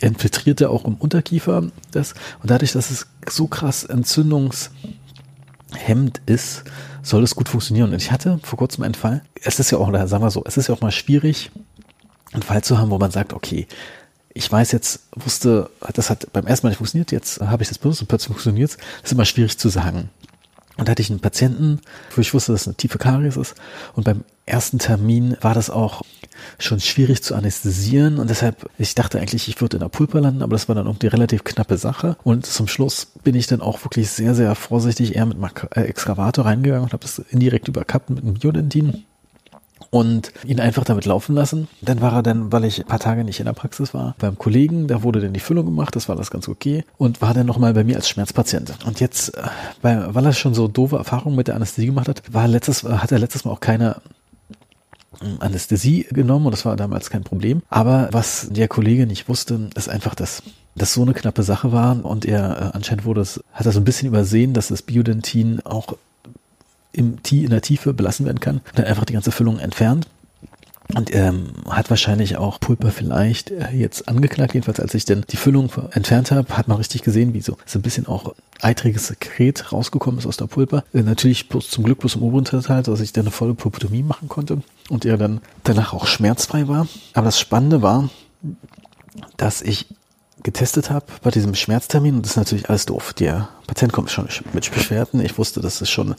infiltriert 0.00 0.60
er 0.60 0.70
auch 0.70 0.84
im 0.84 0.94
Unterkiefer 0.94 1.64
das 1.90 2.14
und 2.42 2.50
dadurch, 2.50 2.72
dass 2.72 2.90
es 2.90 3.06
so 3.28 3.46
krass 3.46 3.84
entzündungshemmend 3.84 6.20
ist, 6.26 6.64
soll 7.02 7.22
es 7.22 7.34
gut 7.34 7.48
funktionieren. 7.48 7.92
Und 7.92 8.02
ich 8.02 8.12
hatte 8.12 8.38
vor 8.42 8.58
kurzem 8.58 8.84
einen 8.84 8.94
Fall, 8.94 9.22
es 9.42 9.58
ist 9.58 9.70
ja 9.70 9.78
auch, 9.78 9.92
sagen 10.06 10.22
wir 10.22 10.30
so, 10.30 10.42
es 10.44 10.56
ist 10.56 10.68
ja 10.68 10.74
auch 10.74 10.80
mal 10.80 10.90
schwierig, 10.90 11.50
einen 12.32 12.42
Fall 12.42 12.62
zu 12.62 12.78
haben, 12.78 12.90
wo 12.90 12.98
man 12.98 13.10
sagt, 13.10 13.32
okay, 13.32 13.66
ich 14.36 14.52
weiß 14.52 14.72
jetzt, 14.72 15.00
wusste, 15.12 15.70
das 15.94 16.10
hat 16.10 16.30
beim 16.32 16.46
ersten 16.46 16.66
Mal 16.66 16.70
nicht 16.70 16.78
funktioniert, 16.78 17.10
jetzt 17.10 17.40
habe 17.40 17.62
ich 17.62 17.68
das 17.68 17.78
benutzt 17.78 18.02
und 18.02 18.08
plötzlich 18.08 18.28
funktioniert 18.28 18.70
es. 18.70 18.76
Das 18.76 19.04
ist 19.04 19.12
immer 19.12 19.24
schwierig 19.24 19.58
zu 19.58 19.70
sagen. 19.70 20.10
Und 20.76 20.88
da 20.88 20.90
hatte 20.90 21.00
ich 21.00 21.08
einen 21.08 21.20
Patienten, 21.20 21.80
wo 22.14 22.20
ich 22.20 22.34
wusste, 22.34 22.52
dass 22.52 22.62
es 22.62 22.68
eine 22.68 22.76
tiefe 22.76 22.98
Karies 22.98 23.38
ist. 23.38 23.54
Und 23.94 24.04
beim 24.04 24.24
ersten 24.44 24.78
Termin 24.78 25.38
war 25.40 25.54
das 25.54 25.70
auch 25.70 26.02
schon 26.58 26.80
schwierig 26.80 27.22
zu 27.22 27.34
anästhesieren. 27.34 28.18
Und 28.18 28.28
deshalb, 28.28 28.68
ich 28.76 28.94
dachte 28.94 29.18
eigentlich, 29.18 29.48
ich 29.48 29.58
würde 29.62 29.78
in 29.78 29.80
der 29.80 29.88
Pulpa 29.88 30.18
landen, 30.18 30.42
aber 30.42 30.52
das 30.52 30.68
war 30.68 30.74
dann 30.74 30.98
die 30.98 31.06
relativ 31.06 31.44
knappe 31.44 31.78
Sache. 31.78 32.18
Und 32.22 32.44
zum 32.44 32.68
Schluss 32.68 33.06
bin 33.24 33.34
ich 33.34 33.46
dann 33.46 33.62
auch 33.62 33.82
wirklich 33.86 34.10
sehr, 34.10 34.34
sehr 34.34 34.54
vorsichtig 34.54 35.16
eher 35.16 35.24
mit 35.24 35.38
äh, 35.74 35.80
Exkravator 35.80 36.44
reingegangen 36.44 36.84
und 36.84 36.92
habe 36.92 37.02
das 37.02 37.18
indirekt 37.18 37.68
überkappt 37.68 38.10
mit 38.10 38.22
einem 38.22 38.34
Biodentin 38.34 39.04
und 39.90 40.32
ihn 40.44 40.60
einfach 40.60 40.84
damit 40.84 41.04
laufen 41.04 41.34
lassen. 41.34 41.68
Dann 41.80 42.00
war 42.00 42.12
er 42.12 42.22
dann, 42.22 42.52
weil 42.52 42.64
ich 42.64 42.80
ein 42.80 42.86
paar 42.86 42.98
Tage 42.98 43.24
nicht 43.24 43.40
in 43.40 43.46
der 43.46 43.52
Praxis 43.52 43.94
war, 43.94 44.14
beim 44.18 44.38
Kollegen, 44.38 44.86
da 44.88 45.02
wurde 45.02 45.20
dann 45.20 45.32
die 45.32 45.40
Füllung 45.40 45.66
gemacht, 45.66 45.96
das 45.96 46.08
war 46.08 46.16
das 46.16 46.30
ganz 46.30 46.48
okay 46.48 46.84
und 46.98 47.22
war 47.22 47.34
dann 47.34 47.46
nochmal 47.46 47.74
bei 47.74 47.84
mir 47.84 47.96
als 47.96 48.08
Schmerzpatient. 48.08 48.78
Und 48.86 49.00
jetzt, 49.00 49.36
äh, 49.36 49.42
weil, 49.82 50.26
er 50.26 50.32
schon 50.32 50.54
so 50.54 50.68
doofe 50.68 50.96
Erfahrungen 50.96 51.36
mit 51.36 51.48
der 51.48 51.56
Anästhesie 51.56 51.86
gemacht 51.86 52.08
hat, 52.08 52.22
war 52.32 52.48
letztes, 52.48 52.84
hat 52.84 53.12
er 53.12 53.18
letztes 53.18 53.44
Mal 53.44 53.52
auch 53.52 53.60
keine 53.60 53.96
ähm, 55.22 55.36
Anästhesie 55.40 56.06
genommen 56.10 56.46
und 56.46 56.52
das 56.52 56.64
war 56.64 56.76
damals 56.76 57.10
kein 57.10 57.24
Problem. 57.24 57.62
Aber 57.68 58.08
was 58.12 58.48
der 58.50 58.68
Kollege 58.68 59.06
nicht 59.06 59.28
wusste, 59.28 59.70
ist 59.74 59.88
einfach, 59.88 60.14
dass 60.14 60.42
das 60.74 60.92
so 60.92 61.02
eine 61.02 61.14
knappe 61.14 61.42
Sache 61.42 61.72
war 61.72 62.04
und 62.04 62.24
er 62.24 62.50
äh, 62.50 62.76
anscheinend 62.76 63.04
wurde 63.04 63.22
es, 63.22 63.42
hat 63.52 63.66
er 63.66 63.72
so 63.72 63.80
ein 63.80 63.84
bisschen 63.84 64.08
übersehen, 64.08 64.52
dass 64.52 64.68
das 64.68 64.82
Biodentin 64.82 65.60
auch 65.64 65.96
im, 66.96 67.18
in 67.30 67.50
der 67.50 67.62
Tiefe 67.62 67.92
belassen 67.92 68.26
werden 68.26 68.40
kann. 68.40 68.60
Dann 68.74 68.86
einfach 68.86 69.04
die 69.04 69.12
ganze 69.12 69.32
Füllung 69.32 69.58
entfernt. 69.58 70.06
Und 70.94 71.12
ähm, 71.12 71.48
hat 71.68 71.90
wahrscheinlich 71.90 72.36
auch 72.36 72.60
Pulper 72.60 72.92
vielleicht 72.92 73.50
äh, 73.50 73.70
jetzt 73.72 74.08
angeknackt. 74.08 74.54
Jedenfalls, 74.54 74.78
als 74.78 74.94
ich 74.94 75.04
dann 75.04 75.24
die 75.28 75.36
Füllung 75.36 75.68
entfernt 75.90 76.30
habe, 76.30 76.56
hat 76.56 76.68
man 76.68 76.76
richtig 76.76 77.02
gesehen, 77.02 77.34
wie 77.34 77.40
so, 77.40 77.56
so 77.66 77.80
ein 77.80 77.82
bisschen 77.82 78.06
auch 78.06 78.34
eitriges 78.60 79.08
Sekret 79.08 79.72
rausgekommen 79.72 80.20
ist 80.20 80.26
aus 80.26 80.36
der 80.36 80.46
Pulper. 80.46 80.84
Äh, 80.94 81.02
natürlich 81.02 81.48
bloß 81.48 81.70
zum 81.70 81.82
Glück 81.82 81.98
bloß 81.98 82.14
im 82.14 82.22
oberen 82.22 82.44
Teil, 82.44 82.84
dass 82.84 83.00
ich 83.00 83.12
dann 83.12 83.24
eine 83.24 83.32
volle 83.32 83.54
Pulpotomie 83.54 84.04
machen 84.04 84.28
konnte 84.28 84.62
und 84.88 85.04
er 85.04 85.16
dann 85.16 85.40
danach 85.64 85.92
auch 85.92 86.06
schmerzfrei 86.06 86.68
war. 86.68 86.86
Aber 87.14 87.24
das 87.24 87.40
Spannende 87.40 87.82
war, 87.82 88.08
dass 89.36 89.62
ich 89.62 89.86
getestet 90.44 90.90
habe 90.90 91.06
bei 91.22 91.32
diesem 91.32 91.56
Schmerztermin 91.56 92.14
und 92.14 92.22
das 92.22 92.32
ist 92.32 92.36
natürlich 92.36 92.68
alles 92.68 92.86
doof. 92.86 93.12
Der 93.14 93.48
Patient 93.66 93.92
kommt 93.92 94.12
schon 94.12 94.28
mit 94.52 94.70
Beschwerden. 94.70 95.20
Ich 95.20 95.36
wusste, 95.36 95.60
dass 95.60 95.80
es 95.80 95.90
schon 95.90 96.14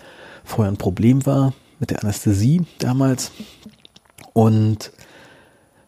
vorher 0.47 0.71
ein 0.71 0.77
Problem 0.77 1.25
war 1.25 1.53
mit 1.79 1.91
der 1.91 2.03
Anästhesie 2.03 2.65
damals. 2.79 3.31
Und 4.33 4.91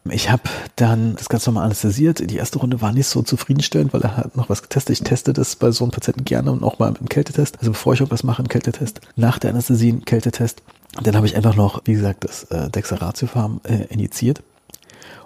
ich 0.08 0.30
habe 0.30 0.42
dann 0.76 1.14
das 1.16 1.28
ganz 1.28 1.46
normal 1.46 1.64
anästhesiert. 1.64 2.30
Die 2.30 2.36
erste 2.36 2.58
Runde 2.58 2.80
war 2.80 2.92
nicht 2.92 3.06
so 3.06 3.22
zufriedenstellend, 3.22 3.92
weil 3.92 4.02
er 4.02 4.16
hat 4.16 4.36
noch 4.36 4.48
was 4.48 4.62
getestet. 4.62 4.98
Ich 4.98 5.04
teste 5.04 5.32
das 5.32 5.56
bei 5.56 5.70
so 5.70 5.84
einem 5.84 5.90
Patienten 5.90 6.24
gerne 6.24 6.50
und 6.52 6.62
auch 6.62 6.78
mal 6.78 6.90
mit 6.90 7.00
einem 7.00 7.08
Kältetest. 7.08 7.58
Also 7.58 7.72
bevor 7.72 7.94
ich 7.94 8.00
irgendwas 8.00 8.24
mache, 8.24 8.38
einen 8.40 8.48
Kältetest. 8.48 9.00
Nach 9.16 9.38
der 9.38 9.50
Anästhesie 9.50 9.90
einen 9.90 10.04
Kältetest. 10.04 10.62
dann 11.02 11.16
habe 11.16 11.26
ich 11.26 11.36
einfach 11.36 11.54
noch, 11.54 11.82
wie 11.84 11.94
gesagt, 11.94 12.24
das 12.24 12.44
äh, 12.44 12.70
Dexaratiofarm 12.70 13.60
äh, 13.64 13.84
injiziert. 13.84 14.42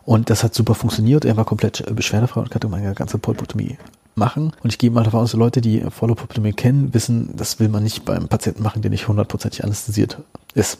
Und 0.02 0.28
das 0.28 0.42
hat 0.44 0.54
super 0.54 0.74
funktioniert. 0.74 1.24
Er 1.24 1.36
war 1.36 1.44
komplett 1.44 1.84
beschwerdefrei 1.94 2.40
und 2.40 2.50
konnte 2.50 2.68
meine 2.68 2.94
ganze 2.94 3.18
Polpotomie 3.18 3.78
machen. 4.14 4.52
Und 4.62 4.72
ich 4.72 4.78
gehe 4.78 4.90
mal 4.90 5.04
davon 5.04 5.20
aus, 5.20 5.32
Leute, 5.34 5.60
die 5.60 5.80
Follow-Polpotomie 5.80 6.52
kennen, 6.52 6.94
wissen, 6.94 7.34
das 7.36 7.60
will 7.60 7.68
man 7.68 7.82
nicht 7.82 8.04
beim 8.04 8.28
Patienten 8.28 8.62
machen, 8.62 8.82
der 8.82 8.90
nicht 8.90 9.08
hundertprozentig 9.08 9.64
anästhesiert 9.64 10.18
ist. 10.54 10.78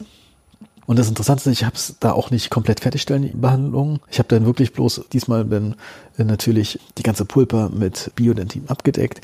Und 0.85 0.99
das 0.99 1.09
Interessante 1.09 1.49
ist, 1.49 1.59
ich 1.59 1.65
habe 1.65 1.75
es 1.75 1.95
da 1.99 2.11
auch 2.11 2.29
nicht 2.29 2.49
komplett 2.49 2.79
fertigstellen, 2.79 3.23
die 3.23 3.29
Behandlung. 3.29 3.99
Ich 4.11 4.19
habe 4.19 4.29
dann 4.29 4.45
wirklich 4.45 4.71
bloß 4.71 5.05
diesmal 5.11 5.43
dann 5.45 5.75
äh, 6.17 6.23
natürlich 6.23 6.79
die 6.97 7.03
ganze 7.03 7.25
Pulpa 7.25 7.69
mit 7.73 8.11
Biodentin 8.15 8.69
abgedeckt, 8.69 9.21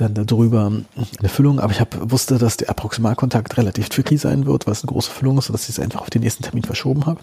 dann 0.00 0.14
darüber 0.14 0.72
eine 1.18 1.28
Füllung, 1.28 1.60
aber 1.60 1.72
ich 1.72 1.80
hab, 1.80 2.10
wusste, 2.10 2.38
dass 2.38 2.56
der 2.56 2.70
Approximalkontakt 2.70 3.56
relativ 3.56 3.88
tricky 3.88 4.16
sein 4.16 4.46
wird, 4.46 4.66
weil 4.66 4.72
es 4.72 4.82
eine 4.82 4.92
große 4.92 5.10
Füllung 5.10 5.38
ist, 5.38 5.46
sodass 5.46 5.64
ich 5.64 5.70
es 5.70 5.80
einfach 5.80 6.00
auf 6.00 6.10
den 6.10 6.22
nächsten 6.22 6.42
Termin 6.42 6.64
verschoben 6.64 7.06
habe. 7.06 7.20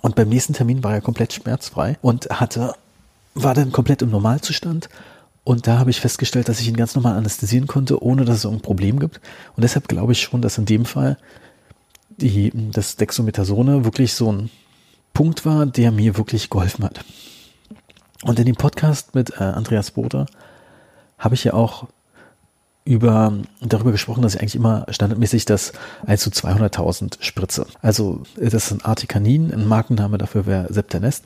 Und 0.00 0.14
beim 0.14 0.28
nächsten 0.28 0.52
Termin 0.52 0.82
war 0.82 0.94
er 0.94 1.00
komplett 1.00 1.32
schmerzfrei 1.32 1.98
und 2.00 2.28
hatte, 2.30 2.74
war 3.34 3.54
dann 3.54 3.72
komplett 3.72 4.02
im 4.02 4.10
Normalzustand. 4.10 4.88
Und 5.44 5.66
da 5.66 5.78
habe 5.78 5.90
ich 5.90 6.00
festgestellt, 6.00 6.48
dass 6.48 6.60
ich 6.60 6.68
ihn 6.68 6.76
ganz 6.76 6.94
normal 6.94 7.16
anästhesieren 7.16 7.66
konnte, 7.66 8.02
ohne 8.02 8.24
dass 8.24 8.38
es 8.38 8.44
irgendein 8.44 8.62
Problem 8.62 8.98
gibt. 8.98 9.20
Und 9.56 9.62
deshalb 9.62 9.88
glaube 9.88 10.12
ich 10.12 10.20
schon, 10.20 10.42
dass 10.42 10.58
in 10.58 10.66
dem 10.66 10.84
Fall 10.84 11.16
die, 12.10 12.52
das 12.72 12.96
Dexometasone 12.96 13.84
wirklich 13.84 14.14
so 14.14 14.30
ein 14.30 14.50
Punkt 15.14 15.44
war, 15.46 15.66
der 15.66 15.92
mir 15.92 16.16
wirklich 16.16 16.50
geholfen 16.50 16.84
hat. 16.84 17.04
Und 18.22 18.38
in 18.38 18.46
dem 18.46 18.56
Podcast 18.56 19.14
mit 19.14 19.30
äh, 19.30 19.44
Andreas 19.44 19.92
Boter 19.92 20.26
habe 21.18 21.34
ich 21.34 21.44
ja 21.44 21.54
auch 21.54 21.88
über, 22.84 23.32
darüber 23.60 23.92
gesprochen, 23.92 24.22
dass 24.22 24.34
ich 24.34 24.40
eigentlich 24.40 24.56
immer 24.56 24.86
standardmäßig 24.88 25.44
das 25.44 25.72
1 26.06 26.22
zu 26.22 26.30
200.000 26.30 27.22
spritze. 27.22 27.66
Also 27.82 28.22
das 28.36 28.54
ist 28.54 28.72
ein 28.72 28.84
Artikanin, 28.84 29.52
ein 29.52 29.66
Markenname 29.66 30.18
dafür 30.18 30.46
wäre 30.46 30.72
Septanest. 30.72 31.24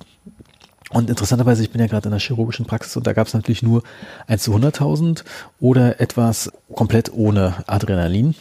Und 0.94 1.10
interessanterweise, 1.10 1.64
ich 1.64 1.70
bin 1.70 1.80
ja 1.80 1.88
gerade 1.88 2.06
in 2.06 2.12
der 2.12 2.20
chirurgischen 2.20 2.66
Praxis 2.66 2.96
und 2.96 3.04
da 3.04 3.12
gab 3.12 3.26
es 3.26 3.34
natürlich 3.34 3.64
nur 3.64 3.82
1 4.28 4.44
zu 4.44 4.54
100.000 4.54 5.24
oder 5.58 6.00
etwas 6.00 6.52
komplett 6.72 7.12
ohne 7.12 7.64
Adrenalin 7.66 8.36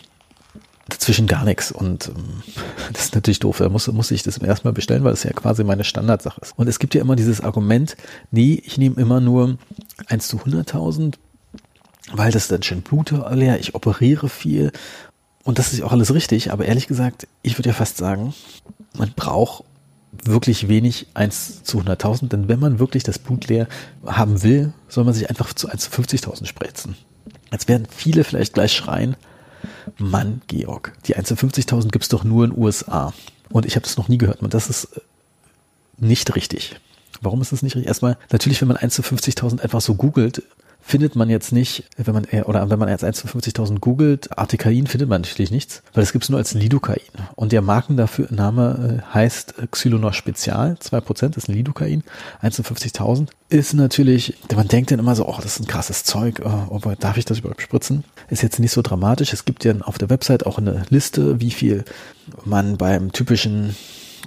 dazwischen 0.88 1.26
gar 1.26 1.46
nichts. 1.46 1.72
Und 1.72 2.10
ähm, 2.10 2.44
das 2.94 3.06
ist 3.06 3.16
natürlich 3.16 3.39
doof. 3.39 3.58
Da 3.58 3.70
muss, 3.70 3.88
muss 3.88 4.12
ich 4.12 4.22
das 4.22 4.38
erstmal 4.38 4.72
bestellen, 4.72 5.04
weil 5.04 5.13
es 5.13 5.24
ja 5.24 5.32
quasi 5.32 5.63
meine 5.63 5.84
Standardsache 5.84 6.42
ist. 6.42 6.54
Und 6.56 6.68
es 6.68 6.78
gibt 6.78 6.94
ja 6.94 7.02
immer 7.02 7.16
dieses 7.16 7.42
Argument, 7.42 7.98
nee, 8.30 8.62
ich 8.63 8.78
nehme 8.78 9.02
immer 9.02 9.20
nur 9.20 9.58
1 10.06 10.28
zu 10.28 10.38
100.000, 10.38 11.16
weil 12.12 12.32
das 12.32 12.50
dann 12.50 12.62
schön 12.62 12.84
Blut 12.84 13.16
leer, 13.32 13.60
ich 13.60 13.74
operiere 13.74 14.30
viel. 14.30 14.72
Und 15.44 15.58
das 15.58 15.74
ist 15.74 15.82
auch 15.82 15.92
alles 15.92 16.13
richtig. 16.13 16.52
Aber 16.52 16.66
ehrlich 16.66 16.86
gesagt, 16.86 17.28
ich 17.42 17.58
würde 17.58 17.70
ja 17.70 17.76
fast 17.76 17.98
sagen, 17.98 18.36
man 18.96 19.12
braucht 19.16 19.63
wirklich 20.28 20.68
wenig 20.68 21.08
1 21.14 21.64
zu 21.64 21.80
100.000, 21.80 22.30
denn 22.30 22.48
wenn 22.48 22.60
man 22.60 22.80
wirklich 22.80 23.04
das 23.04 23.20
Blut 23.20 23.48
leer 23.48 23.68
haben 24.06 24.44
will, 24.44 24.74
soll 24.88 25.04
man 25.04 25.14
sich 25.14 25.30
einfach 25.30 25.54
zu 25.54 25.70
1 25.70 25.90
zu 25.90 26.02
50.000 26.02 26.46
spritzen. 26.46 26.96
Jetzt 27.52 27.68
werden 27.68 27.88
viele 27.90 28.24
vielleicht 28.24 28.54
gleich 28.54 28.74
schreien, 28.74 29.16
Mann, 29.98 30.42
Georg, 30.48 30.94
die 31.06 31.16
150.000 31.16 31.90
gibt 31.90 32.04
es 32.04 32.10
doch 32.10 32.24
nur 32.24 32.46
in 32.46 32.58
USA. 32.58 33.14
Und 33.50 33.66
ich 33.66 33.76
habe 33.76 33.84
das 33.84 33.98
noch 33.98 34.08
nie 34.08 34.18
gehört. 34.18 34.42
Und 34.42 34.54
das 34.54 34.70
ist 34.70 34.86
äh, 34.86 35.00
nicht 35.98 36.36
richtig. 36.36 36.80
Warum 37.22 37.42
ist 37.42 37.52
das 37.52 37.62
nicht 37.62 37.76
richtig? 37.76 37.88
Erstmal, 37.88 38.18
natürlich, 38.32 38.60
wenn 38.62 38.68
man 38.68 38.78
1 38.78 38.96
zu 38.96 39.02
50.000 39.02 39.62
einfach 39.62 39.82
so 39.82 39.96
googelt, 39.96 40.44
findet 40.86 41.15
man 41.15 41.30
jetzt 41.30 41.52
nicht, 41.52 41.86
wenn 41.98 42.13
man, 42.13 42.26
oder 42.43 42.69
wenn 42.69 42.78
man 42.78 42.89
jetzt 42.89 43.04
1 43.04 43.17
zu 43.17 43.28
50.000 43.28 43.80
googelt, 43.80 44.38
Artikain 44.38 44.86
findet 44.86 45.10
man 45.10 45.22
natürlich 45.22 45.50
nichts, 45.50 45.82
weil 45.93 46.04
das 46.04 46.12
gibt 46.12 46.26
es 46.26 46.30
nur 46.30 46.38
als 46.38 46.54
Lidocain. 46.54 47.00
Und 47.36 47.52
der 47.52 47.62
Marken 47.62 47.96
dafür 47.98 48.28
Name 48.30 49.02
äh, 49.02 49.13
heißt 49.13 49.56
Xylonor 49.72 50.13
Spezial, 50.13 50.78
2% 50.82 51.38
ist 51.38 51.48
ein 51.48 51.56
Lidocain, 51.56 52.04
1 52.41 52.56
zu 52.56 52.62
50.000 52.62 53.30
ist 53.50 53.74
natürlich, 53.74 54.36
man 54.56 54.67
denkt 54.67 54.91
dann 54.91 55.00
immer 55.00 55.15
so, 55.15 55.28
oh, 55.28 55.36
das 55.38 55.56
ist 55.56 55.60
ein 55.62 55.67
krasses 55.67 56.04
Zeug, 56.04 56.41
oh, 56.43 56.80
darf 57.00 57.17
ich 57.17 57.26
das 57.26 57.39
überhaupt 57.39 57.62
spritzen? 57.62 58.04
Ist 58.30 58.41
jetzt 58.41 58.60
nicht 58.60 58.72
so 58.72 58.82
dramatisch. 58.82 59.32
Es 59.32 59.46
gibt 59.46 59.63
ja 59.63 59.76
auf 59.82 60.00
der 60.00 60.10
Website 60.10 60.46
auch 60.46 60.58
eine 60.58 60.84
Liste, 60.89 61.39
wie 61.39 61.52
viel 61.52 61.86
man 62.46 62.78
beim 62.78 63.12
typischen 63.12 63.76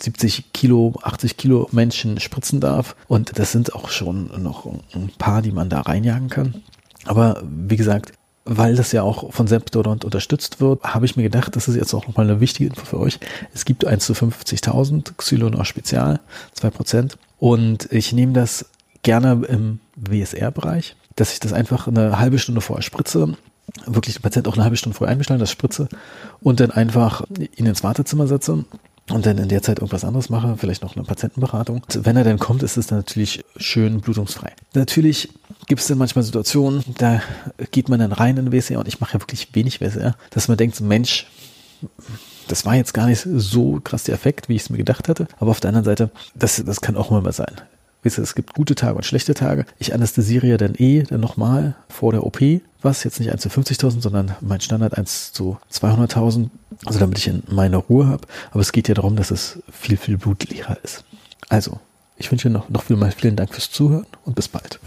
70 0.02 0.52
Kilo, 0.52 0.94
80 1.02 1.36
Kilo 1.36 1.68
Menschen 1.72 2.20
spritzen 2.20 2.60
darf. 2.60 2.96
Und 3.08 3.38
das 3.38 3.52
sind 3.52 3.74
auch 3.74 3.90
schon 3.90 4.30
noch 4.42 4.66
ein 4.94 5.10
paar, 5.18 5.42
die 5.42 5.52
man 5.52 5.68
da 5.68 5.80
reinjagen 5.82 6.28
kann. 6.28 6.62
Aber 7.04 7.42
wie 7.44 7.76
gesagt, 7.76 8.12
weil 8.44 8.76
das 8.76 8.92
ja 8.92 9.02
auch 9.02 9.32
von 9.32 9.48
Septodont 9.48 10.04
unterstützt 10.04 10.60
wird, 10.60 10.82
habe 10.84 11.04
ich 11.04 11.16
mir 11.16 11.24
gedacht, 11.24 11.56
das 11.56 11.66
ist 11.66 11.74
jetzt 11.74 11.92
auch 11.94 12.06
nochmal 12.06 12.30
eine 12.30 12.40
wichtige 12.40 12.70
Info 12.70 12.84
für 12.84 13.00
euch. 13.00 13.18
Es 13.52 13.64
gibt 13.64 13.84
1 13.84 14.06
zu 14.06 14.12
50.000 14.12 15.14
Xylonor 15.16 15.64
Spezial, 15.64 16.20
2%. 16.58 17.16
Und 17.38 17.90
ich 17.92 18.12
nehme 18.12 18.32
das 18.32 18.66
gerne 19.02 19.44
im 19.46 19.80
WSR-Bereich, 19.96 20.96
dass 21.16 21.32
ich 21.32 21.40
das 21.40 21.52
einfach 21.52 21.88
eine 21.88 22.18
halbe 22.18 22.38
Stunde 22.38 22.60
vorher 22.60 22.82
spritze, 22.82 23.36
wirklich 23.84 24.16
den 24.16 24.22
Patient 24.22 24.46
auch 24.48 24.54
eine 24.54 24.64
halbe 24.64 24.76
Stunde 24.76 24.96
vorher 24.96 25.12
einbestellen, 25.12 25.40
das 25.40 25.50
spritze 25.50 25.88
und 26.40 26.60
dann 26.60 26.70
einfach 26.70 27.24
ihn 27.56 27.66
ins 27.66 27.82
Wartezimmer 27.82 28.26
setze 28.26 28.64
und 29.10 29.24
dann 29.24 29.38
in 29.38 29.48
der 29.48 29.62
Zeit 29.62 29.78
irgendwas 29.78 30.04
anderes 30.04 30.30
mache, 30.30 30.56
vielleicht 30.58 30.82
noch 30.82 30.96
eine 30.96 31.04
Patientenberatung. 31.04 31.82
Wenn 31.94 32.16
er 32.16 32.24
dann 32.24 32.38
kommt, 32.38 32.62
ist 32.62 32.76
es 32.76 32.88
dann 32.88 32.98
natürlich 32.98 33.44
schön 33.56 34.00
blutungsfrei. 34.00 34.52
Natürlich 34.74 35.28
gibt 35.66 35.80
es 35.80 35.86
dann 35.86 35.98
manchmal 35.98 36.24
Situationen, 36.24 36.82
da 36.98 37.22
geht 37.70 37.88
man 37.88 38.00
dann 38.00 38.12
rein 38.12 38.36
in 38.36 38.52
WCR 38.52 38.80
und 38.80 38.88
ich 38.88 39.00
mache 39.00 39.14
ja 39.14 39.20
wirklich 39.20 39.54
wenig 39.54 39.80
WCR, 39.80 40.16
dass 40.30 40.48
man 40.48 40.56
denkt, 40.56 40.80
Mensch, 40.80 41.26
das 42.48 42.64
war 42.64 42.74
jetzt 42.74 42.94
gar 42.94 43.06
nicht 43.06 43.26
so 43.34 43.80
krass 43.82 44.04
der 44.04 44.14
Effekt, 44.14 44.48
wie 44.48 44.56
ich 44.56 44.62
es 44.62 44.70
mir 44.70 44.78
gedacht 44.78 45.08
hatte. 45.08 45.26
Aber 45.38 45.50
auf 45.50 45.60
der 45.60 45.68
anderen 45.68 45.84
Seite, 45.84 46.10
das, 46.34 46.62
das 46.64 46.80
kann 46.80 46.96
auch 46.96 47.10
mal 47.10 47.32
sein. 47.32 47.54
Weißt 48.06 48.18
du, 48.18 48.22
es 48.22 48.36
gibt 48.36 48.54
gute 48.54 48.76
Tage 48.76 48.94
und 48.94 49.04
schlechte 49.04 49.34
Tage. 49.34 49.66
Ich 49.80 49.92
anästhesiere 49.92 50.46
ja 50.46 50.56
dann 50.58 50.76
eh 50.76 51.02
dann 51.02 51.18
nochmal 51.18 51.74
vor 51.88 52.12
der 52.12 52.24
OP 52.24 52.40
was, 52.80 53.02
jetzt 53.02 53.18
nicht 53.18 53.32
1 53.32 53.42
zu 53.42 53.48
50.000, 53.48 54.00
sondern 54.00 54.36
mein 54.40 54.60
Standard 54.60 54.96
1 54.96 55.32
zu 55.32 55.58
200.000, 55.72 56.50
also 56.84 57.00
damit 57.00 57.18
ich 57.18 57.26
in 57.26 57.42
meine 57.48 57.78
Ruhe 57.78 58.06
habe. 58.06 58.28
Aber 58.52 58.60
es 58.60 58.70
geht 58.70 58.86
ja 58.86 58.94
darum, 58.94 59.16
dass 59.16 59.32
es 59.32 59.58
viel, 59.72 59.96
viel 59.96 60.18
blutleerer 60.18 60.78
ist. 60.84 61.02
Also, 61.48 61.80
ich 62.16 62.30
wünsche 62.30 62.48
noch, 62.48 62.68
noch 62.68 62.84
viel 62.84 62.94
mal 62.94 63.10
vielen 63.10 63.34
Dank 63.34 63.52
fürs 63.52 63.72
Zuhören 63.72 64.06
und 64.24 64.36
bis 64.36 64.46
bald. 64.46 64.78